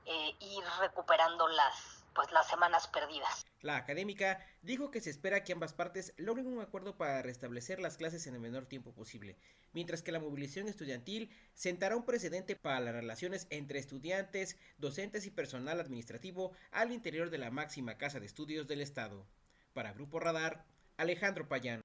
eh, 0.06 0.36
ir 0.40 0.64
recuperando 0.80 1.48
las, 1.48 2.01
pues 2.14 2.32
las 2.32 2.48
semanas 2.48 2.88
perdidas. 2.88 3.46
La 3.62 3.78
académica 3.78 4.46
dijo 4.62 4.92
que 4.92 5.02
se 5.02 5.10
espera 5.10 5.44
que 5.44 5.54
ambas 5.54 5.74
partes 5.74 6.14
logren 6.18 6.48
un 6.48 6.62
acuerdo 6.62 6.98
para 6.98 7.22
restablecer 7.22 7.80
las 7.80 7.98
clases 7.98 8.26
en 8.28 8.34
el 8.34 8.42
menor 8.42 8.66
tiempo 8.66 8.94
posible, 8.94 9.38
mientras 9.74 10.02
que 10.02 10.12
la 10.12 10.20
movilización 10.20 10.68
estudiantil 10.68 11.30
sentará 11.54 11.96
un 11.96 12.06
precedente 12.06 12.56
para 12.56 12.80
las 12.80 12.94
relaciones 12.94 13.48
entre 13.50 13.80
estudiantes, 13.80 14.58
docentes 14.78 15.26
y 15.26 15.32
personal 15.32 15.80
administrativo 15.80 16.54
al 16.72 16.92
interior 16.92 17.30
de 17.30 17.38
la 17.38 17.52
máxima 17.52 17.98
casa 17.98 18.20
de 18.20 18.26
estudios 18.26 18.68
del 18.68 18.82
Estado. 18.82 19.26
Para 19.74 19.94
Grupo 19.94 20.20
Radar, 20.20 20.66
Alejandro 20.98 21.48
Payán. 21.48 21.81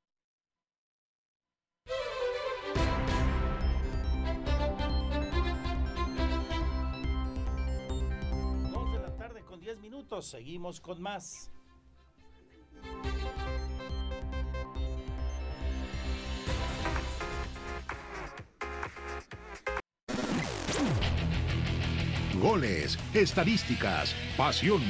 Seguimos 10.22 10.80
con 10.80 11.02
más. 11.02 11.50
Goles, 22.40 22.98
estadísticas, 23.12 24.14
pasión, 24.36 24.80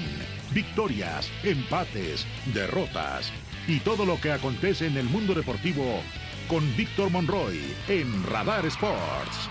victorias, 0.52 1.30
empates, 1.42 2.26
derrotas 2.52 3.32
y 3.66 3.80
todo 3.80 4.04
lo 4.04 4.20
que 4.20 4.32
acontece 4.32 4.86
en 4.86 4.96
el 4.96 5.04
mundo 5.04 5.34
deportivo 5.34 6.00
con 6.48 6.64
Víctor 6.76 7.10
Monroy 7.10 7.60
en 7.88 8.24
Radar 8.24 8.66
Sports. 8.66 9.50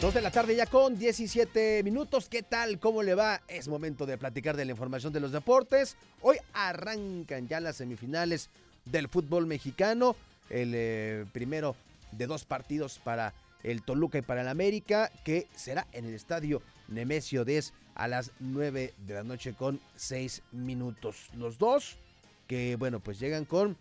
Dos 0.00 0.14
de 0.14 0.20
la 0.20 0.30
tarde 0.30 0.54
ya 0.54 0.66
con 0.66 0.96
17 0.96 1.82
minutos. 1.82 2.28
¿Qué 2.28 2.44
tal? 2.44 2.78
¿Cómo 2.78 3.02
le 3.02 3.16
va? 3.16 3.42
Es 3.48 3.66
momento 3.66 4.06
de 4.06 4.16
platicar 4.16 4.56
de 4.56 4.64
la 4.64 4.70
información 4.70 5.12
de 5.12 5.18
los 5.18 5.32
deportes. 5.32 5.96
Hoy 6.22 6.36
arrancan 6.52 7.48
ya 7.48 7.58
las 7.58 7.78
semifinales 7.78 8.48
del 8.84 9.08
fútbol 9.08 9.46
mexicano. 9.46 10.14
El 10.50 10.70
eh, 10.76 11.24
primero 11.32 11.74
de 12.12 12.28
dos 12.28 12.44
partidos 12.44 13.00
para 13.00 13.34
el 13.64 13.82
Toluca 13.82 14.18
y 14.18 14.22
para 14.22 14.42
el 14.42 14.48
América, 14.48 15.10
que 15.24 15.48
será 15.56 15.88
en 15.90 16.04
el 16.04 16.14
estadio 16.14 16.62
Nemesio 16.86 17.44
10 17.44 17.72
a 17.96 18.06
las 18.06 18.30
9 18.38 18.94
de 19.04 19.14
la 19.14 19.24
noche 19.24 19.54
con 19.54 19.80
6 19.96 20.42
minutos. 20.52 21.28
Los 21.36 21.58
dos 21.58 21.98
que, 22.46 22.76
bueno, 22.76 23.00
pues 23.00 23.18
llegan 23.18 23.44
con 23.44 23.76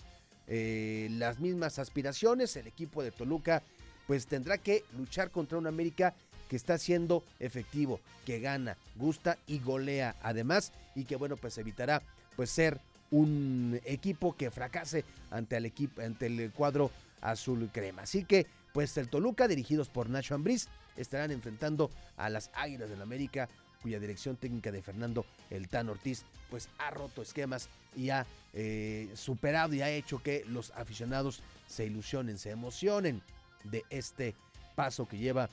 eh, 0.47 1.09
las 1.11 1.39
mismas 1.39 1.78
aspiraciones. 1.78 2.55
El 2.55 2.65
equipo 2.65 3.03
de 3.03 3.11
Toluca 3.11 3.61
pues 4.08 4.26
tendrá 4.26 4.58
que 4.58 4.84
luchar 4.97 5.30
contra 5.30 5.58
un 5.58 5.68
América 5.68 6.16
que 6.49 6.55
está 6.55 6.78
siendo 6.78 7.24
efectivo, 7.39 7.99
que 8.26 8.39
gana, 8.39 8.78
gusta 8.95 9.38
y 9.45 9.60
golea 9.60 10.16
además 10.24 10.72
y 10.95 11.03
que 11.03 11.18
bueno 11.18 11.36
pues 11.38 11.58
evitará 11.58 12.01
pues 12.36 12.49
ser 12.49 12.80
un 13.12 13.80
equipo 13.86 14.36
que 14.36 14.51
fracase 14.51 15.05
ante 15.30 15.58
el 15.58 15.66
equipo 15.66 16.01
ante 16.01 16.28
el 16.28 16.51
cuadro 16.51 16.91
azul 17.22 17.70
crema. 17.72 18.03
Así 18.03 18.24
que 18.24 18.47
pues 18.74 18.97
el 18.97 19.10
Toluca 19.10 19.47
dirigidos 19.47 19.89
por 19.89 20.10
Nacho 20.10 20.36
Ambriz 20.36 20.68
estarán 20.95 21.32
enfrentando 21.32 21.91
a 22.16 22.30
las 22.30 22.49
Águilas 22.53 22.89
del 22.89 23.01
América 23.01 23.49
cuya 23.82 23.99
dirección 23.99 24.38
técnica 24.38 24.72
de 24.72 24.82
Fernando 24.82 25.26
El 25.49 25.68
Tan 25.68 25.89
Ortiz 25.89 26.24
pues 26.49 26.70
ha 26.78 26.89
roto 26.89 27.22
esquemas 27.22 27.70
y 27.95 28.10
ha 28.10 28.26
eh, 28.53 29.10
superado 29.16 29.74
y 29.74 29.82
ha 29.82 29.89
hecho 29.89 30.22
que 30.22 30.43
los 30.47 30.72
aficionados 30.72 31.41
se 31.68 31.86
ilusionen, 31.86 32.38
se 32.38 32.51
emocionen 32.51 33.22
de 33.70 33.86
este 33.89 34.36
paso 34.76 35.07
que 35.07 35.18
lleva 35.18 35.49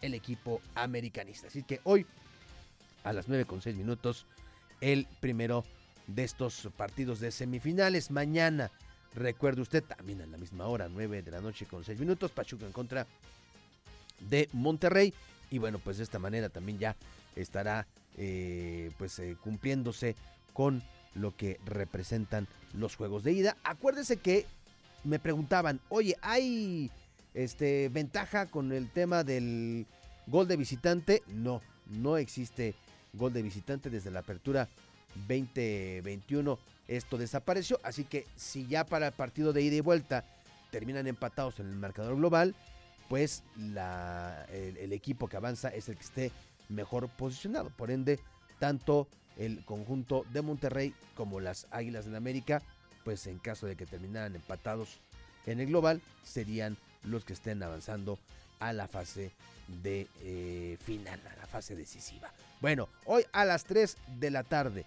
el 0.00 0.14
equipo 0.14 0.60
americanista. 0.74 1.46
Así 1.48 1.62
que 1.62 1.80
hoy, 1.84 2.06
a 3.04 3.12
las 3.12 3.28
9 3.28 3.44
con 3.44 3.62
6 3.62 3.76
minutos, 3.76 4.26
el 4.80 5.06
primero 5.20 5.64
de 6.06 6.24
estos 6.24 6.68
partidos 6.76 7.20
de 7.20 7.30
semifinales. 7.30 8.10
Mañana, 8.10 8.70
recuerde 9.14 9.62
usted, 9.62 9.82
también 9.82 10.20
a 10.20 10.26
la 10.26 10.36
misma 10.36 10.66
hora, 10.66 10.88
9 10.88 11.22
de 11.22 11.30
la 11.30 11.40
noche 11.40 11.66
con 11.66 11.84
6 11.84 11.98
minutos, 11.98 12.30
Pachuca 12.30 12.66
en 12.66 12.72
contra 12.72 13.06
de 14.20 14.48
Monterrey. 14.52 15.14
Y 15.50 15.58
bueno, 15.58 15.78
pues 15.78 15.98
de 15.98 16.04
esta 16.04 16.18
manera 16.18 16.48
también 16.48 16.78
ya 16.78 16.96
estará 17.36 17.86
eh, 18.16 18.90
pues 18.98 19.18
eh, 19.18 19.36
cumpliéndose 19.42 20.16
con 20.52 20.82
lo 21.14 21.36
que 21.36 21.60
representan 21.64 22.48
los 22.72 22.96
juegos 22.96 23.24
de 23.24 23.32
ida. 23.32 23.56
Acuérdese 23.64 24.16
que 24.16 24.46
me 25.04 25.18
preguntaban, 25.18 25.80
oye, 25.88 26.16
hay 26.22 26.90
este, 27.34 27.88
ventaja 27.90 28.46
con 28.46 28.72
el 28.72 28.90
tema 28.90 29.24
del 29.24 29.86
gol 30.26 30.48
de 30.48 30.56
visitante. 30.56 31.22
No, 31.28 31.60
no 31.86 32.16
existe 32.16 32.74
gol 33.12 33.32
de 33.32 33.42
visitante 33.42 33.90
desde 33.90 34.10
la 34.10 34.20
apertura 34.20 34.68
2021. 35.28 36.58
Esto 36.86 37.18
desapareció, 37.18 37.80
así 37.82 38.04
que 38.04 38.26
si 38.36 38.66
ya 38.66 38.84
para 38.84 39.08
el 39.08 39.12
partido 39.12 39.52
de 39.52 39.62
ida 39.62 39.76
y 39.76 39.80
vuelta 39.80 40.24
terminan 40.70 41.06
empatados 41.06 41.60
en 41.60 41.68
el 41.68 41.76
marcador 41.76 42.16
global, 42.16 42.54
pues 43.08 43.42
la, 43.56 44.44
el, 44.50 44.92
equipo 44.92 45.28
que 45.28 45.36
avanza 45.36 45.68
es 45.68 45.88
el 45.88 45.96
que 45.96 46.02
esté 46.02 46.32
mejor 46.68 47.08
posicionado. 47.08 47.70
Por 47.70 47.90
ende, 47.90 48.18
tanto 48.58 49.08
el 49.36 49.64
conjunto 49.64 50.24
de 50.32 50.42
Monterrey 50.42 50.94
como 51.14 51.40
las 51.40 51.66
Águilas 51.70 52.04
del 52.06 52.16
América, 52.16 52.62
pues 53.04 53.26
en 53.26 53.38
caso 53.38 53.66
de 53.66 53.76
que 53.76 53.86
terminaran 53.86 54.34
empatados 54.34 55.00
en 55.46 55.60
el 55.60 55.66
global, 55.66 56.00
serían 56.22 56.76
los 57.04 57.24
que 57.24 57.32
estén 57.32 57.62
avanzando 57.62 58.18
a 58.60 58.72
la 58.72 58.88
fase 58.88 59.32
de 59.82 60.06
eh, 60.22 60.76
final, 60.84 61.20
a 61.26 61.36
la 61.36 61.46
fase 61.46 61.74
decisiva. 61.74 62.30
Bueno, 62.60 62.88
hoy 63.06 63.24
a 63.32 63.44
las 63.44 63.64
3 63.64 63.96
de 64.18 64.30
la 64.30 64.44
tarde 64.44 64.86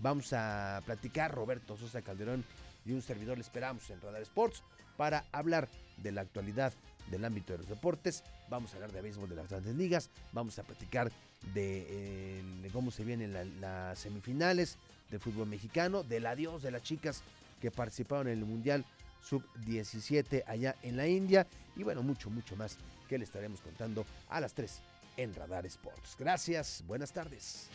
vamos 0.00 0.32
a 0.32 0.82
platicar 0.84 1.34
Roberto 1.34 1.76
Sosa 1.76 2.02
Calderón 2.02 2.44
y 2.84 2.92
un 2.92 3.02
servidor 3.02 3.36
le 3.36 3.42
esperamos 3.42 3.88
en 3.90 4.00
Radar 4.00 4.22
Sports 4.22 4.62
para 4.96 5.24
hablar 5.32 5.68
de 6.02 6.12
la 6.12 6.22
actualidad 6.22 6.72
del 7.10 7.24
ámbito 7.24 7.52
de 7.52 7.58
los 7.58 7.68
deportes. 7.68 8.24
Vamos 8.48 8.72
a 8.72 8.76
hablar 8.76 8.92
de 8.92 9.02
béisbol 9.02 9.28
de 9.28 9.36
las 9.36 9.48
grandes 9.48 9.74
ligas. 9.76 10.10
Vamos 10.32 10.58
a 10.58 10.62
platicar 10.62 11.10
de, 11.54 11.86
eh, 11.88 12.70
cómo 12.72 12.90
se 12.90 13.04
vienen 13.04 13.60
las 13.60 13.98
semifinales 13.98 14.76
del 15.10 15.20
fútbol 15.20 15.48
mexicano, 15.48 16.02
del 16.02 16.26
adiós 16.26 16.62
de 16.62 16.70
las 16.70 16.82
chicas 16.82 17.22
que 17.60 17.70
participaron 17.70 18.28
en 18.28 18.38
el 18.38 18.44
Mundial 18.44 18.84
sub-17 19.28 20.44
allá 20.46 20.74
en 20.82 20.96
la 20.96 21.06
India 21.06 21.46
y 21.76 21.82
bueno, 21.82 22.02
mucho, 22.02 22.30
mucho 22.30 22.56
más 22.56 22.78
que 23.08 23.18
le 23.18 23.24
estaremos 23.24 23.60
contando 23.60 24.04
a 24.28 24.40
las 24.40 24.54
3 24.54 24.80
en 25.16 25.34
Radar 25.34 25.66
Sports. 25.66 26.16
Gracias, 26.18 26.84
buenas 26.86 27.12
tardes. 27.12 27.68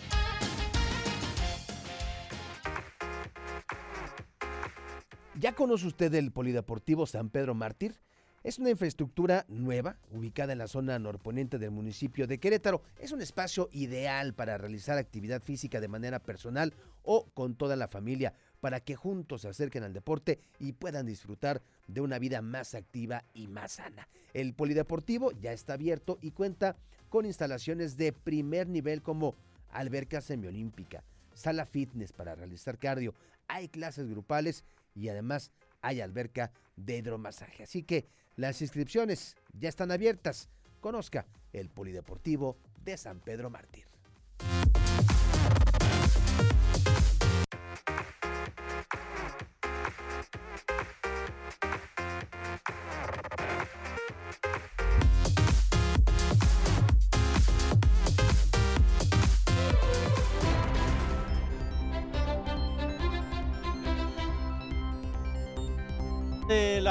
¿Ya 5.39 5.53
conoce 5.53 5.87
usted 5.87 6.13
el 6.13 6.31
Polideportivo 6.31 7.05
San 7.05 7.29
Pedro 7.29 7.53
Mártir? 7.53 7.99
Es 8.43 8.59
una 8.59 8.69
infraestructura 8.69 9.45
nueva, 9.47 9.97
ubicada 10.11 10.51
en 10.51 10.59
la 10.59 10.67
zona 10.67 10.99
norponiente 10.99 11.57
del 11.57 11.71
municipio 11.71 12.27
de 12.27 12.39
Querétaro. 12.39 12.81
Es 12.97 13.13
un 13.13 13.21
espacio 13.21 13.69
ideal 13.71 14.33
para 14.33 14.57
realizar 14.57 14.97
actividad 14.97 15.41
física 15.41 15.79
de 15.79 15.87
manera 15.87 16.19
personal 16.19 16.73
o 17.03 17.29
con 17.33 17.55
toda 17.55 17.77
la 17.77 17.87
familia, 17.87 18.33
para 18.63 18.79
que 18.79 18.95
juntos 18.95 19.41
se 19.41 19.49
acerquen 19.49 19.83
al 19.83 19.91
deporte 19.91 20.39
y 20.57 20.71
puedan 20.71 21.05
disfrutar 21.05 21.61
de 21.87 21.99
una 21.99 22.17
vida 22.17 22.41
más 22.41 22.75
activa 22.75 23.25
y 23.33 23.47
más 23.47 23.73
sana. 23.73 24.07
El 24.33 24.53
polideportivo 24.53 25.33
ya 25.33 25.51
está 25.51 25.73
abierto 25.73 26.17
y 26.21 26.31
cuenta 26.31 26.77
con 27.09 27.25
instalaciones 27.25 27.97
de 27.97 28.13
primer 28.13 28.69
nivel 28.69 29.01
como 29.01 29.35
alberca 29.69 30.21
semiolímpica, 30.21 31.03
sala 31.33 31.65
fitness 31.65 32.13
para 32.13 32.35
realizar 32.35 32.79
cardio, 32.79 33.13
hay 33.49 33.67
clases 33.67 34.09
grupales 34.09 34.63
y 34.95 35.09
además 35.09 35.51
hay 35.81 35.99
alberca 35.99 36.53
de 36.77 36.99
hidromasaje. 36.99 37.63
Así 37.63 37.83
que 37.83 38.07
las 38.37 38.61
inscripciones 38.61 39.35
ya 39.59 39.67
están 39.67 39.91
abiertas. 39.91 40.47
Conozca 40.79 41.25
el 41.51 41.69
Polideportivo 41.69 42.55
de 42.81 42.95
San 42.95 43.19
Pedro 43.19 43.49
Mártir. 43.49 43.92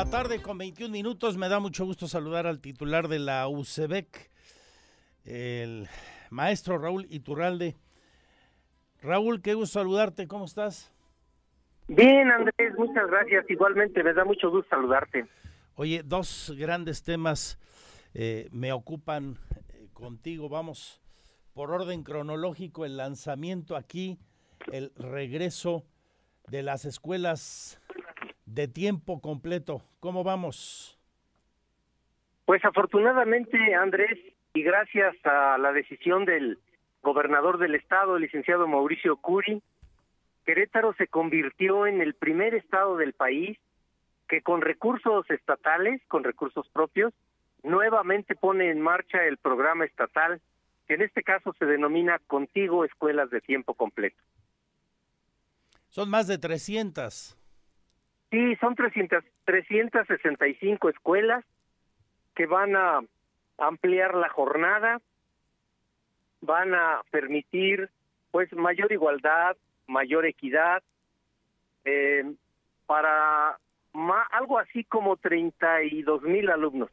La 0.05 0.11
tarde 0.11 0.43
con 0.43 0.59
21 0.59 0.91
minutos. 0.91 1.37
Me 1.37 1.49
da 1.49 1.61
mucho 1.61 1.85
gusto 1.85 2.09
saludar 2.09 2.49
al 2.49 2.61
titular 2.61 3.07
de 3.07 3.21
la 3.21 3.47
UCEBEC, 3.47 4.33
el 5.25 5.87
maestro 6.29 6.77
Raúl 6.77 7.07
Iturralde. 7.09 7.77
Raúl, 9.01 9.41
qué 9.41 9.55
gusto 9.55 9.79
saludarte. 9.79 10.27
¿Cómo 10.27 10.47
estás? 10.47 10.93
Bien, 11.87 12.33
Andrés, 12.33 12.75
muchas 12.77 13.09
gracias. 13.09 13.49
Igualmente, 13.49 14.03
me 14.03 14.13
da 14.13 14.25
mucho 14.25 14.51
gusto 14.51 14.71
saludarte. 14.71 15.25
Oye, 15.77 16.03
dos 16.05 16.53
grandes 16.59 17.05
temas 17.05 17.61
eh, 18.13 18.49
me 18.51 18.73
ocupan 18.73 19.39
eh, 19.69 19.87
contigo. 19.93 20.49
Vamos 20.49 21.01
por 21.55 21.71
orden 21.71 22.03
cronológico, 22.03 22.85
el 22.85 22.97
lanzamiento 22.97 23.77
aquí, 23.77 24.19
el 24.73 24.93
regreso 24.97 25.85
de 26.49 26.65
las 26.65 26.87
escuelas 26.87 27.81
de 28.55 28.69
tiempo 28.69 29.21
completo. 29.21 29.83
¿Cómo 30.01 30.25
vamos? 30.25 30.99
Pues 32.45 32.65
afortunadamente, 32.65 33.75
Andrés, 33.75 34.19
y 34.53 34.63
gracias 34.63 35.15
a 35.25 35.57
la 35.59 35.73
decisión 35.73 36.25
del 36.25 36.59
gobernador 37.03 37.59
del 37.59 37.75
estado, 37.75 38.17
el 38.17 38.23
licenciado 38.23 38.67
Mauricio 38.67 39.17
Curi, 39.17 39.63
Querétaro 40.45 40.93
se 40.95 41.07
convirtió 41.07 41.87
en 41.87 42.01
el 42.01 42.15
primer 42.15 42.55
estado 42.55 42.97
del 42.97 43.13
país 43.13 43.59
que 44.29 44.43
con 44.43 44.61
recursos 44.61 45.29
estatales, 45.31 46.01
con 46.09 46.25
recursos 46.25 46.69
propios, 46.69 47.13
nuevamente 47.63 48.35
pone 48.35 48.71
en 48.71 48.81
marcha 48.81 49.25
el 49.25 49.37
programa 49.37 49.85
estatal, 49.85 50.41
que 50.89 50.95
en 50.95 51.03
este 51.03 51.23
caso 51.23 51.55
se 51.59 51.65
denomina 51.65 52.19
Contigo 52.27 52.85
Escuelas 52.85 53.31
de 53.31 53.41
Tiempo 53.41 53.75
Completo. 53.75 54.21
Son 55.89 56.11
más 56.11 56.27
de 56.27 56.39
300. 56.39 57.37
Sí, 58.33 58.57
son 58.63 58.75
300, 58.75 59.23
365 59.45 60.89
escuelas 60.89 61.45
que 62.35 62.47
van 62.47 62.75
a 62.75 63.03
ampliar 63.59 64.15
la 64.15 64.31
jornada, 64.31 65.03
van 66.41 66.75
a 66.75 67.03
permitir 67.11 67.91
pues 68.31 68.51
mayor 68.55 68.91
igualdad, 68.91 69.59
mayor 69.87 70.25
equidad, 70.25 70.83
eh, 71.85 72.25
para 72.87 73.59
algo 74.31 74.59
así 74.59 74.83
como 74.85 75.19
32 75.19 76.23
mil 76.23 76.49
alumnos. 76.49 76.89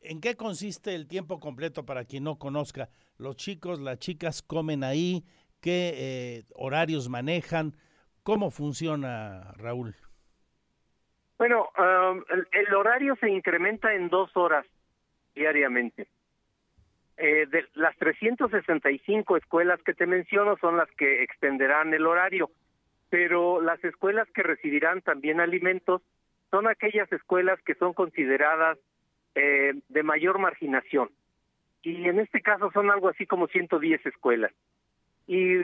¿En 0.00 0.20
qué 0.20 0.34
consiste 0.34 0.96
el 0.96 1.06
tiempo 1.06 1.38
completo 1.38 1.86
para 1.86 2.04
quien 2.04 2.24
no 2.24 2.40
conozca? 2.40 2.88
¿Los 3.18 3.36
chicos, 3.36 3.78
las 3.78 4.00
chicas 4.00 4.42
comen 4.42 4.82
ahí? 4.82 5.24
¿Qué 5.60 5.92
eh, 5.94 6.44
horarios 6.56 7.08
manejan? 7.08 7.76
¿Cómo 8.26 8.50
funciona, 8.50 9.52
Raúl? 9.56 9.94
Bueno, 11.38 11.68
um, 11.78 12.24
el, 12.50 12.74
horario 12.74 13.14
se 13.20 13.30
incrementa 13.30 13.94
en 13.94 14.08
dos 14.08 14.36
horas 14.36 14.66
diariamente. 15.36 16.08
Eh, 17.18 17.46
de 17.46 17.66
las 17.74 17.96
365 17.98 19.36
escuelas 19.36 19.80
que 19.84 19.94
te 19.94 20.06
menciono 20.06 20.56
son 20.56 20.76
las 20.76 20.90
que 20.98 21.22
extenderán 21.22 21.94
el 21.94 22.04
horario, 22.04 22.50
pero 23.10 23.60
las 23.60 23.82
escuelas 23.84 24.26
que 24.34 24.42
recibirán 24.42 25.02
también 25.02 25.40
alimentos 25.40 26.02
son 26.50 26.66
aquellas 26.66 27.10
escuelas 27.12 27.60
que 27.62 27.76
son 27.76 27.92
consideradas 27.92 28.76
eh, 29.36 29.72
de 29.88 30.02
mayor 30.02 30.40
marginación. 30.40 31.10
Y 31.80 32.08
en 32.08 32.18
este 32.18 32.42
caso 32.42 32.72
son 32.72 32.90
algo 32.90 33.08
así 33.08 33.24
como 33.24 33.46
110 33.46 34.04
escuelas. 34.04 34.50
Y 35.26 35.56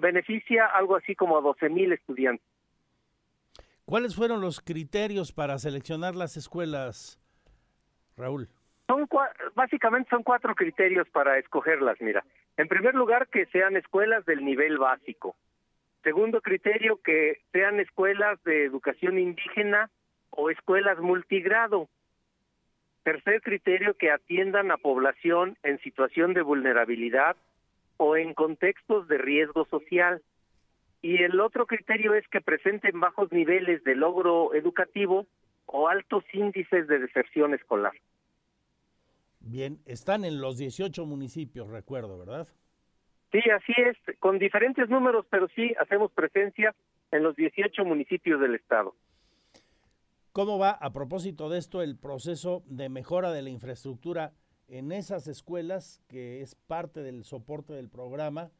beneficia 0.00 0.66
algo 0.66 0.96
así 0.96 1.14
como 1.14 1.38
a 1.38 1.40
12 1.40 1.68
mil 1.70 1.92
estudiantes. 1.92 2.46
¿Cuáles 3.86 4.16
fueron 4.16 4.40
los 4.40 4.60
criterios 4.60 5.32
para 5.32 5.58
seleccionar 5.58 6.16
las 6.16 6.36
escuelas, 6.36 7.20
Raúl? 8.16 8.48
Son 8.88 9.08
básicamente 9.54 10.10
son 10.10 10.22
cuatro 10.22 10.54
criterios 10.54 11.08
para 11.08 11.38
escogerlas, 11.38 12.00
mira. 12.00 12.24
En 12.56 12.68
primer 12.68 12.94
lugar, 12.94 13.28
que 13.28 13.46
sean 13.46 13.76
escuelas 13.76 14.24
del 14.26 14.44
nivel 14.44 14.78
básico. 14.78 15.36
Segundo 16.02 16.40
criterio, 16.40 17.00
que 17.02 17.40
sean 17.52 17.80
escuelas 17.80 18.42
de 18.44 18.64
educación 18.64 19.18
indígena 19.18 19.90
o 20.30 20.50
escuelas 20.50 20.98
multigrado. 20.98 21.88
Tercer 23.02 23.40
criterio, 23.42 23.94
que 23.94 24.10
atiendan 24.10 24.70
a 24.70 24.78
población 24.78 25.56
en 25.62 25.78
situación 25.80 26.34
de 26.34 26.42
vulnerabilidad 26.42 27.36
o 27.96 28.16
en 28.16 28.34
contextos 28.34 29.08
de 29.08 29.18
riesgo 29.18 29.66
social. 29.66 30.22
Y 31.02 31.22
el 31.22 31.40
otro 31.40 31.66
criterio 31.66 32.14
es 32.14 32.26
que 32.28 32.40
presenten 32.40 33.00
bajos 33.00 33.30
niveles 33.32 33.84
de 33.84 33.94
logro 33.94 34.54
educativo 34.54 35.26
o 35.66 35.88
altos 35.88 36.24
índices 36.32 36.86
de 36.88 36.98
deserción 36.98 37.54
escolar. 37.54 37.92
Bien, 39.40 39.78
están 39.86 40.24
en 40.24 40.40
los 40.40 40.58
18 40.58 41.06
municipios, 41.06 41.68
recuerdo, 41.68 42.18
¿verdad? 42.18 42.48
Sí, 43.30 43.38
así 43.50 43.72
es, 43.76 43.96
con 44.18 44.38
diferentes 44.38 44.88
números, 44.88 45.26
pero 45.30 45.48
sí 45.54 45.74
hacemos 45.80 46.10
presencia 46.12 46.74
en 47.12 47.22
los 47.22 47.36
18 47.36 47.84
municipios 47.84 48.40
del 48.40 48.54
estado. 48.54 48.94
¿Cómo 50.32 50.58
va, 50.58 50.70
a 50.70 50.92
propósito 50.92 51.48
de 51.48 51.58
esto, 51.58 51.80
el 51.80 51.96
proceso 51.96 52.62
de 52.66 52.88
mejora 52.88 53.32
de 53.32 53.42
la 53.42 53.50
infraestructura 53.50 54.32
en 54.68 54.92
esas 54.92 55.28
escuelas, 55.28 56.02
que 56.08 56.42
es 56.42 56.54
parte 56.54 57.00
del 57.00 57.24
soporte 57.24 57.72
del 57.72 57.88
programa, 57.88 58.50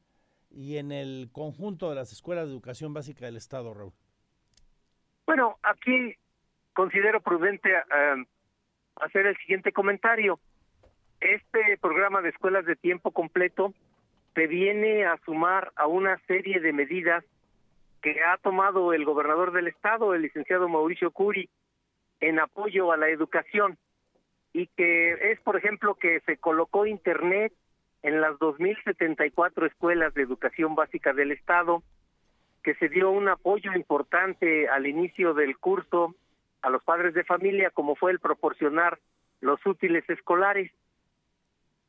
y 0.50 0.78
en 0.78 0.92
el 0.92 1.28
conjunto 1.32 1.88
de 1.88 1.96
las 1.96 2.12
escuelas 2.12 2.46
de 2.46 2.52
educación 2.52 2.94
básica 2.94 3.26
del 3.26 3.36
Estado, 3.36 3.74
Raúl? 3.74 3.92
Bueno, 5.26 5.58
aquí 5.62 6.14
considero 6.72 7.20
prudente 7.20 7.70
eh, 7.70 8.24
hacer 8.96 9.26
el 9.26 9.36
siguiente 9.38 9.72
comentario. 9.72 10.38
Este 11.20 11.78
programa 11.78 12.22
de 12.22 12.28
escuelas 12.28 12.64
de 12.64 12.76
tiempo 12.76 13.10
completo 13.10 13.74
se 14.34 14.46
viene 14.46 15.04
a 15.04 15.18
sumar 15.24 15.72
a 15.76 15.86
una 15.86 16.18
serie 16.26 16.60
de 16.60 16.72
medidas 16.72 17.24
que 18.02 18.22
ha 18.22 18.36
tomado 18.36 18.92
el 18.92 19.04
gobernador 19.04 19.52
del 19.52 19.66
estado, 19.66 20.14
el 20.14 20.22
licenciado 20.22 20.68
Mauricio 20.68 21.10
Curi, 21.10 21.48
en 22.20 22.38
apoyo 22.38 22.92
a 22.92 22.96
la 22.96 23.08
educación 23.08 23.78
y 24.56 24.68
que 24.68 25.32
es, 25.32 25.40
por 25.40 25.56
ejemplo, 25.56 25.96
que 25.96 26.20
se 26.20 26.38
colocó 26.38 26.86
Internet 26.86 27.52
en 28.02 28.22
las 28.22 28.38
2.074 28.38 29.66
escuelas 29.66 30.14
de 30.14 30.22
educación 30.22 30.74
básica 30.74 31.12
del 31.12 31.30
Estado, 31.30 31.82
que 32.62 32.74
se 32.76 32.88
dio 32.88 33.10
un 33.10 33.28
apoyo 33.28 33.74
importante 33.74 34.66
al 34.70 34.86
inicio 34.86 35.34
del 35.34 35.58
curso 35.58 36.14
a 36.62 36.70
los 36.70 36.82
padres 36.82 37.12
de 37.12 37.22
familia, 37.22 37.68
como 37.68 37.96
fue 37.96 38.12
el 38.12 38.18
proporcionar 38.18 38.98
los 39.42 39.60
útiles 39.66 40.08
escolares. 40.08 40.72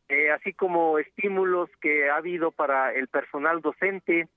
Eh, 0.09 0.31
así 0.31 0.51
como 0.51 0.99
estímulos 0.99 1.69
que 1.79 2.09
ha 2.09 2.17
habido 2.17 2.51
para 2.51 2.93
el 2.93 3.07
personal 3.07 3.61
docente 3.61 4.27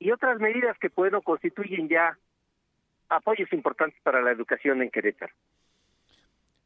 y 0.00 0.10
otras 0.10 0.40
medidas 0.40 0.76
que 0.78 0.88
bueno 0.88 1.22
constituyen 1.22 1.88
ya 1.88 2.18
apoyos 3.08 3.52
importantes 3.52 4.00
para 4.02 4.20
la 4.20 4.32
educación 4.32 4.82
en 4.82 4.90
Querétaro. 4.90 5.32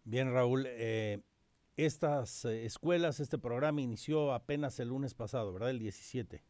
Bien, 0.07 0.33
Raúl, 0.33 0.67
eh, 0.69 1.19
estas 1.77 2.45
eh, 2.45 2.65
escuelas, 2.65 3.19
este 3.19 3.39
programa 3.39 3.81
inició 3.81 4.33
apenas 4.33 4.79
el 4.79 4.91
lunes 4.91 5.15
pasado, 5.15 5.53
¿verdad? 5.53 5.71
El 5.71 5.81
17. 5.81 6.45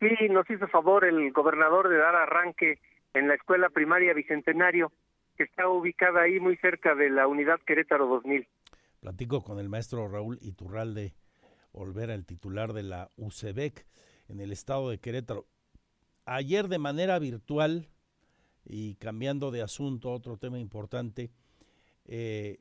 Sí, 0.00 0.28
nos 0.30 0.50
hizo 0.50 0.66
favor 0.66 1.04
el 1.04 1.30
gobernador 1.30 1.88
de 1.88 1.96
dar 1.96 2.16
arranque 2.16 2.80
en 3.14 3.28
la 3.28 3.34
escuela 3.34 3.70
primaria 3.70 4.12
Bicentenario, 4.14 4.90
que 5.36 5.44
está 5.44 5.68
ubicada 5.68 6.22
ahí 6.22 6.40
muy 6.40 6.56
cerca 6.56 6.96
de 6.96 7.08
la 7.08 7.28
unidad 7.28 7.60
Querétaro 7.64 8.08
2000. 8.08 8.48
Platico 8.98 9.44
con 9.44 9.60
el 9.60 9.68
maestro 9.68 10.08
Raúl 10.08 10.40
Iturralde 10.42 11.14
Olvera, 11.70 12.14
el 12.14 12.26
titular 12.26 12.72
de 12.72 12.82
la 12.82 13.10
UCEBEC 13.16 13.86
en 14.28 14.40
el 14.40 14.50
estado 14.50 14.90
de 14.90 14.98
Querétaro. 14.98 15.46
Ayer 16.24 16.66
de 16.66 16.80
manera 16.80 17.20
virtual 17.20 17.86
y 18.64 18.96
cambiando 18.96 19.52
de 19.52 19.62
asunto, 19.62 20.10
otro 20.10 20.36
tema 20.36 20.58
importante, 20.58 21.30
eh, 22.06 22.60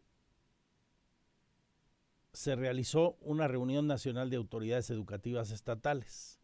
se 2.34 2.56
realizó 2.56 3.18
una 3.22 3.48
reunión 3.48 3.88
nacional 3.88 4.30
de 4.30 4.38
autoridades 4.38 4.90
educativas 4.90 5.52
estatales. 5.52 6.40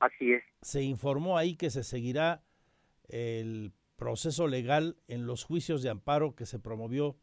Así 0.00 0.32
es. 0.32 0.42
Se 0.62 0.82
informó 0.82 1.38
ahí 1.38 1.54
que 1.54 1.70
se 1.70 1.84
seguirá 1.84 2.42
el 3.08 3.72
proceso 3.96 4.48
legal 4.48 4.96
en 5.06 5.26
los 5.26 5.44
juicios 5.44 5.82
de 5.82 5.90
amparo 5.90 6.34
que 6.34 6.46
se 6.46 6.58
promovió 6.58 7.16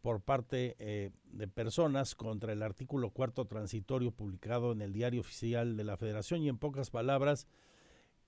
por 0.00 0.20
parte 0.20 0.74
eh, 0.80 1.10
de 1.24 1.46
personas 1.46 2.16
contra 2.16 2.52
el 2.52 2.62
artículo 2.62 3.10
cuarto 3.10 3.46
transitorio 3.46 4.10
publicado 4.10 4.72
en 4.72 4.82
el 4.82 4.92
diario 4.92 5.20
oficial 5.20 5.76
de 5.76 5.84
la 5.84 5.96
Federación 5.96 6.42
y 6.42 6.48
en 6.48 6.58
pocas 6.58 6.90
palabras 6.90 7.46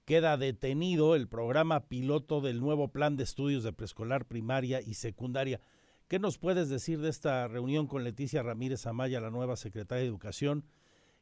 queda 0.05 0.36
detenido 0.36 1.14
el 1.14 1.28
programa 1.28 1.88
piloto 1.88 2.40
del 2.40 2.61
nuevo 2.61 2.88
plan 2.88 3.16
de 3.16 3.24
estudios 3.24 3.62
de 3.62 3.72
preescolar, 3.72 4.26
primaria 4.26 4.80
y 4.80 4.94
secundaria. 4.94 5.61
¿Qué 6.09 6.18
nos 6.18 6.38
puedes 6.38 6.68
decir 6.68 6.98
de 6.98 7.09
esta 7.09 7.48
reunión 7.48 7.86
con 7.86 8.05
Leticia 8.05 8.42
Ramírez 8.42 8.86
Amaya, 8.86 9.20
la 9.20 9.30
nueva 9.30 9.57
secretaria 9.57 10.02
de 10.02 10.09
Educación, 10.09 10.64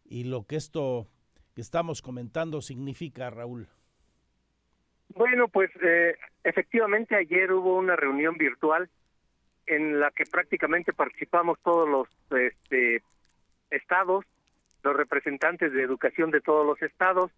y 0.04 0.24
lo 0.24 0.44
que 0.46 0.56
esto 0.56 1.06
que 1.54 1.60
estamos 1.60 2.02
comentando 2.02 2.60
significa, 2.60 3.30
Raúl? 3.30 3.68
Bueno, 5.14 5.48
pues 5.48 5.70
eh, 5.82 6.16
efectivamente 6.42 7.14
ayer 7.14 7.52
hubo 7.52 7.76
una 7.76 7.96
reunión 7.96 8.36
virtual 8.36 8.88
en 9.66 10.00
la 10.00 10.10
que 10.10 10.24
prácticamente 10.24 10.92
participamos 10.92 11.58
todos 11.62 11.88
los 11.88 12.08
este, 12.40 13.02
estados, 13.70 14.24
los 14.82 14.96
representantes 14.96 15.72
de 15.72 15.82
educación 15.82 16.30
de 16.30 16.40
todos 16.40 16.66
los 16.66 16.80
estados. 16.82 17.30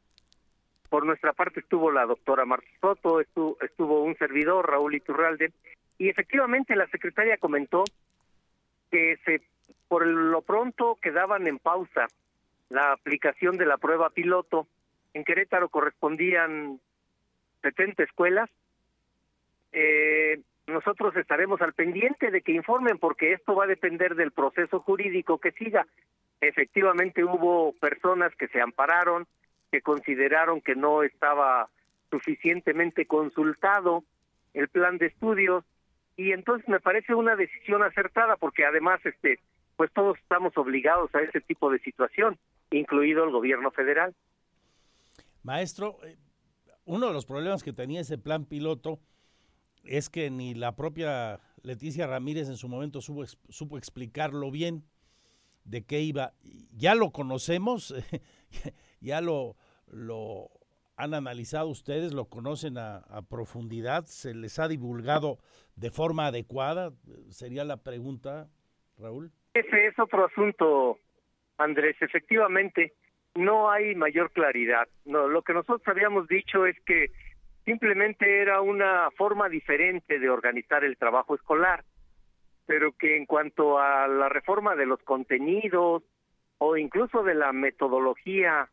Por 0.94 1.06
nuestra 1.06 1.32
parte 1.32 1.58
estuvo 1.58 1.90
la 1.90 2.06
doctora 2.06 2.44
Marta 2.44 2.68
Soto, 2.80 3.20
estuvo, 3.20 3.56
estuvo 3.60 4.04
un 4.04 4.16
servidor, 4.16 4.70
Raúl 4.70 4.94
Iturralde, 4.94 5.50
y 5.98 6.08
efectivamente 6.08 6.76
la 6.76 6.86
secretaria 6.86 7.36
comentó 7.36 7.82
que 8.92 9.18
se 9.24 9.42
por 9.88 10.06
lo 10.06 10.42
pronto 10.42 10.96
quedaban 11.02 11.48
en 11.48 11.58
pausa 11.58 12.06
la 12.68 12.92
aplicación 12.92 13.56
de 13.56 13.66
la 13.66 13.76
prueba 13.76 14.10
piloto. 14.10 14.68
En 15.14 15.24
Querétaro 15.24 15.68
correspondían 15.68 16.78
70 17.62 18.04
escuelas. 18.04 18.48
Eh, 19.72 20.42
nosotros 20.68 21.16
estaremos 21.16 21.60
al 21.60 21.72
pendiente 21.72 22.30
de 22.30 22.40
que 22.40 22.52
informen 22.52 22.98
porque 22.98 23.32
esto 23.32 23.56
va 23.56 23.64
a 23.64 23.66
depender 23.66 24.14
del 24.14 24.30
proceso 24.30 24.78
jurídico 24.78 25.38
que 25.38 25.50
siga. 25.50 25.88
Efectivamente 26.40 27.24
hubo 27.24 27.72
personas 27.80 28.32
que 28.36 28.46
se 28.46 28.60
ampararon, 28.60 29.26
que 29.74 29.82
consideraron 29.82 30.60
que 30.60 30.76
no 30.76 31.02
estaba 31.02 31.68
suficientemente 32.08 33.06
consultado 33.06 34.04
el 34.52 34.68
plan 34.68 34.98
de 34.98 35.06
estudios 35.06 35.64
y 36.16 36.30
entonces 36.30 36.68
me 36.68 36.78
parece 36.78 37.12
una 37.12 37.34
decisión 37.34 37.82
acertada 37.82 38.36
porque 38.36 38.64
además 38.64 39.00
este 39.04 39.40
pues 39.76 39.90
todos 39.92 40.16
estamos 40.18 40.56
obligados 40.56 41.12
a 41.16 41.22
ese 41.22 41.40
tipo 41.40 41.72
de 41.72 41.80
situación, 41.80 42.38
incluido 42.70 43.24
el 43.24 43.32
gobierno 43.32 43.72
federal. 43.72 44.14
Maestro, 45.42 45.98
eh, 46.04 46.16
uno 46.84 47.08
de 47.08 47.12
los 47.12 47.26
problemas 47.26 47.64
que 47.64 47.72
tenía 47.72 48.02
ese 48.02 48.16
plan 48.16 48.44
piloto 48.44 49.00
es 49.82 50.08
que 50.08 50.30
ni 50.30 50.54
la 50.54 50.76
propia 50.76 51.40
Leticia 51.64 52.06
Ramírez 52.06 52.46
en 52.46 52.58
su 52.58 52.68
momento 52.68 53.00
supo, 53.00 53.24
supo 53.48 53.76
explicarlo 53.76 54.52
bien 54.52 54.84
de 55.64 55.82
qué 55.84 56.00
iba. 56.00 56.32
Ya 56.76 56.94
lo 56.94 57.10
conocemos, 57.10 57.92
ya 59.00 59.20
lo, 59.20 59.56
lo 59.90 60.50
han 60.96 61.14
analizado 61.14 61.68
ustedes, 61.68 62.12
lo 62.12 62.26
conocen 62.26 62.78
a, 62.78 63.02
profundidad, 63.28 64.04
se 64.04 64.34
les 64.34 64.58
ha 64.58 64.68
divulgado 64.68 65.38
de 65.76 65.90
forma 65.90 66.26
adecuada, 66.26 66.92
sería 67.30 67.64
la 67.64 67.78
pregunta, 67.78 68.48
Raúl. 68.98 69.32
Ese 69.54 69.86
es 69.86 69.98
otro 69.98 70.26
asunto, 70.26 70.98
Andrés. 71.58 71.96
Efectivamente, 72.00 72.92
no 73.34 73.70
hay 73.70 73.94
mayor 73.94 74.30
claridad. 74.30 74.88
No, 75.04 75.28
lo 75.28 75.42
que 75.42 75.52
nosotros 75.52 75.86
habíamos 75.86 76.28
dicho 76.28 76.66
es 76.66 76.76
que 76.86 77.10
simplemente 77.64 78.40
era 78.40 78.60
una 78.60 79.10
forma 79.16 79.48
diferente 79.48 80.18
de 80.18 80.30
organizar 80.30 80.84
el 80.84 80.96
trabajo 80.96 81.34
escolar, 81.34 81.84
pero 82.66 82.92
que 82.92 83.16
en 83.16 83.26
cuanto 83.26 83.78
a 83.78 84.06
la 84.06 84.28
reforma 84.28 84.76
de 84.76 84.86
los 84.86 85.02
contenidos 85.02 86.02
o 86.58 86.76
incluso 86.76 87.22
de 87.24 87.34
la 87.34 87.52
metodología 87.52 88.68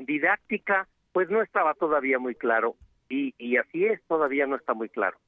didáctica, 0.00 0.88
pues 1.12 1.28
no 1.30 1.42
estaba 1.42 1.74
todavía 1.74 2.18
muy 2.18 2.34
claro. 2.34 2.76
Y, 3.08 3.34
y 3.38 3.56
así 3.56 3.84
es, 3.84 4.00
todavía 4.06 4.46
no 4.46 4.56
está 4.56 4.74
muy 4.74 4.88
claro. 4.88 5.18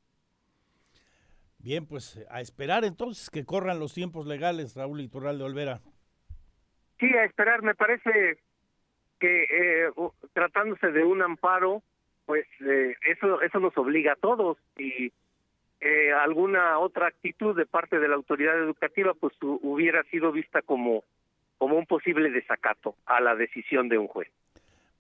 Bien, 1.59 1.87
pues 1.87 2.25
a 2.29 2.41
esperar 2.41 2.85
entonces 2.85 3.31
que 3.31 3.45
corran 3.45 3.79
los 3.79 3.95
tiempos 3.95 4.27
legales, 4.27 4.75
Raúl 4.75 5.01
Iturral 5.01 5.39
de 5.39 5.45
Olvera. 5.45 5.81
Sí, 6.99 7.07
a 7.15 7.25
esperar, 7.25 7.63
me 7.63 7.75
parece 7.75 8.39
que 9.21 9.45
eh, 9.45 9.91
tratándose 10.33 10.91
de 10.91 11.05
un 11.05 11.23
amparo, 11.23 11.83
pues 12.27 12.45
eh, 12.67 12.97
eso 13.09 13.41
eso 13.43 13.61
nos 13.61 13.77
obliga 13.79 14.15
a 14.15 14.17
todos 14.17 14.59
y 14.77 15.13
eh, 15.81 16.13
alguna 16.13 16.79
otra 16.81 17.07
actitud 17.07 17.57
de 17.57 17.67
parte 17.67 18.01
de 18.01 18.09
la 18.09 18.17
autoridad 18.17 18.59
educativa 18.59 19.15
pues 19.15 19.33
hubiera 19.41 20.03
sido 20.05 20.33
vista 20.33 20.63
como 20.63 21.05
como 21.59 21.77
un 21.77 21.87
posible 21.87 22.31
desacato 22.31 22.97
a 23.07 23.21
la 23.21 23.37
decisión 23.37 23.89
de 23.89 23.99
un 23.99 24.09
juez. 24.09 24.29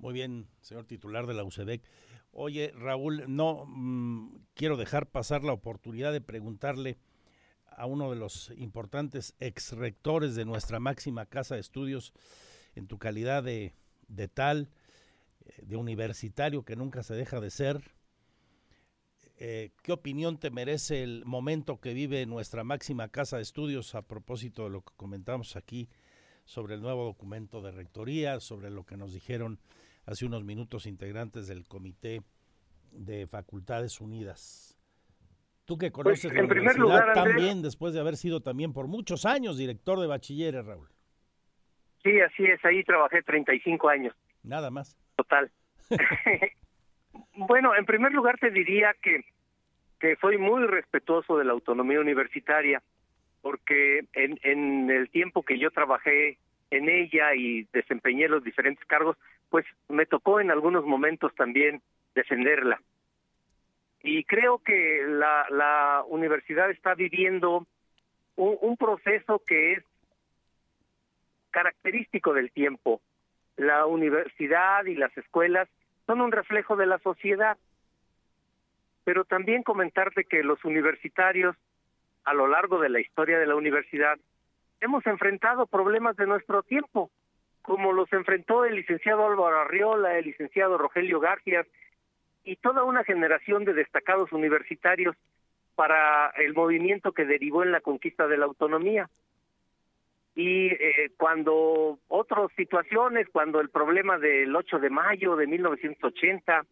Muy 0.02 0.14
bien, 0.14 0.48
señor 0.62 0.84
titular 0.84 1.28
de 1.28 1.34
la 1.34 1.44
UCEDEC. 1.44 1.80
Oye, 2.32 2.72
Raúl, 2.74 3.22
no 3.28 3.66
mm, 3.66 4.34
quiero 4.52 4.76
dejar 4.76 5.06
pasar 5.06 5.44
la 5.44 5.52
oportunidad 5.52 6.12
de 6.12 6.20
preguntarle 6.20 6.98
a 7.68 7.86
uno 7.86 8.10
de 8.10 8.16
los 8.16 8.50
importantes 8.56 9.36
ex 9.38 9.70
rectores 9.70 10.34
de 10.34 10.44
nuestra 10.44 10.80
máxima 10.80 11.26
casa 11.26 11.54
de 11.54 11.60
estudios, 11.60 12.12
en 12.74 12.88
tu 12.88 12.98
calidad 12.98 13.44
de, 13.44 13.74
de 14.08 14.26
tal, 14.26 14.70
eh, 15.44 15.62
de 15.62 15.76
universitario 15.76 16.64
que 16.64 16.74
nunca 16.74 17.04
se 17.04 17.14
deja 17.14 17.38
de 17.38 17.50
ser. 17.50 17.92
Eh, 19.38 19.70
¿Qué 19.84 19.92
opinión 19.92 20.36
te 20.36 20.50
merece 20.50 21.04
el 21.04 21.24
momento 21.26 21.80
que 21.80 21.94
vive 21.94 22.26
nuestra 22.26 22.64
máxima 22.64 23.06
casa 23.06 23.36
de 23.36 23.42
estudios 23.42 23.94
a 23.94 24.02
propósito 24.02 24.64
de 24.64 24.70
lo 24.70 24.82
que 24.82 24.94
comentamos 24.96 25.54
aquí 25.54 25.88
sobre 26.44 26.74
el 26.74 26.82
nuevo 26.82 27.04
documento 27.04 27.62
de 27.62 27.70
rectoría, 27.70 28.40
sobre 28.40 28.68
lo 28.68 28.84
que 28.84 28.96
nos 28.96 29.12
dijeron 29.12 29.60
hace 30.06 30.26
unos 30.26 30.44
minutos 30.44 30.86
integrantes 30.86 31.46
del 31.46 31.66
Comité 31.66 32.22
de 32.90 33.26
Facultades 33.26 34.00
Unidas. 34.00 34.78
Tú 35.64 35.78
que 35.78 35.90
pues, 35.90 36.22
conoces 36.22 36.32
la 36.32 36.42
universidad 36.42 37.12
también, 37.14 37.62
después 37.62 37.94
de 37.94 38.00
haber 38.00 38.16
sido 38.16 38.40
también 38.40 38.72
por 38.72 38.88
muchos 38.88 39.24
años 39.24 39.56
director 39.56 40.00
de 40.00 40.06
bachilleres, 40.06 40.64
Raúl. 40.64 40.88
Sí, 42.02 42.20
así 42.20 42.44
es, 42.44 42.64
ahí 42.64 42.82
trabajé 42.82 43.22
35 43.22 43.88
años. 43.88 44.14
Nada 44.42 44.70
más. 44.70 44.98
Total. 45.16 45.50
bueno, 47.36 47.76
en 47.76 47.86
primer 47.86 48.12
lugar 48.12 48.38
te 48.38 48.50
diría 48.50 48.92
que, 49.00 49.24
que 50.00 50.16
soy 50.20 50.36
muy 50.36 50.66
respetuoso 50.66 51.38
de 51.38 51.44
la 51.44 51.52
autonomía 51.52 52.00
universitaria, 52.00 52.82
porque 53.40 54.04
en, 54.14 54.38
en 54.42 54.90
el 54.90 55.10
tiempo 55.10 55.44
que 55.44 55.58
yo 55.58 55.70
trabajé 55.70 56.38
en 56.70 56.88
ella 56.88 57.34
y 57.34 57.68
desempeñé 57.72 58.28
los 58.28 58.42
diferentes 58.42 58.84
cargos, 58.86 59.16
pues 59.52 59.66
me 59.90 60.06
tocó 60.06 60.40
en 60.40 60.50
algunos 60.50 60.86
momentos 60.86 61.34
también 61.34 61.82
defenderla. 62.14 62.80
Y 64.02 64.24
creo 64.24 64.60
que 64.60 65.04
la, 65.06 66.02
universidad 66.08 66.70
está 66.70 66.94
viviendo 66.94 67.66
un, 68.36 68.58
un 68.62 68.76
proceso 68.78 69.42
que 69.46 69.74
es 69.74 69.84
característico 71.50 72.32
del 72.32 72.50
tiempo. 72.50 73.02
La 73.58 73.84
universidad 73.84 74.86
y 74.86 74.94
las 74.94 75.14
escuelas 75.18 75.68
son 76.06 76.22
un 76.22 76.32
reflejo 76.32 76.74
de 76.74 76.86
la 76.86 76.98
sociedad, 77.00 77.58
pero 79.04 79.26
también 79.26 79.62
comentarte 79.62 80.24
que 80.24 80.42
los 80.42 80.64
universitarios 80.64 81.56
a 82.24 82.32
lo 82.32 82.46
largo 82.46 82.80
de 82.80 82.88
la 82.88 83.00
historia 83.00 83.38
de 83.38 83.46
la 83.46 83.56
universidad 83.56 84.18
hemos 84.80 85.06
enfrentado 85.06 85.66
problemas 85.66 86.16
de 86.16 86.26
nuestro 86.26 86.62
tiempo, 86.62 87.10
como 87.62 87.92
los 87.92 88.12
enfrentó 88.12 88.64
el 88.64 88.74
licenciado 88.74 89.26
Álvaro 89.26 89.60
Arriola, 89.60 90.18
el 90.18 90.26
licenciado 90.26 90.76
Rogelio 90.76 91.20
García 91.20 91.64
y 92.44 92.56
toda 92.56 92.84
una 92.84 93.04
generación 93.04 93.64
de 93.64 93.72
destacados 93.72 94.32
universitarios 94.32 95.16
para 95.74 96.30
el 96.30 96.54
movimiento 96.54 97.12
que 97.12 97.24
derivó 97.24 97.62
en 97.62 97.72
la 97.72 97.80
conquista 97.80 98.26
de 98.26 98.36
la 98.36 98.46
autonomía. 98.46 99.08
Y 100.34 100.68
eh, 100.68 101.12
cuando 101.16 101.98
otras 102.08 102.50
situaciones, 102.56 103.28
cuando 103.30 103.60
el 103.60 103.68
problema 103.68 104.18
del 104.18 104.54
8 104.54 104.78
de 104.78 104.90
mayo 104.90 105.36
de 105.36 105.46
1980, 105.46 106.64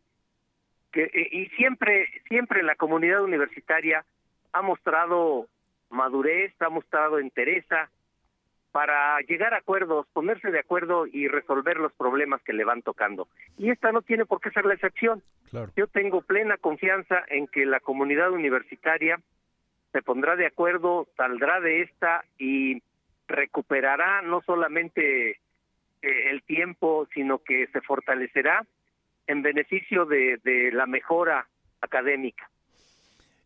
que, 0.93 1.05
eh, 1.05 1.29
y 1.31 1.47
siempre, 1.57 2.09
siempre 2.27 2.63
la 2.63 2.75
comunidad 2.75 3.23
universitaria 3.23 4.05
ha 4.53 4.63
mostrado 4.63 5.47
madurez, 5.91 6.53
ha 6.61 6.69
mostrado 6.69 7.19
entereza, 7.19 7.91
para 8.73 9.19
llegar 9.21 9.55
a 9.55 9.59
acuerdos, 9.59 10.07
ponerse 10.13 10.51
de 10.51 10.61
acuerdo 10.61 11.07
y 11.07 11.29
resolver 11.29 11.77
los 11.79 11.93
problemas 11.93 12.41
que 12.43 12.53
le 12.53 12.65
van 12.65 12.83
tocando. 12.83 13.29
Y 13.59 13.71
esta 13.71 13.91
no 13.93 14.03
tiene 14.03 14.27
por 14.27 14.41
qué 14.41 14.51
ser 14.51 14.65
la 14.65 14.75
excepción. 14.75 15.23
Yo 15.77 15.89
tengo 15.89 16.23
plena 16.23 16.57
confianza 16.57 17.25
en 17.29 17.49
que 17.49 17.67
la 17.67 17.81
comunidad 17.81 18.31
universitaria 18.31 19.21
se 19.93 20.03
pondrá 20.03 20.37
de 20.37 20.47
acuerdo, 20.47 21.09
saldrá 21.17 21.61
de 21.61 21.83
esta 21.83 22.25
y 22.39 22.81
recuperará 23.27 24.23
no 24.23 24.43
solamente 24.43 25.31
eh, 25.31 25.39
el 26.03 26.43
tiempo, 26.43 27.09
sino 27.13 27.39
que 27.43 27.67
se 27.73 27.81
fortalecerá 27.81 28.65
en 29.27 29.43
beneficio 29.43 30.07
de, 30.07 30.71
la 30.73 30.87
mejora 30.87 31.49
académica. 31.81 32.49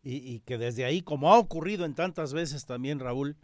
Y, 0.03 0.17
y, 0.17 0.41
que 0.41 0.59
desde 0.59 0.85
ahí, 0.85 1.03
como 1.03 1.33
ha 1.33 1.39
ocurrido 1.39 1.87
en 1.87 1.95
tantas 1.95 2.35
veces 2.35 2.67
también, 2.67 3.01
Raúl, 3.01 3.37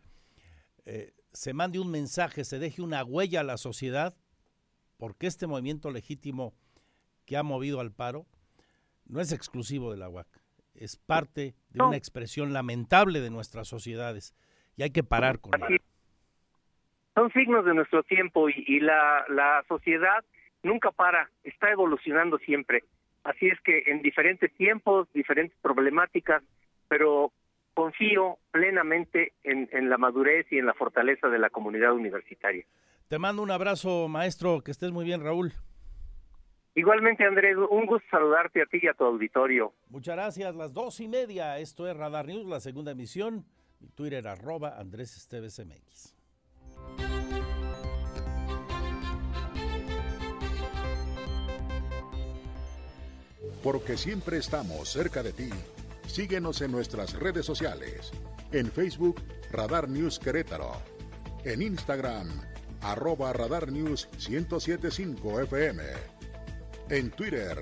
eh, 0.85 1.13
se 1.33 1.53
mande 1.55 1.79
un 1.79 1.91
mensaje, 1.91 2.45
se 2.45 2.59
deje 2.59 2.83
una 2.83 3.05
huella 3.05 3.41
a 3.41 3.45
la 3.45 3.57
sociedad, 3.57 4.15
porque 4.97 5.27
este 5.27 5.47
movimiento 5.47 5.91
legítimo 5.91 6.55
que 7.27 7.37
ha 7.37 7.43
movido 7.43 7.81
al 7.81 7.93
paro 7.93 8.27
no 9.07 9.21
es 9.21 9.33
exclusivo 9.33 9.91
de 9.91 9.99
la 9.99 10.09
UAC, 10.09 10.29
es 10.75 10.97
parte 10.97 11.55
de 11.71 11.83
una 11.83 11.97
expresión 11.97 12.53
lamentable 12.53 13.21
de 13.21 13.31
nuestras 13.31 13.69
sociedades 13.69 14.35
y 14.77 14.83
hay 14.83 14.91
que 14.91 15.05
parar 15.05 15.41
con 15.41 15.55
ello. 15.55 15.79
Son 17.15 17.33
signos 17.33 17.65
de 17.65 17.75
nuestro 17.75 18.03
tiempo 18.05 18.49
y, 18.49 18.65
y 18.67 18.81
la, 18.81 19.25
la 19.29 19.65
sociedad 19.69 20.25
nunca 20.63 20.91
para, 20.91 21.31
está 21.43 21.71
evolucionando 21.71 22.39
siempre. 22.39 22.85
Así 23.25 23.49
es 23.49 23.61
que 23.61 23.83
en 23.87 24.03
diferentes 24.03 24.53
tiempos, 24.55 25.09
diferentes 25.13 25.57
problemáticas, 25.61 26.43
pero 26.89 27.33
confío 27.75 28.39
plenamente 28.51 29.33
en, 29.43 29.69
la 29.89 29.99
madurez 29.99 30.47
y 30.51 30.59
en 30.59 30.67
la 30.67 30.75
fortaleza 30.75 31.29
de 31.29 31.39
la 31.39 31.51
comunidad 31.51 31.93
universitaria. 31.93 32.65
Te 33.09 33.19
mando 33.19 33.43
un 33.43 33.51
abrazo, 33.51 34.09
maestro, 34.09 34.61
que 34.63 34.71
estés 34.71 34.93
muy 34.93 35.05
bien, 35.05 35.23
Raúl. 35.23 35.53
Igualmente, 36.75 37.25
Andrés, 37.25 37.57
un 37.57 37.87
gusto 37.87 38.07
saludarte 38.11 38.63
a 38.63 38.67
ti 38.67 38.79
y 38.81 38.87
a 38.87 38.95
tu 38.95 39.05
auditorio. 39.05 39.73
Muchas 39.89 40.15
gracias. 40.15 40.55
Las 40.55 40.73
dos 40.73 41.01
y 41.01 41.09
media. 41.09 41.59
Esto 41.59 41.89
es 41.89 41.97
Radar 41.97 42.27
News, 42.27 42.47
la 42.47 42.61
segunda 42.61 42.93
emisión. 42.93 43.45
Mi 43.81 43.89
Twitter, 43.89 44.27
arroba 44.29 44.79
Andrés 44.79 45.17
Esteves 45.17 45.59
MX. 45.59 46.15
Porque 53.63 53.97
siempre 53.97 54.39
estamos 54.39 54.89
cerca 54.89 55.23
de 55.23 55.33
ti. 55.33 55.51
Síguenos 56.11 56.61
en 56.61 56.73
nuestras 56.73 57.15
redes 57.15 57.47
sociales. 57.47 58.11
En 58.51 58.69
Facebook, 58.73 59.23
Radar 59.53 59.89
News 59.89 60.19
Querétaro. 60.19 60.73
En 61.45 61.63
Instagram, 61.63 62.29
arroba 62.81 63.33
Radar 63.33 63.71
News 63.71 64.09
1075 64.29 65.43
FM. 65.43 65.85
En 66.89 67.13
Twitter, 67.13 67.57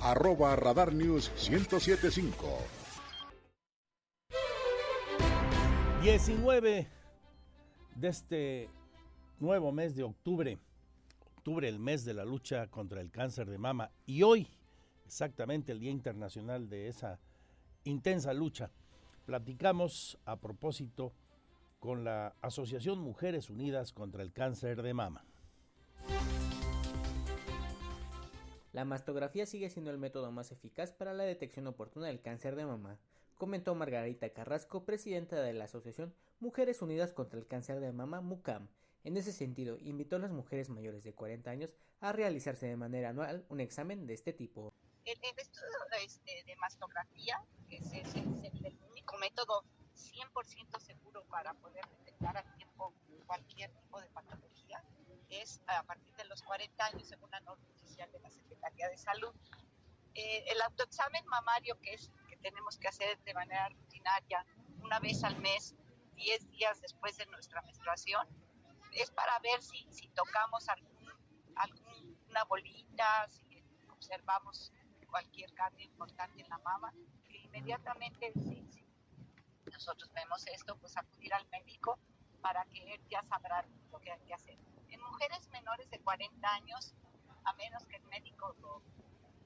arroba 0.00 0.56
Radar 0.56 0.94
News 0.94 1.30
1075. 1.50 2.58
19 6.02 6.88
de 7.94 8.08
este 8.08 8.70
nuevo 9.40 9.72
mes 9.72 9.94
de 9.94 10.04
octubre. 10.04 10.58
Octubre, 11.36 11.68
el 11.68 11.78
mes 11.78 12.06
de 12.06 12.14
la 12.14 12.24
lucha 12.24 12.66
contra 12.68 13.02
el 13.02 13.10
cáncer 13.10 13.50
de 13.50 13.58
mama. 13.58 13.90
Y 14.06 14.22
hoy, 14.22 14.48
exactamente 15.04 15.70
el 15.70 15.80
Día 15.80 15.90
Internacional 15.90 16.70
de 16.70 16.88
esa 16.88 17.20
intensa 17.84 18.32
lucha, 18.32 18.70
platicamos 19.26 20.18
a 20.24 20.40
propósito 20.40 21.12
con 21.80 22.04
la 22.04 22.36
Asociación 22.40 23.00
Mujeres 23.00 23.50
Unidas 23.50 23.92
contra 23.92 24.22
el 24.22 24.32
Cáncer 24.32 24.82
de 24.82 24.94
Mama. 24.94 25.24
La 28.72 28.84
mastografía 28.84 29.44
sigue 29.44 29.68
siendo 29.68 29.90
el 29.90 29.98
método 29.98 30.32
más 30.32 30.50
eficaz 30.50 30.92
para 30.92 31.12
la 31.12 31.24
detección 31.24 31.66
oportuna 31.66 32.06
del 32.06 32.22
cáncer 32.22 32.56
de 32.56 32.64
mama, 32.64 32.98
comentó 33.36 33.74
Margarita 33.74 34.30
Carrasco, 34.30 34.86
presidenta 34.86 35.42
de 35.42 35.52
la 35.52 35.64
Asociación 35.64 36.14
Mujeres 36.40 36.80
Unidas 36.80 37.12
contra 37.12 37.38
el 37.38 37.46
Cáncer 37.46 37.80
de 37.80 37.92
Mama, 37.92 38.20
MUCAM. 38.20 38.68
En 39.04 39.16
ese 39.16 39.32
sentido, 39.32 39.78
invitó 39.78 40.16
a 40.16 40.20
las 40.20 40.30
mujeres 40.30 40.70
mayores 40.70 41.04
de 41.04 41.12
40 41.12 41.50
años 41.50 41.70
a 42.00 42.12
realizarse 42.12 42.66
de 42.66 42.76
manera 42.76 43.10
anual 43.10 43.44
un 43.48 43.60
examen 43.60 44.06
de 44.06 44.14
este 44.14 44.32
tipo. 44.32 44.72
El, 45.04 45.18
estudio 45.36 45.68
este, 46.00 46.44
de 46.44 46.56
mastografía, 46.56 47.42
que 47.68 47.76
es, 47.76 47.92
es 47.92 48.14
el 48.14 48.78
único 48.90 49.16
método 49.18 49.64
100% 49.96 50.78
seguro 50.80 51.24
para 51.24 51.54
poder 51.54 51.84
detectar 51.98 52.36
a 52.36 52.42
tiempo 52.54 52.94
cualquier 53.26 53.70
tipo 53.72 54.00
de 54.00 54.08
patología 54.10 54.82
es 55.32 55.60
a 55.66 55.82
partir 55.84 56.14
de 56.16 56.24
los 56.26 56.42
40 56.42 56.84
años, 56.84 57.08
según 57.08 57.30
la 57.30 57.40
norma 57.40 57.64
oficial 57.74 58.10
de 58.12 58.20
la 58.20 58.30
Secretaría 58.30 58.88
de 58.88 58.96
Salud. 58.96 59.34
Eh, 60.14 60.44
el 60.48 60.60
autoexamen 60.60 61.24
mamario, 61.26 61.80
que 61.80 61.94
es 61.94 62.10
que 62.28 62.36
tenemos 62.36 62.78
que 62.78 62.88
hacer 62.88 63.18
de 63.24 63.34
manera 63.34 63.68
rutinaria 63.70 64.44
una 64.82 64.98
vez 64.98 65.24
al 65.24 65.38
mes, 65.38 65.74
10 66.16 66.50
días 66.50 66.80
después 66.82 67.16
de 67.16 67.26
nuestra 67.26 67.62
menstruación, 67.62 68.26
es 68.92 69.10
para 69.10 69.38
ver 69.38 69.62
si, 69.62 69.86
si 69.90 70.08
tocamos 70.08 70.68
algún, 70.68 71.10
alguna 71.56 72.44
bolita, 72.44 73.26
si 73.30 73.64
observamos 73.88 74.70
cualquier 75.12 75.52
cambio 75.52 75.84
importante 75.84 76.40
en 76.40 76.48
la 76.48 76.58
mama, 76.58 76.90
que 77.28 77.36
inmediatamente 77.36 78.32
si, 78.32 78.66
si 78.72 79.70
nosotros 79.70 80.10
vemos 80.14 80.46
esto, 80.48 80.74
pues 80.78 80.96
acudir 80.96 81.34
al 81.34 81.46
médico 81.50 81.98
para 82.40 82.64
que 82.64 82.94
él 82.94 83.00
ya 83.10 83.22
sabrá 83.24 83.64
lo 83.92 84.00
que 84.00 84.10
hay 84.10 84.20
que 84.20 84.34
hacer. 84.34 84.56
En 84.88 85.00
mujeres 85.02 85.48
menores 85.50 85.88
de 85.90 86.00
40 86.00 86.54
años, 86.54 86.94
a 87.44 87.52
menos 87.54 87.86
que 87.86 87.96
el 87.96 88.04
médico 88.04 88.56
lo, 88.62 88.82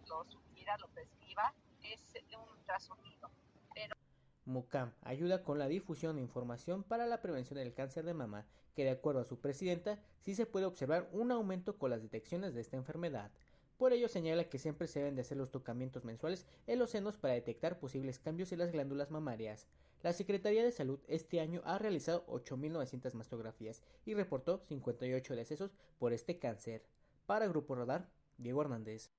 lo 0.07 0.25
sugiera, 0.31 0.79
lo 0.79 0.89
prescriba, 0.89 1.53
es 1.83 2.15
un 2.37 2.49
ultrasonido. 2.49 3.31
Pero... 3.75 3.97
MUCAM 4.45 4.93
ayuda 5.03 5.43
con 5.43 5.59
la 5.59 5.67
difusión 5.67 6.17
de 6.17 6.23
información 6.23 6.85
para 6.85 7.07
la 7.07 7.21
prevención 7.21 7.59
del 7.59 7.75
cáncer 7.75 8.05
de 8.05 8.15
mama, 8.15 8.47
que 8.75 8.85
de 8.85 8.91
acuerdo 8.91 9.21
a 9.21 9.25
su 9.25 9.41
presidenta, 9.41 9.99
sí 10.21 10.35
se 10.35 10.47
puede 10.47 10.67
observar 10.67 11.09
un 11.13 11.33
aumento 11.33 11.77
con 11.77 11.91
las 11.91 12.03
detecciones 12.03 12.55
de 12.55 12.61
esta 12.61 12.77
enfermedad. 12.77 13.33
Por 13.79 13.93
ello 13.93 14.09
señala 14.09 14.45
que 14.45 14.59
siempre 14.59 14.89
se 14.89 15.01
deben 15.01 15.17
de 15.17 15.21
hacer 15.21 15.37
los 15.37 15.51
tocamientos 15.51 16.03
mensuales 16.03 16.47
en 16.67 16.79
los 16.79 16.91
senos 16.91 17.19
para 17.19 17.35
detectar 17.35 17.79
posibles 17.79 18.19
cambios 18.19 18.51
en 18.53 18.61
las 18.61 18.73
glándulas 18.73 19.11
mamarias. 19.11 19.67
La 20.03 20.15
Secretaría 20.15 20.65
de 20.65 20.73
Salud 20.73 20.99
este 21.09 21.41
año 21.41 21.61
ha 21.65 21.77
realizado 21.79 22.25
8.900 22.27 23.13
mastografías 23.13 23.83
y 24.07 24.15
reportó 24.15 24.63
58 24.69 25.37
decesos 25.37 25.75
por 25.99 26.15
este 26.15 26.39
cáncer. 26.39 26.87
Para 27.27 27.49
Grupo 27.49 27.75
Radar, 27.75 28.09
Diego 28.39 28.63
Hernández. 28.63 29.11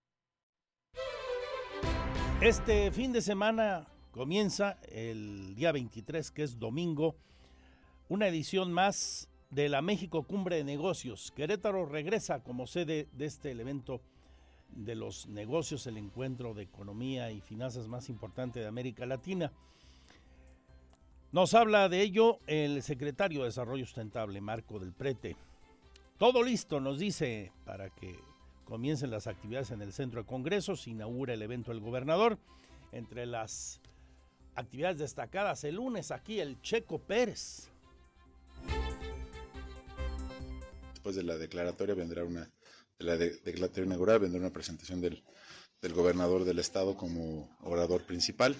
Este 2.41 2.91
fin 2.91 3.11
de 3.11 3.21
semana 3.21 3.87
comienza 4.11 4.79
el 4.89 5.53
día 5.55 5.71
23, 5.71 6.31
que 6.31 6.43
es 6.43 6.57
domingo, 6.57 7.15
una 8.09 8.27
edición 8.27 8.73
más 8.73 9.29
de 9.51 9.69
la 9.69 9.83
México 9.83 10.23
Cumbre 10.23 10.55
de 10.55 10.63
Negocios. 10.63 11.31
Querétaro 11.35 11.85
regresa 11.85 12.43
como 12.43 12.65
sede 12.65 13.07
de 13.13 13.25
este 13.25 13.51
evento 13.51 14.01
de 14.69 14.95
los 14.95 15.27
negocios, 15.27 15.87
el 15.87 15.97
encuentro 15.97 16.53
de 16.53 16.63
economía 16.63 17.31
y 17.31 17.41
finanzas 17.41 17.87
más 17.87 18.09
importante 18.09 18.59
de 18.59 18.67
América 18.67 19.05
Latina. 19.05 19.51
Nos 21.31 21.53
habla 21.53 21.89
de 21.89 22.01
ello 22.01 22.39
el 22.47 22.81
secretario 22.83 23.41
de 23.41 23.47
Desarrollo 23.47 23.85
Sustentable, 23.85 24.39
Marco 24.39 24.79
del 24.79 24.93
Prete. 24.93 25.35
Todo 26.17 26.41
listo, 26.41 26.79
nos 26.79 26.99
dice, 26.99 27.51
para 27.65 27.89
que 27.89 28.17
comiencen 28.63 29.11
las 29.11 29.27
actividades 29.27 29.71
en 29.71 29.81
el 29.81 29.93
centro 29.93 30.21
de 30.21 30.27
congresos, 30.27 30.87
inaugura 30.87 31.33
el 31.33 31.41
evento 31.41 31.71
el 31.71 31.79
gobernador. 31.79 32.39
Entre 32.91 33.25
las 33.25 33.81
actividades 34.55 34.97
destacadas 34.97 35.63
el 35.63 35.75
lunes 35.75 36.11
aquí 36.11 36.39
el 36.39 36.59
Checo 36.61 36.99
Pérez. 36.99 37.69
Después 40.93 41.15
de 41.15 41.23
la 41.23 41.37
declaratoria 41.37 41.93
vendrá 41.93 42.23
una, 42.23 42.49
de 42.99 43.05
la 43.05 43.17
declaratoria 43.17 43.85
inaugural 43.85 44.19
vendrá 44.19 44.39
una 44.39 44.53
presentación 44.53 45.01
del, 45.01 45.23
del 45.81 45.93
gobernador 45.93 46.43
del 46.43 46.59
estado 46.59 46.95
como 46.95 47.57
orador 47.61 48.03
principal. 48.05 48.55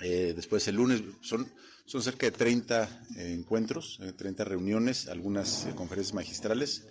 Eh, 0.00 0.32
después 0.34 0.66
el 0.68 0.76
lunes 0.76 1.02
son, 1.20 1.50
son 1.84 2.02
cerca 2.02 2.26
de 2.26 2.32
30 2.32 3.06
eh, 3.16 3.32
encuentros, 3.32 4.00
30 4.16 4.42
eh, 4.42 4.46
reuniones, 4.46 5.08
algunas 5.08 5.66
conferencias 5.74 6.14
magistrales, 6.14 6.86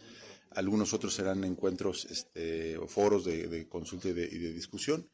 algunos 0.51 0.93
otros 0.93 1.13
serán 1.13 1.43
encuentros 1.43 2.05
este, 2.05 2.77
o 2.77 2.87
foros 2.87 3.25
de, 3.25 3.67
consulta 3.69 4.09
y 4.09 4.13
de, 4.13 4.53
discusión, 4.53 5.09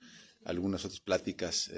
algunas 0.46 0.84
otras 0.86 1.00
pláticas, 1.00 1.70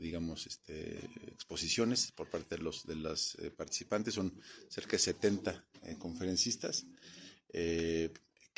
digamos, 0.00 0.46
este, 0.46 0.98
exposiciones 1.30 2.10
por 2.12 2.28
parte 2.28 2.56
de 2.56 2.62
los 2.62 2.86
de 2.86 2.96
las 2.96 3.36
participantes, 3.56 4.14
son 4.14 4.32
cerca 4.68 4.92
de 4.92 4.98
70 4.98 5.64
conferencistas, 5.98 6.86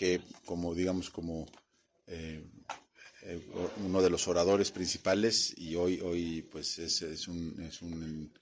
que 0.00 0.22
como, 0.46 0.74
digamos, 0.74 1.10
como 1.10 1.44
eh, 2.06 2.42
uno 3.84 4.00
de 4.00 4.08
los 4.08 4.28
oradores 4.28 4.70
principales 4.70 5.52
y 5.58 5.74
hoy, 5.76 6.00
hoy 6.00 6.40
pues 6.50 6.78
es, 6.78 7.02
es, 7.02 7.28
un, 7.28 7.60
es 7.60 7.82
un, 7.82 8.32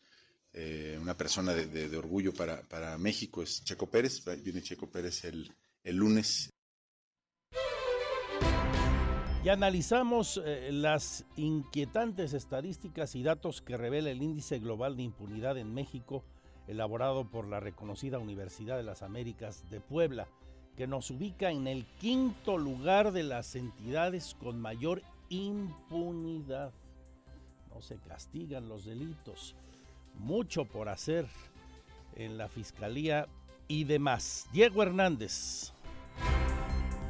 eh, 0.53 0.97
una 1.03 1.17
persona 1.17 1.53
de, 1.55 1.97
orgullo 1.97 2.33
para, 2.33 2.63
para, 2.63 2.97
México, 2.97 3.43
es 3.43 3.65
Checo 3.65 3.91
Pérez, 3.91 4.23
viene 4.45 4.63
Checo 4.63 4.89
Pérez 4.89 5.25
el, 5.25 5.53
el 5.83 5.97
lunes. 5.97 6.49
Y 9.43 9.49
analizamos 9.49 10.41
eh, 10.47 10.71
las 10.71 11.25
inquietantes 11.35 12.35
estadísticas 12.35 13.17
y 13.17 13.25
datos 13.25 13.63
que 13.63 13.77
revela 13.77 14.11
el 14.11 14.23
Índice 14.23 14.61
Global 14.61 14.97
de 14.97 15.03
Impunidad 15.03 15.59
en 15.59 15.75
México, 15.75 16.23
elaborado 16.69 17.29
por 17.29 17.49
la 17.49 17.59
reconocida 17.59 18.21
Universidad 18.21 18.77
de 18.77 18.85
las 18.85 19.03
Américas 19.03 19.69
de 19.71 19.81
Puebla 19.81 20.29
que 20.79 20.87
nos 20.87 21.11
ubica 21.11 21.51
en 21.51 21.67
el 21.67 21.85
quinto 22.01 22.57
lugar 22.57 23.11
de 23.11 23.25
las 23.25 23.57
entidades 23.57 24.37
con 24.41 24.61
mayor 24.61 25.03
impunidad. 25.29 26.73
No 27.75 27.83
se 27.83 27.97
castigan 27.97 28.69
los 28.69 28.85
delitos. 28.85 29.57
Mucho 30.15 30.67
por 30.67 30.89
hacer 30.89 31.27
en 32.15 32.39
la 32.39 32.49
Fiscalía 32.49 33.27
y 33.67 33.85
demás. 33.85 34.47
Diego 34.53 34.85
Hernández. 34.85 35.73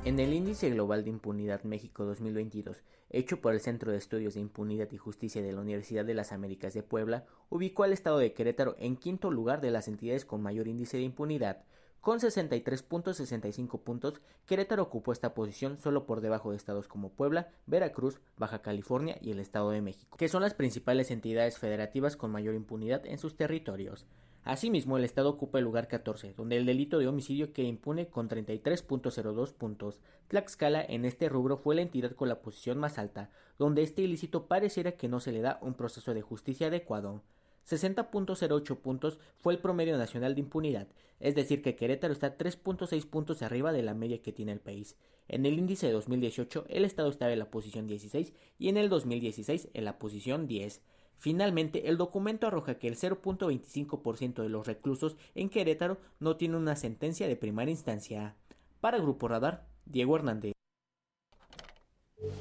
En 0.07 0.19
el 0.19 0.33
Índice 0.33 0.71
Global 0.71 1.05
de 1.05 1.11
Impunidad 1.11 1.63
México 1.65 2.07
2022, 2.07 2.83
hecho 3.11 3.43
por 3.43 3.53
el 3.53 3.61
Centro 3.61 3.93
de 3.93 3.99
Estudios 3.99 4.33
de 4.33 4.41
Impunidad 4.41 4.91
y 4.93 4.97
Justicia 4.97 5.43
de 5.43 5.53
la 5.53 5.61
Universidad 5.61 6.07
de 6.07 6.15
las 6.15 6.33
Américas 6.33 6.73
de 6.73 6.83
Puebla, 6.83 7.27
ubicó 7.51 7.83
al 7.83 7.93
estado 7.93 8.17
de 8.17 8.33
Querétaro 8.33 8.77
en 8.79 8.97
quinto 8.97 9.31
lugar 9.31 9.61
de 9.61 9.73
las 9.73 9.89
entidades 9.89 10.25
con 10.25 10.41
mayor 10.41 10.69
índice 10.69 10.97
de 10.97 11.03
impunidad, 11.03 11.65
con 12.01 12.21
63.65 12.21 13.81
puntos, 13.81 14.21
Querétaro 14.47 14.83
ocupó 14.83 15.13
esta 15.13 15.35
posición 15.35 15.79
solo 15.79 16.07
por 16.07 16.21
debajo 16.21 16.51
de 16.51 16.57
estados 16.57 16.89
como 16.89 17.11
Puebla, 17.11 17.49
Veracruz, 17.67 18.21
Baja 18.37 18.63
California 18.63 19.19
y 19.21 19.33
el 19.33 19.41
Estado 19.41 19.71
de 19.71 19.83
México, 19.83 20.17
que 20.17 20.29
son 20.29 20.43
las 20.43 20.55
principales 20.55 21.11
entidades 21.11 21.59
federativas 21.59 22.17
con 22.17 22.31
mayor 22.31 22.55
impunidad 22.55 23.05
en 23.05 23.19
sus 23.19 23.37
territorios. 23.37 24.07
Asimismo, 24.45 24.97
el 24.97 25.05
estado 25.05 25.29
ocupa 25.29 25.59
el 25.59 25.65
lugar 25.65 25.89
14, 25.89 26.33
donde 26.33 26.57
el 26.57 26.65
delito 26.65 26.99
de 26.99 27.07
homicidio 27.07 27.53
queda 27.53 27.67
impune 27.67 28.09
con 28.09 28.31
33.02 28.31 29.53
puntos. 29.53 30.01
Tlaxcala 30.29 30.83
en 30.83 31.05
este 31.05 31.29
rubro 31.29 31.59
fue 31.59 31.75
la 31.75 31.83
entidad 31.83 32.13
con 32.13 32.31
la 32.31 32.41
posición 32.41 32.79
más 32.79 32.99
alta, 32.99 33.31
donde 33.59 33.83
este 33.83 34.01
ilícito 34.01 34.47
pareciera 34.47 34.93
que 34.93 35.09
no 35.09 35.21
se 35.21 35.33
le 35.33 35.43
da 35.43 35.59
un 35.61 35.75
proceso 35.75 36.15
de 36.15 36.23
justicia 36.23 36.69
adecuado. 36.69 37.23
60.08 37.69 38.77
puntos 38.79 39.19
fue 39.37 39.53
el 39.53 39.61
promedio 39.61 39.99
nacional 39.99 40.35
de 40.35 40.41
impunidad, 40.41 40.89
es 41.21 41.35
decir 41.35 41.63
que 41.63 41.77
Querétaro 41.77 42.13
está 42.13 42.39
3.6 42.39 43.07
puntos 43.07 43.43
arriba 43.43 43.73
de 43.73 43.83
la 43.83 43.95
media 43.95 44.23
que 44.23 44.33
tiene 44.33 44.53
el 44.53 44.61
país. 44.61 44.97
En 45.29 45.45
el 45.45 45.59
índice 45.59 45.87
de 45.87 45.93
2018 45.93 46.65
el 46.69 46.85
estado 46.85 47.11
estaba 47.11 47.33
en 47.33 47.39
la 47.39 47.51
posición 47.51 47.87
16 47.87 48.33
y 48.59 48.69
en 48.69 48.77
el 48.77 48.89
2016 48.89 49.69
en 49.75 49.85
la 49.85 49.99
posición 49.99 50.47
10. 50.47 50.81
Finalmente, 51.19 51.89
el 51.89 51.97
documento 51.97 52.47
arroja 52.47 52.79
que 52.79 52.87
el 52.87 52.97
0.25% 52.97 54.43
de 54.43 54.49
los 54.49 54.67
reclusos 54.67 55.17
en 55.35 55.51
Querétaro 55.51 55.99
no 56.21 56.37
tiene 56.37 56.57
una 56.57 56.77
sentencia 56.77 57.27
de 57.27 57.35
primera 57.35 57.71
instancia. 57.71 58.37
Para 58.81 58.99
Grupo 58.99 59.27
Radar, 59.27 59.67
Diego 59.85 60.15
Hernández. 60.15 60.53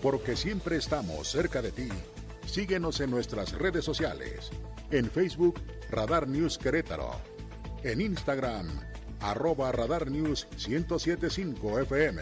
Porque 0.02 0.36
siempre 0.36 0.78
estamos 0.78 1.28
cerca 1.28 1.62
de 1.64 1.72
ti. 1.72 1.90
Síguenos 2.48 3.02
en 3.02 3.12
nuestras 3.12 3.52
redes 3.52 3.84
sociales. 3.84 4.50
En 4.89 5.12
Facebook, 5.12 5.62
Radar 5.91 6.28
News 6.28 6.58
Querétaro. 6.58 7.12
En 7.84 8.00
Instagram, 8.02 8.68
arroba 9.20 9.72
Radar 9.72 10.10
News 10.10 10.48
1075 10.66 11.82
FM. 11.82 12.22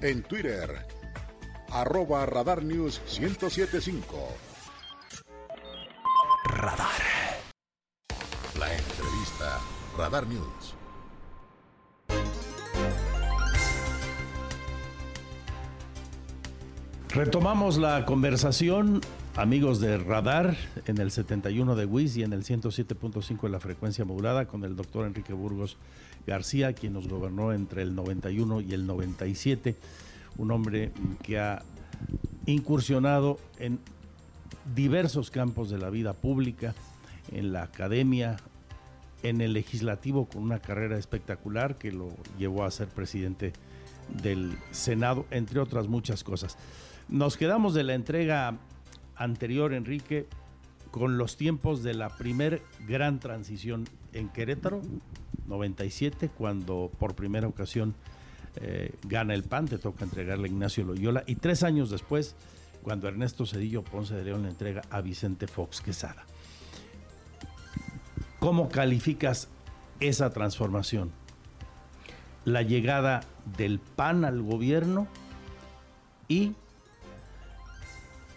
En 0.00 0.22
Twitter, 0.22 0.86
arroba 1.70 2.24
Radar 2.26 2.62
News 2.62 3.00
1075. 3.20 4.26
Radar. 6.44 7.02
La 8.58 8.74
entrevista, 8.74 9.60
Radar 9.98 10.26
News. 10.26 10.79
Retomamos 17.12 17.76
la 17.76 18.06
conversación, 18.06 19.00
amigos 19.34 19.80
de 19.80 19.98
Radar, 19.98 20.56
en 20.86 20.98
el 20.98 21.10
71 21.10 21.74
de 21.74 21.84
WIS 21.84 22.18
y 22.18 22.22
en 22.22 22.32
el 22.32 22.44
107.5 22.44 23.42
de 23.42 23.48
la 23.48 23.58
frecuencia 23.58 24.04
modulada, 24.04 24.46
con 24.46 24.62
el 24.62 24.76
doctor 24.76 25.04
Enrique 25.04 25.32
Burgos 25.32 25.76
García, 26.24 26.72
quien 26.72 26.92
nos 26.92 27.08
gobernó 27.08 27.52
entre 27.52 27.82
el 27.82 27.96
91 27.96 28.60
y 28.60 28.74
el 28.74 28.86
97, 28.86 29.74
un 30.38 30.52
hombre 30.52 30.92
que 31.24 31.40
ha 31.40 31.64
incursionado 32.46 33.40
en 33.58 33.80
diversos 34.76 35.32
campos 35.32 35.68
de 35.68 35.78
la 35.78 35.90
vida 35.90 36.12
pública, 36.12 36.76
en 37.32 37.52
la 37.52 37.64
academia, 37.64 38.36
en 39.24 39.40
el 39.40 39.52
legislativo, 39.52 40.26
con 40.26 40.44
una 40.44 40.60
carrera 40.60 40.96
espectacular 40.96 41.74
que 41.74 41.90
lo 41.90 42.12
llevó 42.38 42.62
a 42.62 42.70
ser 42.70 42.86
presidente 42.86 43.52
del 44.22 44.56
Senado, 44.70 45.26
entre 45.32 45.58
otras 45.58 45.88
muchas 45.88 46.22
cosas. 46.22 46.56
Nos 47.10 47.36
quedamos 47.36 47.74
de 47.74 47.82
la 47.82 47.94
entrega 47.94 48.56
anterior, 49.16 49.74
Enrique, 49.74 50.28
con 50.92 51.18
los 51.18 51.36
tiempos 51.36 51.82
de 51.82 51.92
la 51.92 52.08
primer 52.08 52.62
gran 52.86 53.18
transición 53.18 53.88
en 54.12 54.28
Querétaro, 54.28 54.80
97, 55.48 56.28
cuando 56.28 56.88
por 57.00 57.16
primera 57.16 57.48
ocasión 57.48 57.96
eh, 58.60 58.94
gana 59.08 59.34
el 59.34 59.42
PAN, 59.42 59.66
te 59.66 59.78
toca 59.78 60.04
entregarle 60.04 60.46
a 60.46 60.52
Ignacio 60.52 60.84
Loyola, 60.84 61.24
y 61.26 61.34
tres 61.34 61.64
años 61.64 61.90
después, 61.90 62.36
cuando 62.84 63.08
Ernesto 63.08 63.44
Cedillo 63.44 63.82
Ponce 63.82 64.14
de 64.14 64.22
León 64.22 64.44
le 64.44 64.50
entrega 64.50 64.82
a 64.88 65.00
Vicente 65.00 65.48
Fox 65.48 65.80
Quesada. 65.80 66.24
¿Cómo 68.38 68.68
calificas 68.68 69.48
esa 69.98 70.30
transformación? 70.30 71.10
La 72.44 72.62
llegada 72.62 73.22
del 73.58 73.80
PAN 73.80 74.24
al 74.24 74.42
gobierno 74.42 75.08
y 76.28 76.52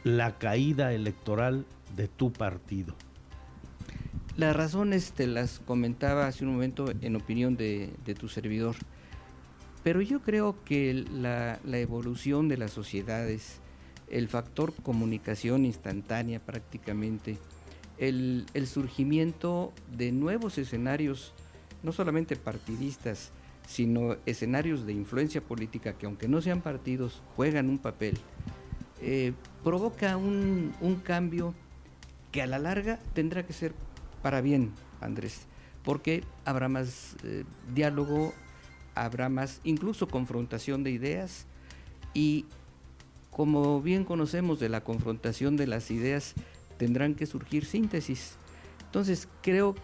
la 0.03 0.37
caída 0.37 0.93
electoral 0.93 1.65
de 1.95 2.07
tu 2.07 2.31
partido? 2.31 2.95
Las 4.35 4.55
razones 4.55 5.11
te 5.11 5.27
las 5.27 5.59
comentaba 5.59 6.27
hace 6.27 6.43
un 6.43 6.53
momento 6.53 6.91
en 7.01 7.15
opinión 7.15 7.55
de, 7.55 7.91
de 8.03 8.15
tu 8.15 8.27
servidor, 8.27 8.75
pero 9.83 10.01
yo 10.01 10.21
creo 10.21 10.55
que 10.63 11.05
la, 11.11 11.59
la, 11.63 11.77
evolución 11.77 12.47
de 12.47 12.57
las 12.57 12.71
sociedades, 12.71 13.59
el 14.09 14.27
factor 14.27 14.73
comunicación 14.73 15.65
instantánea 15.65 16.39
prácticamente, 16.39 17.37
el, 17.99 18.45
el 18.55 18.65
surgimiento 18.65 19.71
de 19.95 20.11
nuevos 20.11 20.57
escenarios, 20.57 21.33
no 21.83 21.91
solamente 21.91 22.35
partidistas, 22.35 23.31
sino 23.67 24.15
escenarios 24.25 24.85
de 24.85 24.93
influencia 24.93 25.41
política 25.41 25.93
que 25.93 26.05
aunque 26.07 26.27
no 26.27 26.41
sean 26.41 26.61
partidos, 26.61 27.21
juegan 27.35 27.69
un 27.69 27.77
papel, 27.77 28.17
eh, 29.05 29.33
provoca 29.65 30.15
un, 30.15 30.73
un, 30.79 30.95
cambio 30.95 31.53
que 32.31 32.41
a 32.41 32.47
la 32.47 32.57
larga 32.57 32.99
tendrá 33.13 33.45
que 33.45 33.51
ser 33.51 33.73
para 34.21 34.39
bien, 34.39 34.71
Andrés, 35.01 35.41
porque 35.83 36.23
habrá 36.45 36.69
más 36.69 37.17
eh, 37.25 37.43
diálogo, 37.75 38.33
habrá 38.95 39.27
más 39.27 39.59
incluso 39.65 40.07
confrontación 40.07 40.85
de 40.85 40.91
ideas 40.91 41.47
y 42.13 42.45
como 43.29 43.81
bien 43.81 44.05
conocemos 44.05 44.61
de 44.61 44.69
la 44.69 44.85
confrontación 44.85 45.57
de 45.57 45.67
las 45.67 45.91
ideas, 45.91 46.33
tendrán 46.77 47.13
que 47.13 47.25
surgir 47.25 47.65
síntesis. 47.65 48.35
Entonces 48.85 49.27
creo 49.41 49.75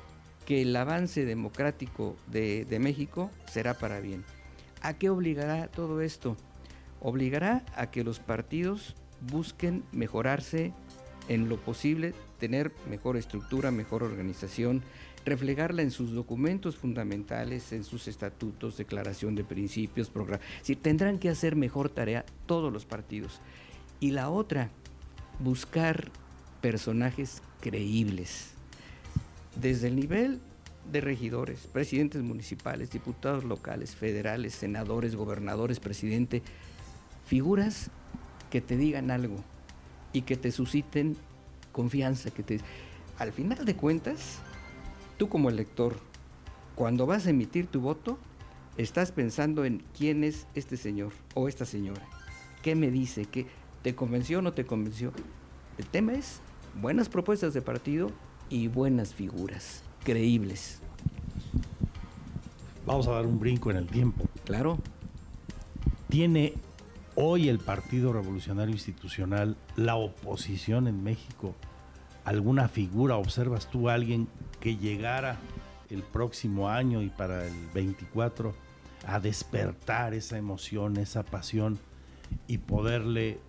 que 0.45 0.61
el 0.61 0.73
avance 0.77 1.25
democrático 1.25 2.15
de, 2.27 2.63
de 2.63 2.79
México 2.79 3.31
será 3.51 3.73
para 3.73 3.99
bien. 3.99 4.23
¿A 4.81 4.93
qué 4.93 5.09
obligará 5.09 5.67
todo 5.67 5.99
esto? 5.99 6.37
Obligará 7.01 7.65
a 7.75 7.91
que 7.91 8.05
los 8.05 8.19
partidos 8.19 8.95
busquen 9.21 9.83
mejorarse 9.91 10.73
en 11.27 11.47
lo 11.47 11.57
posible, 11.57 12.13
tener 12.39 12.71
mejor 12.89 13.17
estructura, 13.17 13.71
mejor 13.71 14.03
organización, 14.03 14.81
reflejarla 15.25 15.81
en 15.81 15.91
sus 15.91 16.11
documentos 16.13 16.75
fundamentales, 16.75 17.71
en 17.71 17.83
sus 17.83 18.07
estatutos, 18.07 18.77
declaración 18.77 19.35
de 19.35 19.43
principios, 19.43 20.09
programas. 20.09 20.45
Si 20.61 20.75
tendrán 20.75 21.19
que 21.19 21.29
hacer 21.29 21.55
mejor 21.55 21.89
tarea 21.89 22.25
todos 22.45 22.73
los 22.73 22.85
partidos. 22.85 23.39
Y 23.99 24.11
la 24.11 24.29
otra, 24.29 24.69
buscar 25.39 26.09
personajes 26.61 27.41
creíbles. 27.61 28.51
Desde 29.55 29.87
el 29.87 29.95
nivel 29.95 30.39
de 30.91 31.01
regidores, 31.01 31.67
presidentes 31.71 32.21
municipales, 32.23 32.91
diputados 32.91 33.43
locales, 33.43 33.95
federales, 33.95 34.55
senadores, 34.55 35.15
gobernadores, 35.15 35.79
presidente, 35.79 36.41
figuras 37.25 37.91
que 38.49 38.61
te 38.61 38.77
digan 38.77 39.11
algo 39.11 39.37
y 40.13 40.21
que 40.21 40.35
te 40.35 40.51
susciten 40.51 41.17
confianza, 41.71 42.31
que 42.31 42.43
te 42.43 42.59
al 43.19 43.33
final 43.33 43.65
de 43.65 43.75
cuentas, 43.75 44.39
tú 45.17 45.27
como 45.27 45.49
elector, 45.49 45.97
cuando 46.75 47.05
vas 47.05 47.27
a 47.27 47.31
emitir 47.31 47.67
tu 47.67 47.81
voto, 47.81 48.17
estás 48.77 49.11
pensando 49.11 49.65
en 49.65 49.83
quién 49.97 50.23
es 50.23 50.47
este 50.55 50.77
señor 50.77 51.11
o 51.33 51.49
esta 51.49 51.65
señora. 51.65 52.01
¿Qué 52.63 52.75
me 52.75 52.89
dice? 52.89 53.25
¿Qué 53.25 53.47
te 53.81 53.93
convenció 53.93 54.39
o 54.39 54.41
no 54.41 54.53
te 54.53 54.65
convenció? 54.65 55.11
El 55.77 55.85
tema 55.85 56.13
es 56.13 56.39
buenas 56.81 57.09
propuestas 57.09 57.53
de 57.53 57.61
partido 57.61 58.09
y 58.49 58.69
buenas 58.69 59.13
figuras, 59.13 59.83
creíbles. 60.05 60.79
Vamos 62.85 63.07
a 63.09 63.11
dar 63.11 63.25
un 63.25 63.37
brinco 63.37 63.69
en 63.69 63.77
el 63.77 63.87
tiempo. 63.87 64.25
Claro. 64.45 64.79
Tiene 66.07 66.53
hoy 67.21 67.49
el 67.49 67.59
Partido 67.59 68.13
Revolucionario 68.13 68.73
Institucional, 68.73 69.57
la 69.75 69.95
oposición 69.95 70.87
en 70.87 71.03
México, 71.03 71.53
alguna 72.23 72.69
figura, 72.69 73.17
observas 73.17 73.69
tú 73.69 73.89
a 73.89 73.93
alguien 73.93 74.29
que 74.61 74.77
llegara 74.77 75.37
el 75.89 76.01
próximo 76.01 76.69
año 76.69 77.01
y 77.01 77.09
para 77.09 77.45
el 77.45 77.53
24 77.73 78.55
a 79.05 79.19
despertar 79.19 80.13
esa 80.13 80.37
emoción, 80.37 80.95
esa 80.95 81.23
pasión 81.23 81.77
y 82.47 82.59
poderle 82.59 83.41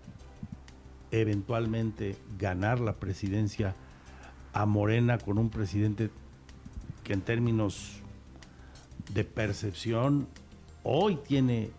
eventualmente 1.12 2.16
ganar 2.38 2.80
la 2.80 2.94
presidencia 2.94 3.76
a 4.52 4.66
Morena 4.66 5.18
con 5.18 5.38
un 5.38 5.48
presidente 5.48 6.10
que 7.04 7.12
en 7.12 7.20
términos 7.20 8.00
de 9.14 9.22
percepción 9.22 10.26
hoy 10.82 11.14
tiene 11.16 11.70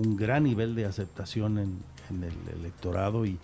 un 0.00 0.16
gran 0.16 0.44
nivel 0.44 0.74
de 0.74 0.86
aceptación 0.86 1.58
en, 1.58 1.78
en, 2.10 2.24
el 2.24 2.58
electorado 2.60 3.26
y 3.26 3.38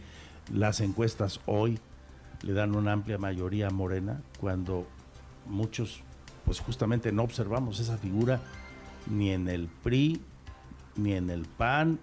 las 0.52 0.80
encuestas 0.80 1.40
hoy 1.46 1.78
le 2.42 2.52
dan 2.52 2.74
una 2.74 2.92
amplia 2.92 3.18
mayoría 3.18 3.68
a 3.68 3.70
Morena 3.70 4.22
cuando 4.40 4.86
muchos 5.46 6.02
pues 6.44 6.60
justamente 6.60 7.12
no 7.12 7.22
observamos 7.22 7.80
esa 7.80 7.98
figura 7.98 8.40
ni 9.10 9.30
en 9.30 9.48
el 9.48 9.68
PRI, 9.82 10.20
ni 10.96 11.12
en 11.12 11.30
el 11.30 11.44
PAN, 11.44 11.98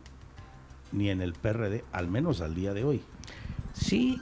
ni 0.91 1.09
en 1.09 1.21
el 1.21 1.33
PRD, 1.33 1.83
al 1.91 2.07
menos 2.07 2.41
al 2.41 2.53
día 2.53 2.73
de 2.73 2.83
hoy. 2.83 3.01
Sí, 3.73 4.19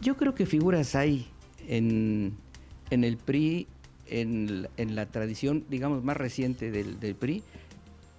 yo 0.00 0.16
creo 0.16 0.34
que 0.34 0.46
figuras 0.46 0.94
hay 0.94 1.28
en, 1.66 2.36
en 2.90 3.04
el 3.04 3.16
PRI, 3.16 3.66
en, 4.06 4.68
la 4.76 5.06
tradición, 5.06 5.64
digamos, 5.68 6.02
más 6.02 6.16
reciente 6.16 6.70
del, 6.70 7.14
PRI, 7.14 7.42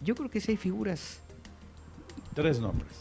yo 0.01 0.15
creo 0.15 0.29
que 0.29 0.39
sí 0.39 0.51
hay 0.51 0.57
figuras. 0.57 1.19
Tres 2.33 2.59
nombres. 2.59 2.91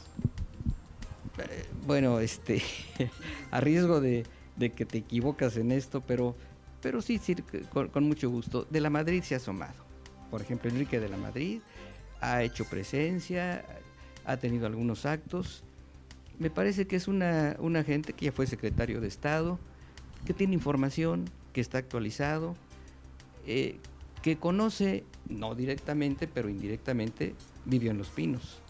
Eh, 1.39 1.67
bueno, 1.87 2.21
este, 2.21 2.63
a 3.51 3.61
riesgo 3.61 4.01
de, 4.01 4.25
que 4.59 4.85
te 4.85 4.99
equivocas 4.99 5.57
en 5.57 5.73
esto, 5.73 6.01
pero, 6.01 6.35
pero 6.83 7.01
sí, 7.01 7.19
sí 7.19 7.37
con, 7.73 7.89
con, 7.89 8.05
mucho 8.05 8.31
gusto. 8.31 8.67
De 8.71 8.81
la 8.81 8.91
Madrid 8.91 9.23
se 9.23 9.35
ha 9.35 9.39
asomado. 9.39 9.75
Por 10.31 10.43
ejemplo, 10.43 10.71
Enrique 10.71 11.01
de 11.01 11.09
la 11.09 11.17
Madrid 11.17 11.61
ha 12.21 12.43
hecho 12.43 12.65
presencia, 12.65 13.65
ha 14.25 14.37
tenido 14.37 14.67
algunos 14.67 15.07
actos. 15.07 15.63
Me 16.39 16.51
parece 16.51 16.87
que 16.87 16.97
es 16.97 17.09
una, 17.09 17.57
una 17.59 17.83
gente 17.83 18.13
que 18.13 18.27
ya 18.27 18.33
fue 18.33 18.47
secretario 18.47 19.01
de 19.01 19.09
Estado, 19.09 19.59
que 20.27 20.35
tiene 20.35 20.55
información, 20.55 21.31
que 21.53 21.61
está 21.61 21.79
actualizado, 21.79 22.55
eh, 23.47 23.79
conoce, 24.37 25.05
no 25.29 25.55
directamente, 25.55 26.27
pero 26.27 26.49
indirectamente, 26.49 27.35
vivió 27.65 27.91
en 27.91 27.99
Los 27.99 28.09
Pinos, 28.09 28.61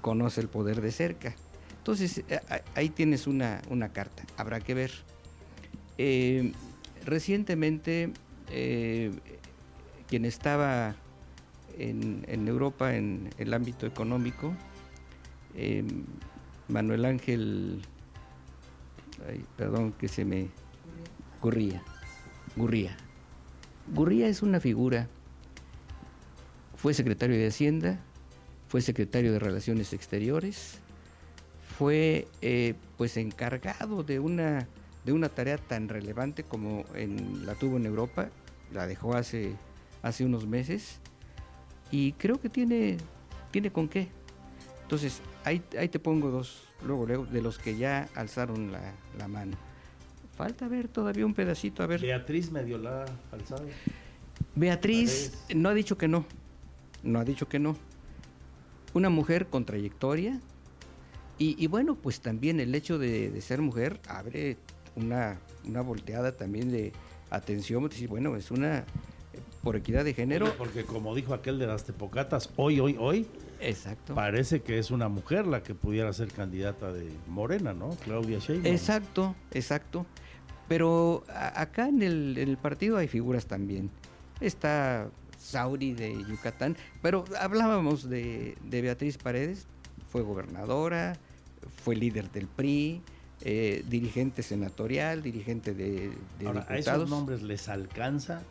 conoce 0.00 0.40
el 0.40 0.48
poder 0.48 0.80
de 0.80 0.90
cerca. 0.90 1.34
Entonces, 1.78 2.24
eh, 2.28 2.40
ahí 2.74 2.88
tienes 2.88 3.26
una, 3.26 3.60
una 3.68 3.90
carta, 3.90 4.24
habrá 4.36 4.60
que 4.60 4.74
ver. 4.74 4.90
Eh, 5.98 6.52
recientemente, 7.04 8.12
quien 10.08 10.24
estaba 10.24 10.96
en, 11.78 12.24
en, 12.28 12.48
Europa 12.48 12.96
en 12.96 13.30
el 13.38 13.52
ámbito 13.52 13.86
económico, 13.86 14.54
Manuel 16.68 17.04
Ángel, 17.04 17.82
perdón 19.56 19.92
que 19.92 20.08
se 20.08 20.24
me 20.24 20.48
Gurría. 21.44 21.82
Gurría. 22.56 22.96
Gurría 23.92 24.28
es 24.28 24.42
una 24.42 24.60
figura. 24.60 25.08
Fue 26.76 26.94
secretario 26.94 27.36
de 27.36 27.48
Hacienda, 27.48 27.98
fue 28.68 28.80
secretario 28.80 29.32
de 29.32 29.38
Relaciones 29.38 29.92
Exteriores, 29.92 30.78
fue 31.78 32.28
eh, 32.42 32.74
pues 32.96 33.16
encargado 33.16 34.02
de 34.02 34.20
una, 34.20 34.68
de 35.04 35.12
una 35.12 35.28
tarea 35.28 35.58
tan 35.58 35.88
relevante 35.88 36.44
como 36.44 36.84
la 37.44 37.54
tuvo 37.54 37.76
en 37.76 37.86
Europa, 37.86 38.28
la 38.72 38.86
dejó 38.86 39.14
hace, 39.14 39.54
hace 40.02 40.24
unos 40.24 40.46
meses, 40.46 41.00
y 41.90 42.12
creo 42.12 42.40
que 42.40 42.48
tiene, 42.48 42.98
tiene 43.50 43.70
con 43.70 43.88
qué. 43.88 44.08
Entonces, 44.82 45.20
ahí, 45.44 45.62
ahí 45.78 45.88
te 45.88 45.98
pongo 45.98 46.30
dos, 46.30 46.68
luego, 46.84 47.06
luego, 47.06 47.26
de 47.26 47.40
los 47.40 47.58
que 47.58 47.76
ya 47.76 48.08
alzaron 48.14 48.72
la, 48.72 48.92
la 49.18 49.28
mano. 49.28 49.56
Falta 50.36 50.66
ver 50.68 50.88
todavía 50.88 51.24
un 51.24 51.34
pedacito, 51.34 51.82
a 51.82 51.86
ver. 51.86 52.00
Beatriz 52.00 52.50
medio 52.50 52.78
la 52.78 53.04
alzado. 53.30 53.64
Beatriz 54.56 55.32
no 55.54 55.68
ha 55.68 55.74
dicho 55.74 55.96
que 55.96 56.08
no. 56.08 56.26
No 57.02 57.20
ha 57.20 57.24
dicho 57.24 57.48
que 57.48 57.58
no. 57.58 57.76
Una 58.94 59.10
mujer 59.10 59.46
con 59.46 59.64
trayectoria. 59.64 60.40
Y, 61.36 61.66
bueno, 61.66 61.96
pues 61.96 62.20
también 62.20 62.60
el 62.60 62.74
hecho 62.74 62.96
de, 62.96 63.40
ser 63.40 63.60
mujer 63.60 64.00
abre 64.08 64.56
una, 64.94 65.38
una 65.66 65.80
volteada 65.80 66.32
también 66.32 66.70
de 66.70 66.92
atención. 67.30 67.88
Decir, 67.88 68.08
bueno, 68.08 68.36
es 68.36 68.50
una 68.52 68.84
por 69.64 69.76
equidad 69.76 70.04
de 70.04 70.14
género. 70.14 70.52
Porque 70.56 70.84
como 70.84 71.14
dijo 71.14 71.34
aquel 71.34 71.58
de 71.58 71.66
las 71.66 71.84
tepocatas, 71.84 72.50
hoy, 72.56 72.78
hoy, 72.78 72.96
hoy. 73.00 73.26
Exacto. 73.60 74.14
Parece 74.14 74.62
que 74.62 74.78
es 74.78 74.90
una 74.90 75.08
mujer 75.08 75.46
la 75.46 75.62
que 75.62 75.74
pudiera 75.74 76.12
ser 76.12 76.28
candidata 76.28 76.92
de 76.92 77.10
Morena, 77.28 77.72
¿no? 77.72 77.90
Claudia 78.04 78.38
Sheinbaum. 78.38 78.72
Exacto, 78.72 79.34
exacto. 79.52 80.06
Pero 80.68 81.24
acá 81.28 81.88
en 81.88 82.02
el, 82.02 82.58
partido 82.60 82.96
hay 82.96 83.08
figuras 83.08 83.46
también. 83.46 83.90
Está 84.40 85.08
Sauri 85.38 85.92
de 85.92 86.24
Yucatán, 86.24 86.76
pero 87.02 87.24
hablábamos 87.38 88.08
de, 88.08 88.56
Beatriz 88.62 89.18
Paredes, 89.18 89.66
fue 90.10 90.22
gobernadora, 90.22 91.14
fue 91.82 91.96
líder 91.96 92.30
del 92.30 92.46
PRI, 92.46 93.02
eh, 93.42 93.84
dirigente 93.88 94.42
senatorial, 94.42 95.22
dirigente 95.22 95.74
de, 95.74 96.12
de 96.38 96.46
Ahora, 96.46 96.66
¿A 96.68 96.78
esos 96.78 97.10
nombres 97.10 97.42
les 97.42 97.68
alcanza 97.68 98.42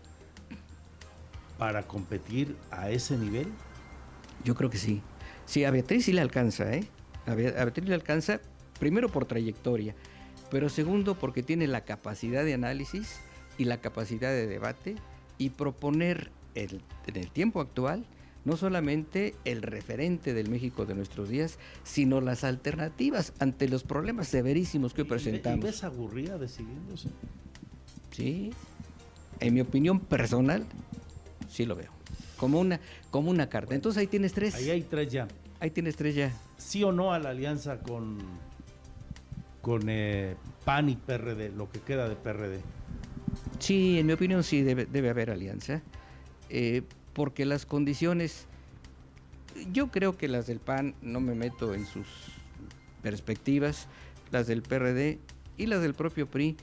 para 1.57 1.83
competir 1.83 2.55
a 2.69 2.91
ese 2.91 3.17
nivel? 3.17 3.47
Yo 4.43 4.53
creo 4.55 4.69
que 4.69 4.77
sí. 4.77 5.01
Sí, 5.45 5.65
a 5.65 5.71
Beatriz 5.71 6.05
sí 6.05 6.13
le 6.13 6.21
alcanza, 6.21 6.73
¿eh? 6.73 6.87
A 7.25 7.33
Beatriz 7.35 7.87
le 7.87 7.95
alcanza, 7.95 8.39
primero 8.79 9.09
por 9.09 9.25
trayectoria, 9.25 9.95
pero 10.53 10.69
segundo 10.69 11.15
porque 11.15 11.41
tiene 11.41 11.65
la 11.65 11.81
capacidad 11.83 12.45
de 12.45 12.53
análisis 12.53 13.17
y 13.57 13.65
la 13.65 13.81
capacidad 13.81 14.29
de 14.29 14.45
debate 14.45 14.95
y 15.39 15.49
proponer 15.49 16.29
en 16.53 16.79
el 17.15 17.31
tiempo 17.31 17.59
actual 17.59 18.05
no 18.45 18.55
solamente 18.55 19.33
el 19.45 19.63
referente 19.63 20.35
del 20.35 20.51
México 20.51 20.85
de 20.85 20.93
nuestros 20.93 21.29
días, 21.29 21.57
sino 21.83 22.21
las 22.21 22.43
alternativas 22.43 23.33
ante 23.39 23.67
los 23.67 23.83
problemas 23.83 24.27
severísimos 24.27 24.93
que 24.93 25.01
hoy 25.01 25.07
presentamos. 25.07 25.59
¿Y 25.59 25.63
ves 25.63 25.83
aburrida 25.83 26.37
decidiéndose? 26.37 27.09
Sí, 28.11 28.51
en 29.39 29.55
mi 29.55 29.61
opinión 29.61 30.01
personal, 30.01 30.67
sí 31.49 31.65
lo 31.65 31.75
veo. 31.75 31.89
Como 32.37 32.59
una, 32.59 32.79
como 33.09 33.31
una 33.31 33.49
carta. 33.49 33.73
Entonces 33.73 34.01
ahí 34.01 34.07
tienes 34.07 34.33
tres. 34.33 34.53
Ahí 34.53 34.69
hay 34.69 34.83
tres 34.83 35.11
ya. 35.11 35.27
Ahí 35.59 35.71
tienes 35.71 35.95
tres 35.95 36.13
ya. 36.13 36.31
¿Sí 36.57 36.83
o 36.83 36.91
no 36.91 37.11
a 37.11 37.17
la 37.17 37.29
alianza 37.29 37.79
con 37.79 38.19
con 39.63 39.83
eh, 39.87 40.35
PAN 40.65 40.89
y 40.89 40.97
PRD, 40.97 41.49
lo 41.55 41.71
que 41.71 41.79
queda 41.79 42.09
de 42.09 42.17
PRD. 42.17 42.59
Sí, 43.59 43.97
en 43.97 44.05
mi 44.05 44.11
opinión 44.11 44.43
sí 44.43 44.61
debe, 44.61 45.09
haber 45.09 45.31
alianza, 45.31 45.81
eh, 46.49 46.81
porque 47.13 47.45
las 47.45 47.65
condiciones, 47.65 48.45
yo 49.71 49.87
creo 49.87 50.17
que 50.17 50.27
las 50.27 50.47
del 50.47 50.59
PAN, 50.59 50.95
no 51.01 51.21
me 51.21 51.33
meto 51.33 51.73
en 51.73 51.85
sus 51.85 52.07
perspectivas, 53.01 53.87
las 54.31 54.47
del 54.47 54.63
PRD 54.63 55.17
y 55.57 55.67
las 55.67 55.81
del 55.81 55.93
propio 55.93 56.27
PRI, 56.27 56.57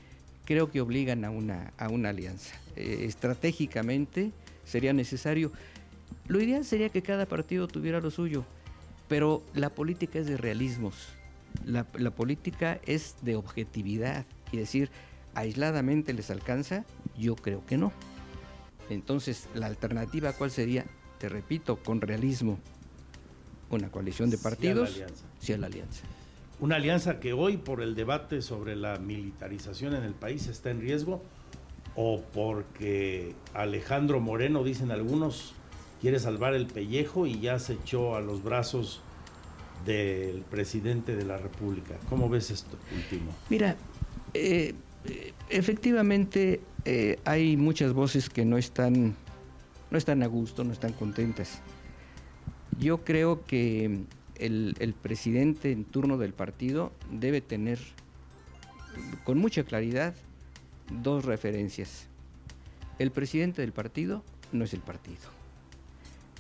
creo 0.44 0.70
que 0.70 0.82
obligan 0.82 1.24
a 1.24 1.30
una, 1.30 1.72
a 1.78 1.88
una 1.88 2.10
alianza. 2.10 2.54
Eh, 2.76 3.06
estratégicamente 3.06 4.30
sería 4.66 4.92
necesario. 4.92 5.52
Lo 6.28 6.38
ideal 6.38 6.66
sería 6.66 6.90
que 6.90 7.00
cada 7.00 7.24
partido 7.24 7.66
tuviera 7.66 7.98
lo 8.02 8.10
suyo, 8.10 8.44
pero 9.08 9.42
la 9.54 9.70
política 9.70 10.18
es 10.18 10.26
de 10.26 10.36
realismos 10.36 11.08
la, 11.64 11.84
política 11.84 12.80
es 12.86 13.16
de 13.22 13.36
objetividad 13.36 14.26
y 14.52 14.56
decir, 14.56 14.90
aisladamente 15.34 16.12
les 16.12 16.30
alcanza, 16.30 16.84
yo 17.18 17.36
creo 17.36 17.64
que 17.66 17.76
no. 17.76 17.92
Entonces, 18.88 19.48
la 19.54 19.66
alternativa, 19.66 20.32
¿cuál 20.32 20.50
sería? 20.50 20.84
Te 21.18 21.28
repito, 21.28 21.76
con 21.76 22.00
realismo, 22.00 22.58
una 23.70 23.90
coalición 23.90 24.30
de 24.30 24.38
partidos, 24.38 25.00
sí 25.38 25.52
a 25.52 25.58
la 25.58 25.66
alianza. 25.66 26.02
Una 26.58 26.76
alianza 26.76 27.20
que 27.20 27.32
hoy, 27.32 27.56
por 27.56 27.80
el 27.80 27.94
debate 27.94 28.42
sobre 28.42 28.76
la 28.76 28.98
militarización 28.98 29.94
en 29.94 30.02
el 30.02 30.14
país, 30.14 30.46
está 30.48 30.70
en 30.70 30.80
riesgo, 30.80 31.22
o 31.94 32.20
porque 32.34 33.34
Alejandro 33.54 34.20
Moreno, 34.20 34.64
dicen 34.64 34.90
algunos, 34.90 35.54
quiere 36.00 36.18
salvar 36.18 36.54
el 36.54 36.66
pellejo 36.66 37.26
y 37.26 37.40
ya 37.40 37.58
se 37.58 37.74
echó 37.74 38.16
a 38.16 38.20
los 38.20 38.42
brazos 38.42 39.02
del 39.84 40.42
presidente 40.42 41.16
de 41.16 41.24
la 41.24 41.38
República. 41.38 41.96
¿Cómo 42.08 42.28
ves 42.28 42.50
esto 42.50 42.76
último? 42.94 43.32
Mira, 43.48 43.76
eh, 44.34 44.74
efectivamente 45.48 46.60
eh, 46.84 47.18
hay 47.24 47.56
muchas 47.56 47.92
voces 47.92 48.28
que 48.28 48.44
no 48.44 48.58
están, 48.58 49.14
no 49.90 49.98
están 49.98 50.22
a 50.22 50.26
gusto, 50.26 50.64
no 50.64 50.72
están 50.72 50.92
contentas. 50.92 51.60
Yo 52.78 53.04
creo 53.04 53.44
que 53.44 54.00
el, 54.36 54.76
el 54.78 54.94
presidente 54.94 55.72
en 55.72 55.84
turno 55.84 56.18
del 56.18 56.32
partido 56.32 56.92
debe 57.10 57.40
tener 57.40 57.78
con 59.24 59.38
mucha 59.38 59.64
claridad 59.64 60.14
dos 61.02 61.24
referencias. 61.24 62.06
El 62.98 63.10
presidente 63.10 63.62
del 63.62 63.72
partido 63.72 64.22
no 64.52 64.64
es 64.64 64.74
el 64.74 64.80
partido. 64.80 65.40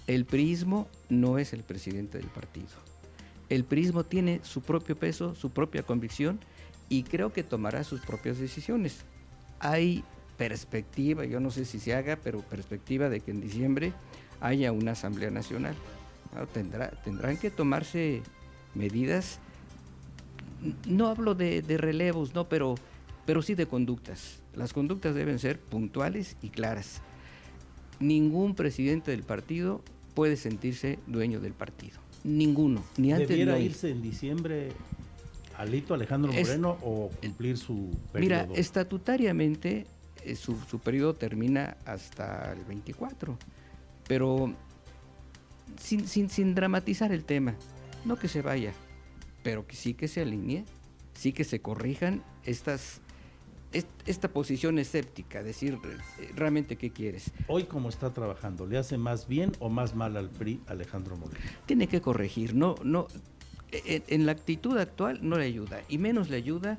El 0.06 0.24
prismo 0.24 0.88
no 1.08 1.38
es 1.38 1.52
el 1.52 1.62
presidente 1.62 2.18
del 2.18 2.26
partido 2.26 2.89
el 3.50 3.64
prismo 3.64 4.04
tiene 4.04 4.40
su 4.42 4.62
propio 4.62 4.96
peso, 4.96 5.34
su 5.34 5.50
propia 5.50 5.82
convicción 5.82 6.40
y 6.88 7.02
creo 7.02 7.32
que 7.32 7.42
tomará 7.42 7.84
sus 7.84 8.00
propias 8.00 8.38
decisiones. 8.38 9.04
Hay 9.58 10.04
perspectiva, 10.38 11.24
yo 11.26 11.40
no 11.40 11.50
sé 11.50 11.64
si 11.64 11.80
se 11.80 11.94
haga, 11.94 12.16
pero 12.16 12.40
perspectiva 12.40 13.08
de 13.10 13.20
que 13.20 13.32
en 13.32 13.40
diciembre 13.40 13.92
haya 14.40 14.72
una 14.72 14.92
Asamblea 14.92 15.30
Nacional. 15.30 15.74
tendrá, 16.54 16.90
tendrán 17.04 17.36
que 17.36 17.50
tomarse 17.50 18.22
medidas, 18.74 19.40
no 20.86 21.08
hablo 21.08 21.34
de, 21.34 21.62
relevos, 21.76 22.34
no, 22.34 22.48
pero, 22.48 22.76
pero 23.26 23.42
sí 23.42 23.54
de 23.54 23.66
conductas. 23.66 24.42
Las 24.54 24.72
conductas 24.72 25.14
deben 25.14 25.38
ser 25.38 25.58
puntuales 25.58 26.36
y 26.40 26.50
claras. 26.50 27.02
Ningún 27.98 28.54
presidente 28.54 29.10
del 29.10 29.24
partido 29.24 29.82
puede 30.14 30.36
sentirse 30.36 30.98
dueño 31.06 31.40
del 31.40 31.52
partido. 31.52 31.98
Ninguno, 32.24 32.84
ni 32.96 33.12
antes 33.12 33.28
¿Debiera 33.28 33.58
irse 33.58 33.90
en 33.90 34.02
diciembre 34.02 34.72
Alito 35.56 35.94
Alejandro 35.94 36.32
Moreno 36.32 36.78
o 36.82 37.10
cumplir 37.20 37.56
su 37.56 37.90
periodo? 38.12 38.46
Mira, 38.46 38.58
estatutariamente 38.58 39.86
eh, 40.24 40.36
su, 40.36 40.56
su 40.68 40.78
periodo 40.78 41.14
termina 41.14 41.76
hasta 41.84 42.52
el 42.52 42.64
24. 42.64 43.38
Pero 44.06 44.52
sin, 45.78 46.06
sin, 46.06 46.28
sin 46.28 46.54
dramatizar 46.54 47.12
el 47.12 47.24
tema, 47.24 47.54
no 48.04 48.16
que 48.16 48.28
se 48.28 48.42
vaya, 48.42 48.72
pero 49.42 49.66
que 49.66 49.76
sí 49.76 49.94
que 49.94 50.08
se 50.08 50.22
alinee, 50.22 50.64
sí 51.14 51.32
que 51.32 51.44
se 51.44 51.60
corrijan 51.60 52.22
estas 52.44 53.00
esta 53.72 54.28
posición 54.28 54.78
escéptica, 54.78 55.42
decir 55.42 55.78
eh, 56.18 56.30
realmente 56.34 56.76
qué 56.76 56.90
quieres. 56.90 57.30
Hoy 57.46 57.64
como 57.64 57.88
está 57.88 58.12
trabajando, 58.12 58.66
¿le 58.66 58.78
hace 58.78 58.98
más 58.98 59.28
bien 59.28 59.52
o 59.60 59.68
más 59.68 59.94
mal 59.94 60.16
al 60.16 60.28
PRI 60.28 60.60
Alejandro 60.66 61.16
Moreno? 61.16 61.40
Tiene 61.66 61.86
que 61.86 62.00
corregir, 62.00 62.54
no, 62.54 62.74
no, 62.82 63.06
en, 63.70 64.02
en, 64.08 64.26
la 64.26 64.32
actitud 64.32 64.76
actual 64.76 65.20
no 65.22 65.38
le 65.38 65.44
ayuda, 65.44 65.82
y 65.88 65.98
menos 65.98 66.30
le 66.30 66.36
ayuda 66.36 66.78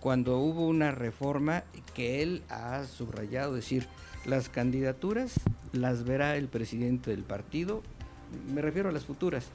cuando 0.00 0.38
hubo 0.38 0.66
una 0.66 0.90
reforma 0.90 1.64
que 1.94 2.22
él 2.22 2.42
ha 2.50 2.84
subrayado, 2.84 3.54
decir, 3.54 3.86
las 4.26 4.48
candidaturas 4.48 5.34
las 5.72 6.04
verá 6.04 6.36
el 6.36 6.48
presidente 6.48 7.10
del 7.10 7.22
partido, 7.22 7.82
me 8.52 8.60
refiero 8.60 8.88
a 8.88 8.92
las 8.92 9.04
futuras, 9.04 9.46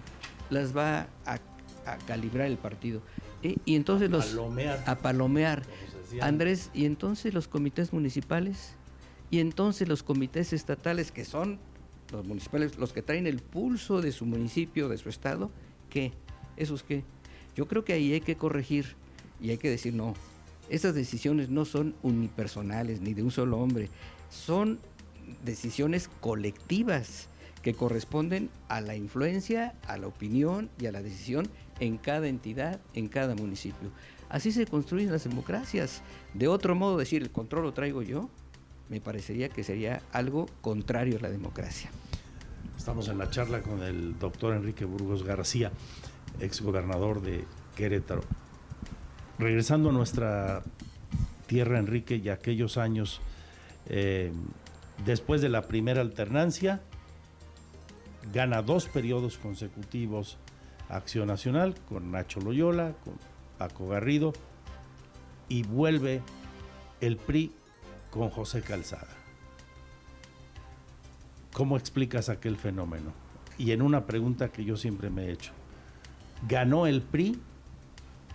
las 0.49 0.75
va 0.75 1.07
a, 1.25 1.39
a 1.85 1.97
calibrar 2.07 2.47
el 2.47 2.57
partido. 2.57 3.01
¿eh? 3.43 3.55
Y 3.65 3.75
entonces 3.75 4.09
a 4.09 4.11
los... 4.11 4.25
Palomear. 4.27 4.83
A 4.85 4.95
palomear. 4.95 5.63
Andrés, 6.19 6.69
y 6.73 6.85
entonces 6.85 7.33
los 7.33 7.47
comités 7.47 7.93
municipales, 7.93 8.75
y 9.29 9.39
entonces 9.39 9.87
los 9.87 10.03
comités 10.03 10.51
estatales, 10.53 11.11
que 11.11 11.25
son 11.25 11.59
los 12.11 12.25
municipales, 12.25 12.77
los 12.77 12.91
que 12.91 13.01
traen 13.01 13.27
el 13.27 13.39
pulso 13.39 14.01
de 14.01 14.11
su 14.11 14.25
municipio, 14.25 14.89
de 14.89 14.97
su 14.97 15.09
estado, 15.09 15.51
¿qué? 15.89 16.11
¿Esos 16.57 16.83
qué? 16.83 17.03
Yo 17.55 17.67
creo 17.67 17.85
que 17.85 17.93
ahí 17.93 18.13
hay 18.13 18.21
que 18.21 18.35
corregir 18.35 18.95
y 19.41 19.51
hay 19.51 19.57
que 19.57 19.69
decir, 19.69 19.93
no, 19.93 20.13
estas 20.69 20.93
decisiones 20.93 21.49
no 21.49 21.65
son 21.65 21.95
unipersonales 22.03 23.01
ni 23.01 23.13
de 23.13 23.23
un 23.23 23.31
solo 23.31 23.57
hombre, 23.57 23.89
son 24.29 24.79
decisiones 25.45 26.09
colectivas 26.19 27.27
que 27.61 27.73
corresponden 27.73 28.49
a 28.69 28.81
la 28.81 28.95
influencia, 28.95 29.75
a 29.87 29.97
la 29.97 30.07
opinión 30.07 30.69
y 30.79 30.87
a 30.87 30.91
la 30.91 31.01
decisión 31.01 31.47
en 31.79 31.97
cada 31.97 32.27
entidad, 32.27 32.79
en 32.93 33.07
cada 33.07 33.35
municipio. 33.35 33.91
Así 34.31 34.53
se 34.53 34.65
construyen 34.65 35.11
las 35.11 35.25
democracias. 35.25 36.01
De 36.33 36.47
otro 36.47 36.73
modo, 36.73 36.97
decir 36.97 37.21
el 37.21 37.31
control 37.31 37.63
lo 37.65 37.73
traigo 37.73 38.01
yo, 38.01 38.29
me 38.87 39.01
parecería 39.01 39.49
que 39.49 39.61
sería 39.61 40.01
algo 40.13 40.47
contrario 40.61 41.17
a 41.17 41.21
la 41.21 41.29
democracia. 41.29 41.91
Estamos 42.77 43.09
en 43.09 43.17
la 43.17 43.29
charla 43.29 43.61
con 43.61 43.83
el 43.83 44.17
doctor 44.17 44.55
Enrique 44.55 44.85
Burgos 44.85 45.23
García, 45.23 45.73
exgobernador 46.39 47.21
de 47.21 47.43
Querétaro. 47.75 48.21
Regresando 49.37 49.89
a 49.89 49.91
nuestra 49.91 50.63
tierra, 51.45 51.77
Enrique, 51.77 52.15
y 52.15 52.29
aquellos 52.29 52.77
años 52.77 53.19
eh, 53.87 54.31
después 55.05 55.41
de 55.41 55.49
la 55.49 55.63
primera 55.63 55.99
alternancia, 55.99 56.79
gana 58.31 58.61
dos 58.61 58.87
periodos 58.87 59.37
consecutivos 59.37 60.37
Acción 60.87 61.27
Nacional 61.27 61.75
con 61.87 62.11
Nacho 62.11 62.39
Loyola, 62.39 62.93
con 63.03 63.15
Paco 63.61 63.87
Garrido 63.87 64.33
y 65.47 65.61
vuelve 65.61 66.23
el 66.99 67.15
PRI 67.17 67.51
con 68.09 68.31
José 68.31 68.63
Calzada. 68.63 69.15
¿Cómo 71.53 71.77
explicas 71.77 72.29
aquel 72.29 72.57
fenómeno? 72.57 73.13
Y 73.59 73.69
en 73.69 73.83
una 73.83 74.07
pregunta 74.07 74.51
que 74.51 74.65
yo 74.65 74.77
siempre 74.77 75.11
me 75.11 75.25
he 75.25 75.31
hecho, 75.31 75.51
¿ganó 76.49 76.87
el 76.87 77.03
PRI 77.03 77.39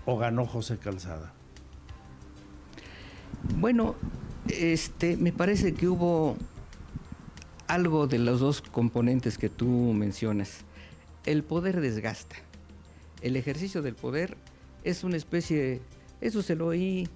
o 0.04 0.16
ganó 0.16 0.46
José 0.46 0.78
Calzada? 0.78 1.32
Bueno, 3.56 3.96
este, 4.46 5.16
me 5.16 5.32
parece 5.32 5.74
que 5.74 5.88
hubo 5.88 6.36
algo 7.66 8.06
de 8.06 8.20
los 8.20 8.38
dos 8.38 8.62
componentes 8.62 9.38
que 9.38 9.48
tú 9.48 9.66
mencionas. 9.92 10.58
El 11.24 11.42
poder 11.42 11.80
desgasta. 11.80 12.36
El 13.22 13.34
ejercicio 13.34 13.82
del 13.82 13.96
poder 13.96 14.36
es 14.86 15.02
una 15.02 15.16
especie, 15.16 15.80
eso 16.20 16.42
se 16.42 16.54
lo 16.54 16.68
oí, 16.68 17.08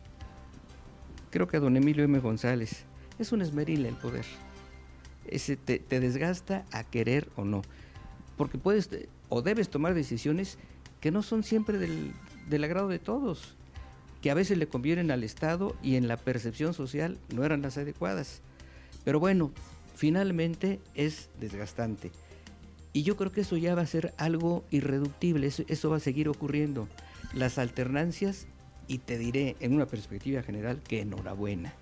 creo 1.30 1.46
que 1.46 1.56
a 1.56 1.60
don 1.60 1.76
Emilio 1.76 2.02
M. 2.02 2.18
González, 2.18 2.84
es 3.20 3.30
un 3.30 3.42
esmeril 3.42 3.86
el 3.86 3.94
poder. 3.94 4.24
Ese 5.26 5.56
te, 5.56 5.78
desgasta 5.78 6.64
a 6.72 6.82
querer 6.82 7.28
o 7.36 7.44
no. 7.44 7.62
Porque 8.36 8.58
puedes 8.58 8.90
o 9.28 9.42
debes 9.42 9.70
tomar 9.70 9.94
decisiones 9.94 10.58
que 11.00 11.12
no 11.12 11.22
son 11.22 11.44
siempre 11.44 11.78
del, 11.78 12.64
agrado 12.64 12.88
de 12.88 12.98
todos, 12.98 13.54
que 14.20 14.32
a 14.32 14.34
veces 14.34 14.58
le 14.58 14.66
convienen 14.66 15.12
al 15.12 15.22
Estado 15.22 15.76
y 15.80 15.94
en 15.94 16.08
la 16.08 16.16
percepción 16.16 16.74
social 16.74 17.18
no 17.32 17.44
eran 17.44 17.62
las 17.62 17.78
adecuadas. 17.78 18.42
Pero 19.04 19.20
bueno, 19.20 19.52
finalmente 19.94 20.80
es 20.96 21.30
desgastante. 21.38 22.10
Y 22.92 23.04
yo 23.04 23.16
creo 23.16 23.30
que 23.30 23.42
eso 23.42 23.56
ya 23.56 23.76
va 23.76 23.82
a 23.82 23.86
ser 23.86 24.12
algo 24.16 24.64
irreductible, 24.72 25.46
eso, 25.46 25.90
va 25.90 25.98
a 25.98 26.00
seguir 26.00 26.28
ocurriendo. 26.28 26.88
Las 27.34 27.58
alternancias, 27.58 28.46
y 28.90 28.98
te 28.98 29.18
diré 29.18 29.56
en 29.60 29.72
una 29.72 29.86
perspectiva 29.86 30.42
general 30.42 30.82
que 30.82 31.00
enhorabuena. 31.00 31.72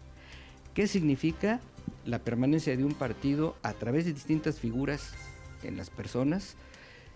¿Qué 0.75 0.87
significa 0.87 1.59
la 2.05 2.19
permanencia 2.19 2.77
de 2.77 2.85
un 2.85 2.93
partido 2.93 3.57
a 3.63 3.73
través 3.73 4.05
de 4.05 4.13
distintas 4.13 4.61
figuras 4.61 5.15
en 5.63 5.79
las 5.79 5.89
personas? 5.89 6.57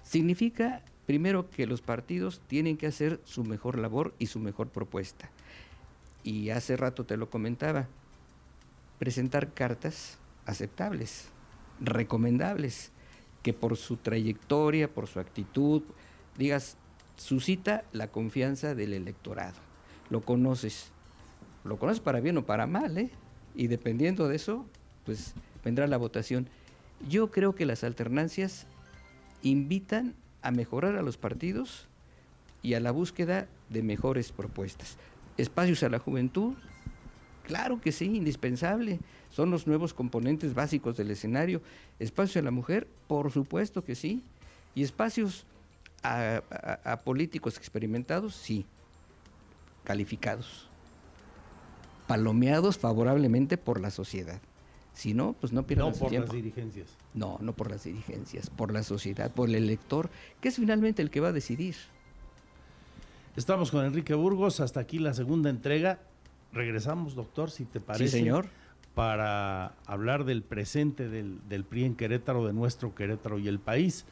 Significa, 0.02 0.82
primero, 1.04 1.50
que 1.50 1.66
los 1.66 1.82
partidos 1.82 2.40
tienen 2.46 2.78
que 2.78 2.86
hacer 2.86 3.20
su 3.24 3.44
mejor 3.44 3.78
labor 3.78 4.14
y 4.18 4.28
su 4.28 4.38
mejor 4.38 4.70
propuesta. 4.70 5.30
Y 6.24 6.48
hace 6.48 6.78
rato 6.78 7.04
te 7.04 7.18
lo 7.18 7.28
comentaba, 7.28 7.86
presentar 8.98 9.52
cartas 9.52 10.16
aceptables, 10.46 11.28
recomendables, 11.80 12.92
que 13.42 13.52
por 13.52 13.76
su 13.76 13.98
trayectoria, 13.98 14.88
por 14.88 15.06
su 15.06 15.20
actitud, 15.20 15.82
digas, 16.38 16.78
suscita 17.22 17.84
la 17.92 18.08
confianza 18.08 18.74
del 18.74 18.92
electorado. 18.92 19.54
Lo 20.10 20.20
conoces, 20.22 20.90
lo 21.64 21.78
conoces 21.78 22.00
para 22.00 22.20
bien 22.20 22.36
o 22.36 22.44
para 22.44 22.66
mal, 22.66 22.98
¿eh? 22.98 23.10
Y 23.54 23.68
dependiendo 23.68 24.28
de 24.28 24.36
eso, 24.36 24.66
pues 25.04 25.34
vendrá 25.64 25.86
la 25.86 25.96
votación. 25.98 26.48
Yo 27.08 27.30
creo 27.30 27.54
que 27.54 27.64
las 27.64 27.84
alternancias 27.84 28.66
invitan 29.42 30.14
a 30.42 30.50
mejorar 30.50 30.96
a 30.96 31.02
los 31.02 31.16
partidos 31.16 31.86
y 32.60 32.74
a 32.74 32.80
la 32.80 32.90
búsqueda 32.90 33.46
de 33.70 33.82
mejores 33.82 34.32
propuestas. 34.32 34.96
Espacios 35.36 35.82
a 35.84 35.88
la 35.88 36.00
juventud, 36.00 36.54
claro 37.44 37.80
que 37.80 37.92
sí, 37.92 38.16
indispensable 38.16 38.98
son 39.30 39.50
los 39.50 39.66
nuevos 39.68 39.94
componentes 39.94 40.54
básicos 40.54 40.96
del 40.96 41.12
escenario. 41.12 41.62
Espacio 42.00 42.40
a 42.40 42.44
la 42.44 42.50
mujer, 42.50 42.88
por 43.06 43.30
supuesto 43.30 43.84
que 43.84 43.94
sí. 43.94 44.22
Y 44.74 44.82
espacios 44.82 45.46
a, 46.02 46.42
a, 46.50 46.92
a 46.92 47.00
políticos 47.00 47.56
experimentados, 47.56 48.34
sí. 48.34 48.66
Calificados. 49.84 50.68
Palomeados 52.06 52.78
favorablemente 52.78 53.56
por 53.56 53.80
la 53.80 53.90
sociedad. 53.90 54.40
Si 54.94 55.14
no, 55.14 55.34
pues 55.34 55.52
no 55.52 55.66
pierdan 55.66 55.92
no 55.92 55.94
por 55.94 56.10
tiempo. 56.10 56.26
las 56.26 56.36
dirigencias. 56.36 56.88
No, 57.14 57.38
no 57.40 57.54
por 57.54 57.70
las 57.70 57.84
dirigencias, 57.84 58.50
por 58.50 58.72
la 58.72 58.82
sociedad, 58.82 59.30
por 59.30 59.48
el 59.48 59.54
elector, 59.54 60.10
que 60.40 60.48
es 60.48 60.56
finalmente 60.56 61.02
el 61.02 61.10
que 61.10 61.20
va 61.20 61.28
a 61.28 61.32
decidir. 61.32 61.76
Estamos 63.36 63.70
con 63.70 63.84
Enrique 63.84 64.14
Burgos, 64.14 64.60
hasta 64.60 64.80
aquí 64.80 64.98
la 64.98 65.14
segunda 65.14 65.48
entrega. 65.48 66.00
Regresamos, 66.52 67.14
doctor, 67.14 67.50
si 67.50 67.64
te 67.64 67.80
parece. 67.80 68.08
Sí, 68.08 68.18
señor 68.18 68.46
para 68.94 69.72
hablar 69.86 70.24
del 70.24 70.42
presente 70.42 71.08
del, 71.08 71.40
del, 71.48 71.64
PRI 71.64 71.84
en 71.84 71.94
Querétaro, 71.94 72.46
de 72.46 72.52
nuestro 72.52 72.94
Querétaro 72.94 73.38
y 73.38 73.48
el 73.48 73.58
país, 73.58 74.04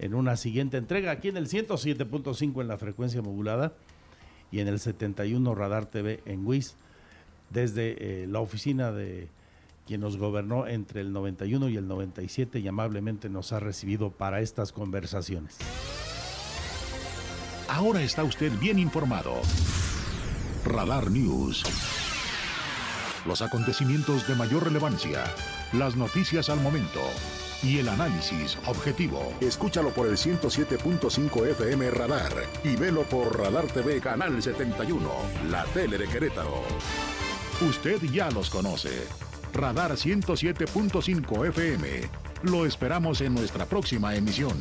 en 0.00 0.14
una 0.14 0.36
siguiente 0.36 0.78
entrega, 0.78 1.12
aquí 1.12 1.28
en 1.28 1.36
el 1.36 1.46
107.5 1.46 2.60
en 2.62 2.68
la 2.68 2.78
frecuencia 2.78 3.20
modulada 3.20 3.74
y 4.50 4.60
en 4.60 4.68
el 4.68 4.80
71 4.80 5.54
Radar 5.54 5.86
TV 5.86 6.22
en 6.24 6.46
WIS, 6.46 6.74
desde 7.50 8.22
eh, 8.22 8.26
la 8.26 8.40
oficina 8.40 8.92
de 8.92 9.28
quien 9.86 10.00
nos 10.00 10.16
gobernó 10.16 10.66
entre 10.66 11.02
el 11.02 11.12
91 11.12 11.68
y 11.68 11.76
el 11.76 11.86
97 11.86 12.60
y 12.60 12.66
amablemente 12.66 13.28
nos 13.28 13.52
ha 13.52 13.60
recibido 13.60 14.10
para 14.10 14.40
estas 14.40 14.72
conversaciones. 14.72 15.58
Ahora 17.68 18.02
está 18.02 18.24
usted 18.24 18.50
bien 18.58 18.78
informado. 18.78 19.34
Radar 20.64 21.10
News 21.10 21.64
los 23.26 23.42
acontecimientos 23.42 24.26
de 24.26 24.34
mayor 24.34 24.64
relevancia, 24.64 25.24
las 25.72 25.94
noticias 25.96 26.48
al 26.48 26.60
momento 26.60 27.00
y 27.62 27.78
el 27.78 27.88
análisis 27.88 28.58
objetivo. 28.66 29.32
Escúchalo 29.40 29.90
por 29.90 30.06
el 30.06 30.16
107.5 30.16 31.46
FM 31.48 31.90
Radar 31.90 32.32
y 32.64 32.76
velo 32.76 33.02
por 33.02 33.38
Radar 33.38 33.66
TV 33.66 34.00
Canal 34.00 34.42
71, 34.42 35.10
la 35.50 35.64
tele 35.66 35.98
de 35.98 36.08
Querétaro. 36.08 36.62
Usted 37.60 38.02
ya 38.10 38.30
los 38.30 38.48
conoce. 38.48 39.06
Radar 39.52 39.92
107.5 39.92 41.48
FM. 41.48 41.88
Lo 42.44 42.64
esperamos 42.64 43.20
en 43.20 43.34
nuestra 43.34 43.66
próxima 43.66 44.14
emisión. 44.14 44.58